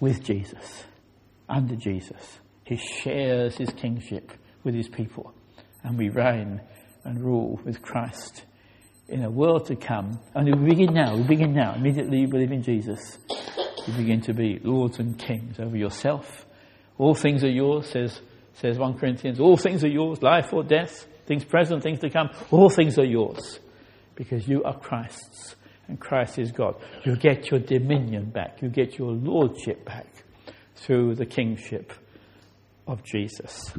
with 0.00 0.22
Jesus, 0.22 0.84
under 1.48 1.76
Jesus. 1.76 2.38
He 2.64 2.76
shares 2.76 3.56
his 3.56 3.70
kingship 3.70 4.32
with 4.62 4.74
his 4.74 4.88
people, 4.88 5.32
and 5.82 5.98
we 5.98 6.08
reign 6.08 6.60
and 7.04 7.22
rule 7.22 7.60
with 7.64 7.82
Christ 7.82 8.44
in 9.08 9.22
a 9.22 9.30
world 9.30 9.66
to 9.66 9.76
come. 9.76 10.18
And 10.34 10.46
we 10.46 10.70
begin 10.70 10.94
now, 10.94 11.16
we 11.16 11.24
begin 11.24 11.54
now. 11.54 11.74
Immediately 11.74 12.20
you 12.20 12.28
believe 12.28 12.52
in 12.52 12.62
Jesus, 12.62 13.18
you 13.86 13.92
begin 13.94 14.22
to 14.22 14.32
be 14.32 14.58
lords 14.62 14.98
and 14.98 15.18
kings 15.18 15.60
over 15.60 15.76
yourself. 15.76 16.46
All 16.96 17.14
things 17.14 17.44
are 17.44 17.50
yours, 17.50 17.90
says, 17.90 18.20
says 18.54 18.78
1 18.78 18.98
Corinthians. 18.98 19.40
All 19.40 19.56
things 19.56 19.84
are 19.84 19.88
yours, 19.88 20.22
life 20.22 20.52
or 20.52 20.62
death, 20.62 21.06
things 21.26 21.44
present, 21.44 21.82
things 21.82 22.00
to 22.00 22.08
come. 22.08 22.30
All 22.50 22.70
things 22.70 22.98
are 22.98 23.04
yours. 23.04 23.58
because 24.14 24.46
you 24.46 24.62
are 24.64 24.78
Christ's 24.78 25.56
and 25.88 26.00
Christ 26.00 26.38
is 26.38 26.52
God. 26.52 26.76
You 27.04 27.16
get 27.16 27.50
your 27.50 27.60
dominion 27.60 28.30
back, 28.30 28.62
you 28.62 28.68
get 28.68 28.98
your 28.98 29.12
lordship 29.12 29.84
back 29.84 30.06
through 30.76 31.14
the 31.14 31.26
kingship 31.26 31.92
of 32.86 33.02
Jesus. 33.04 33.72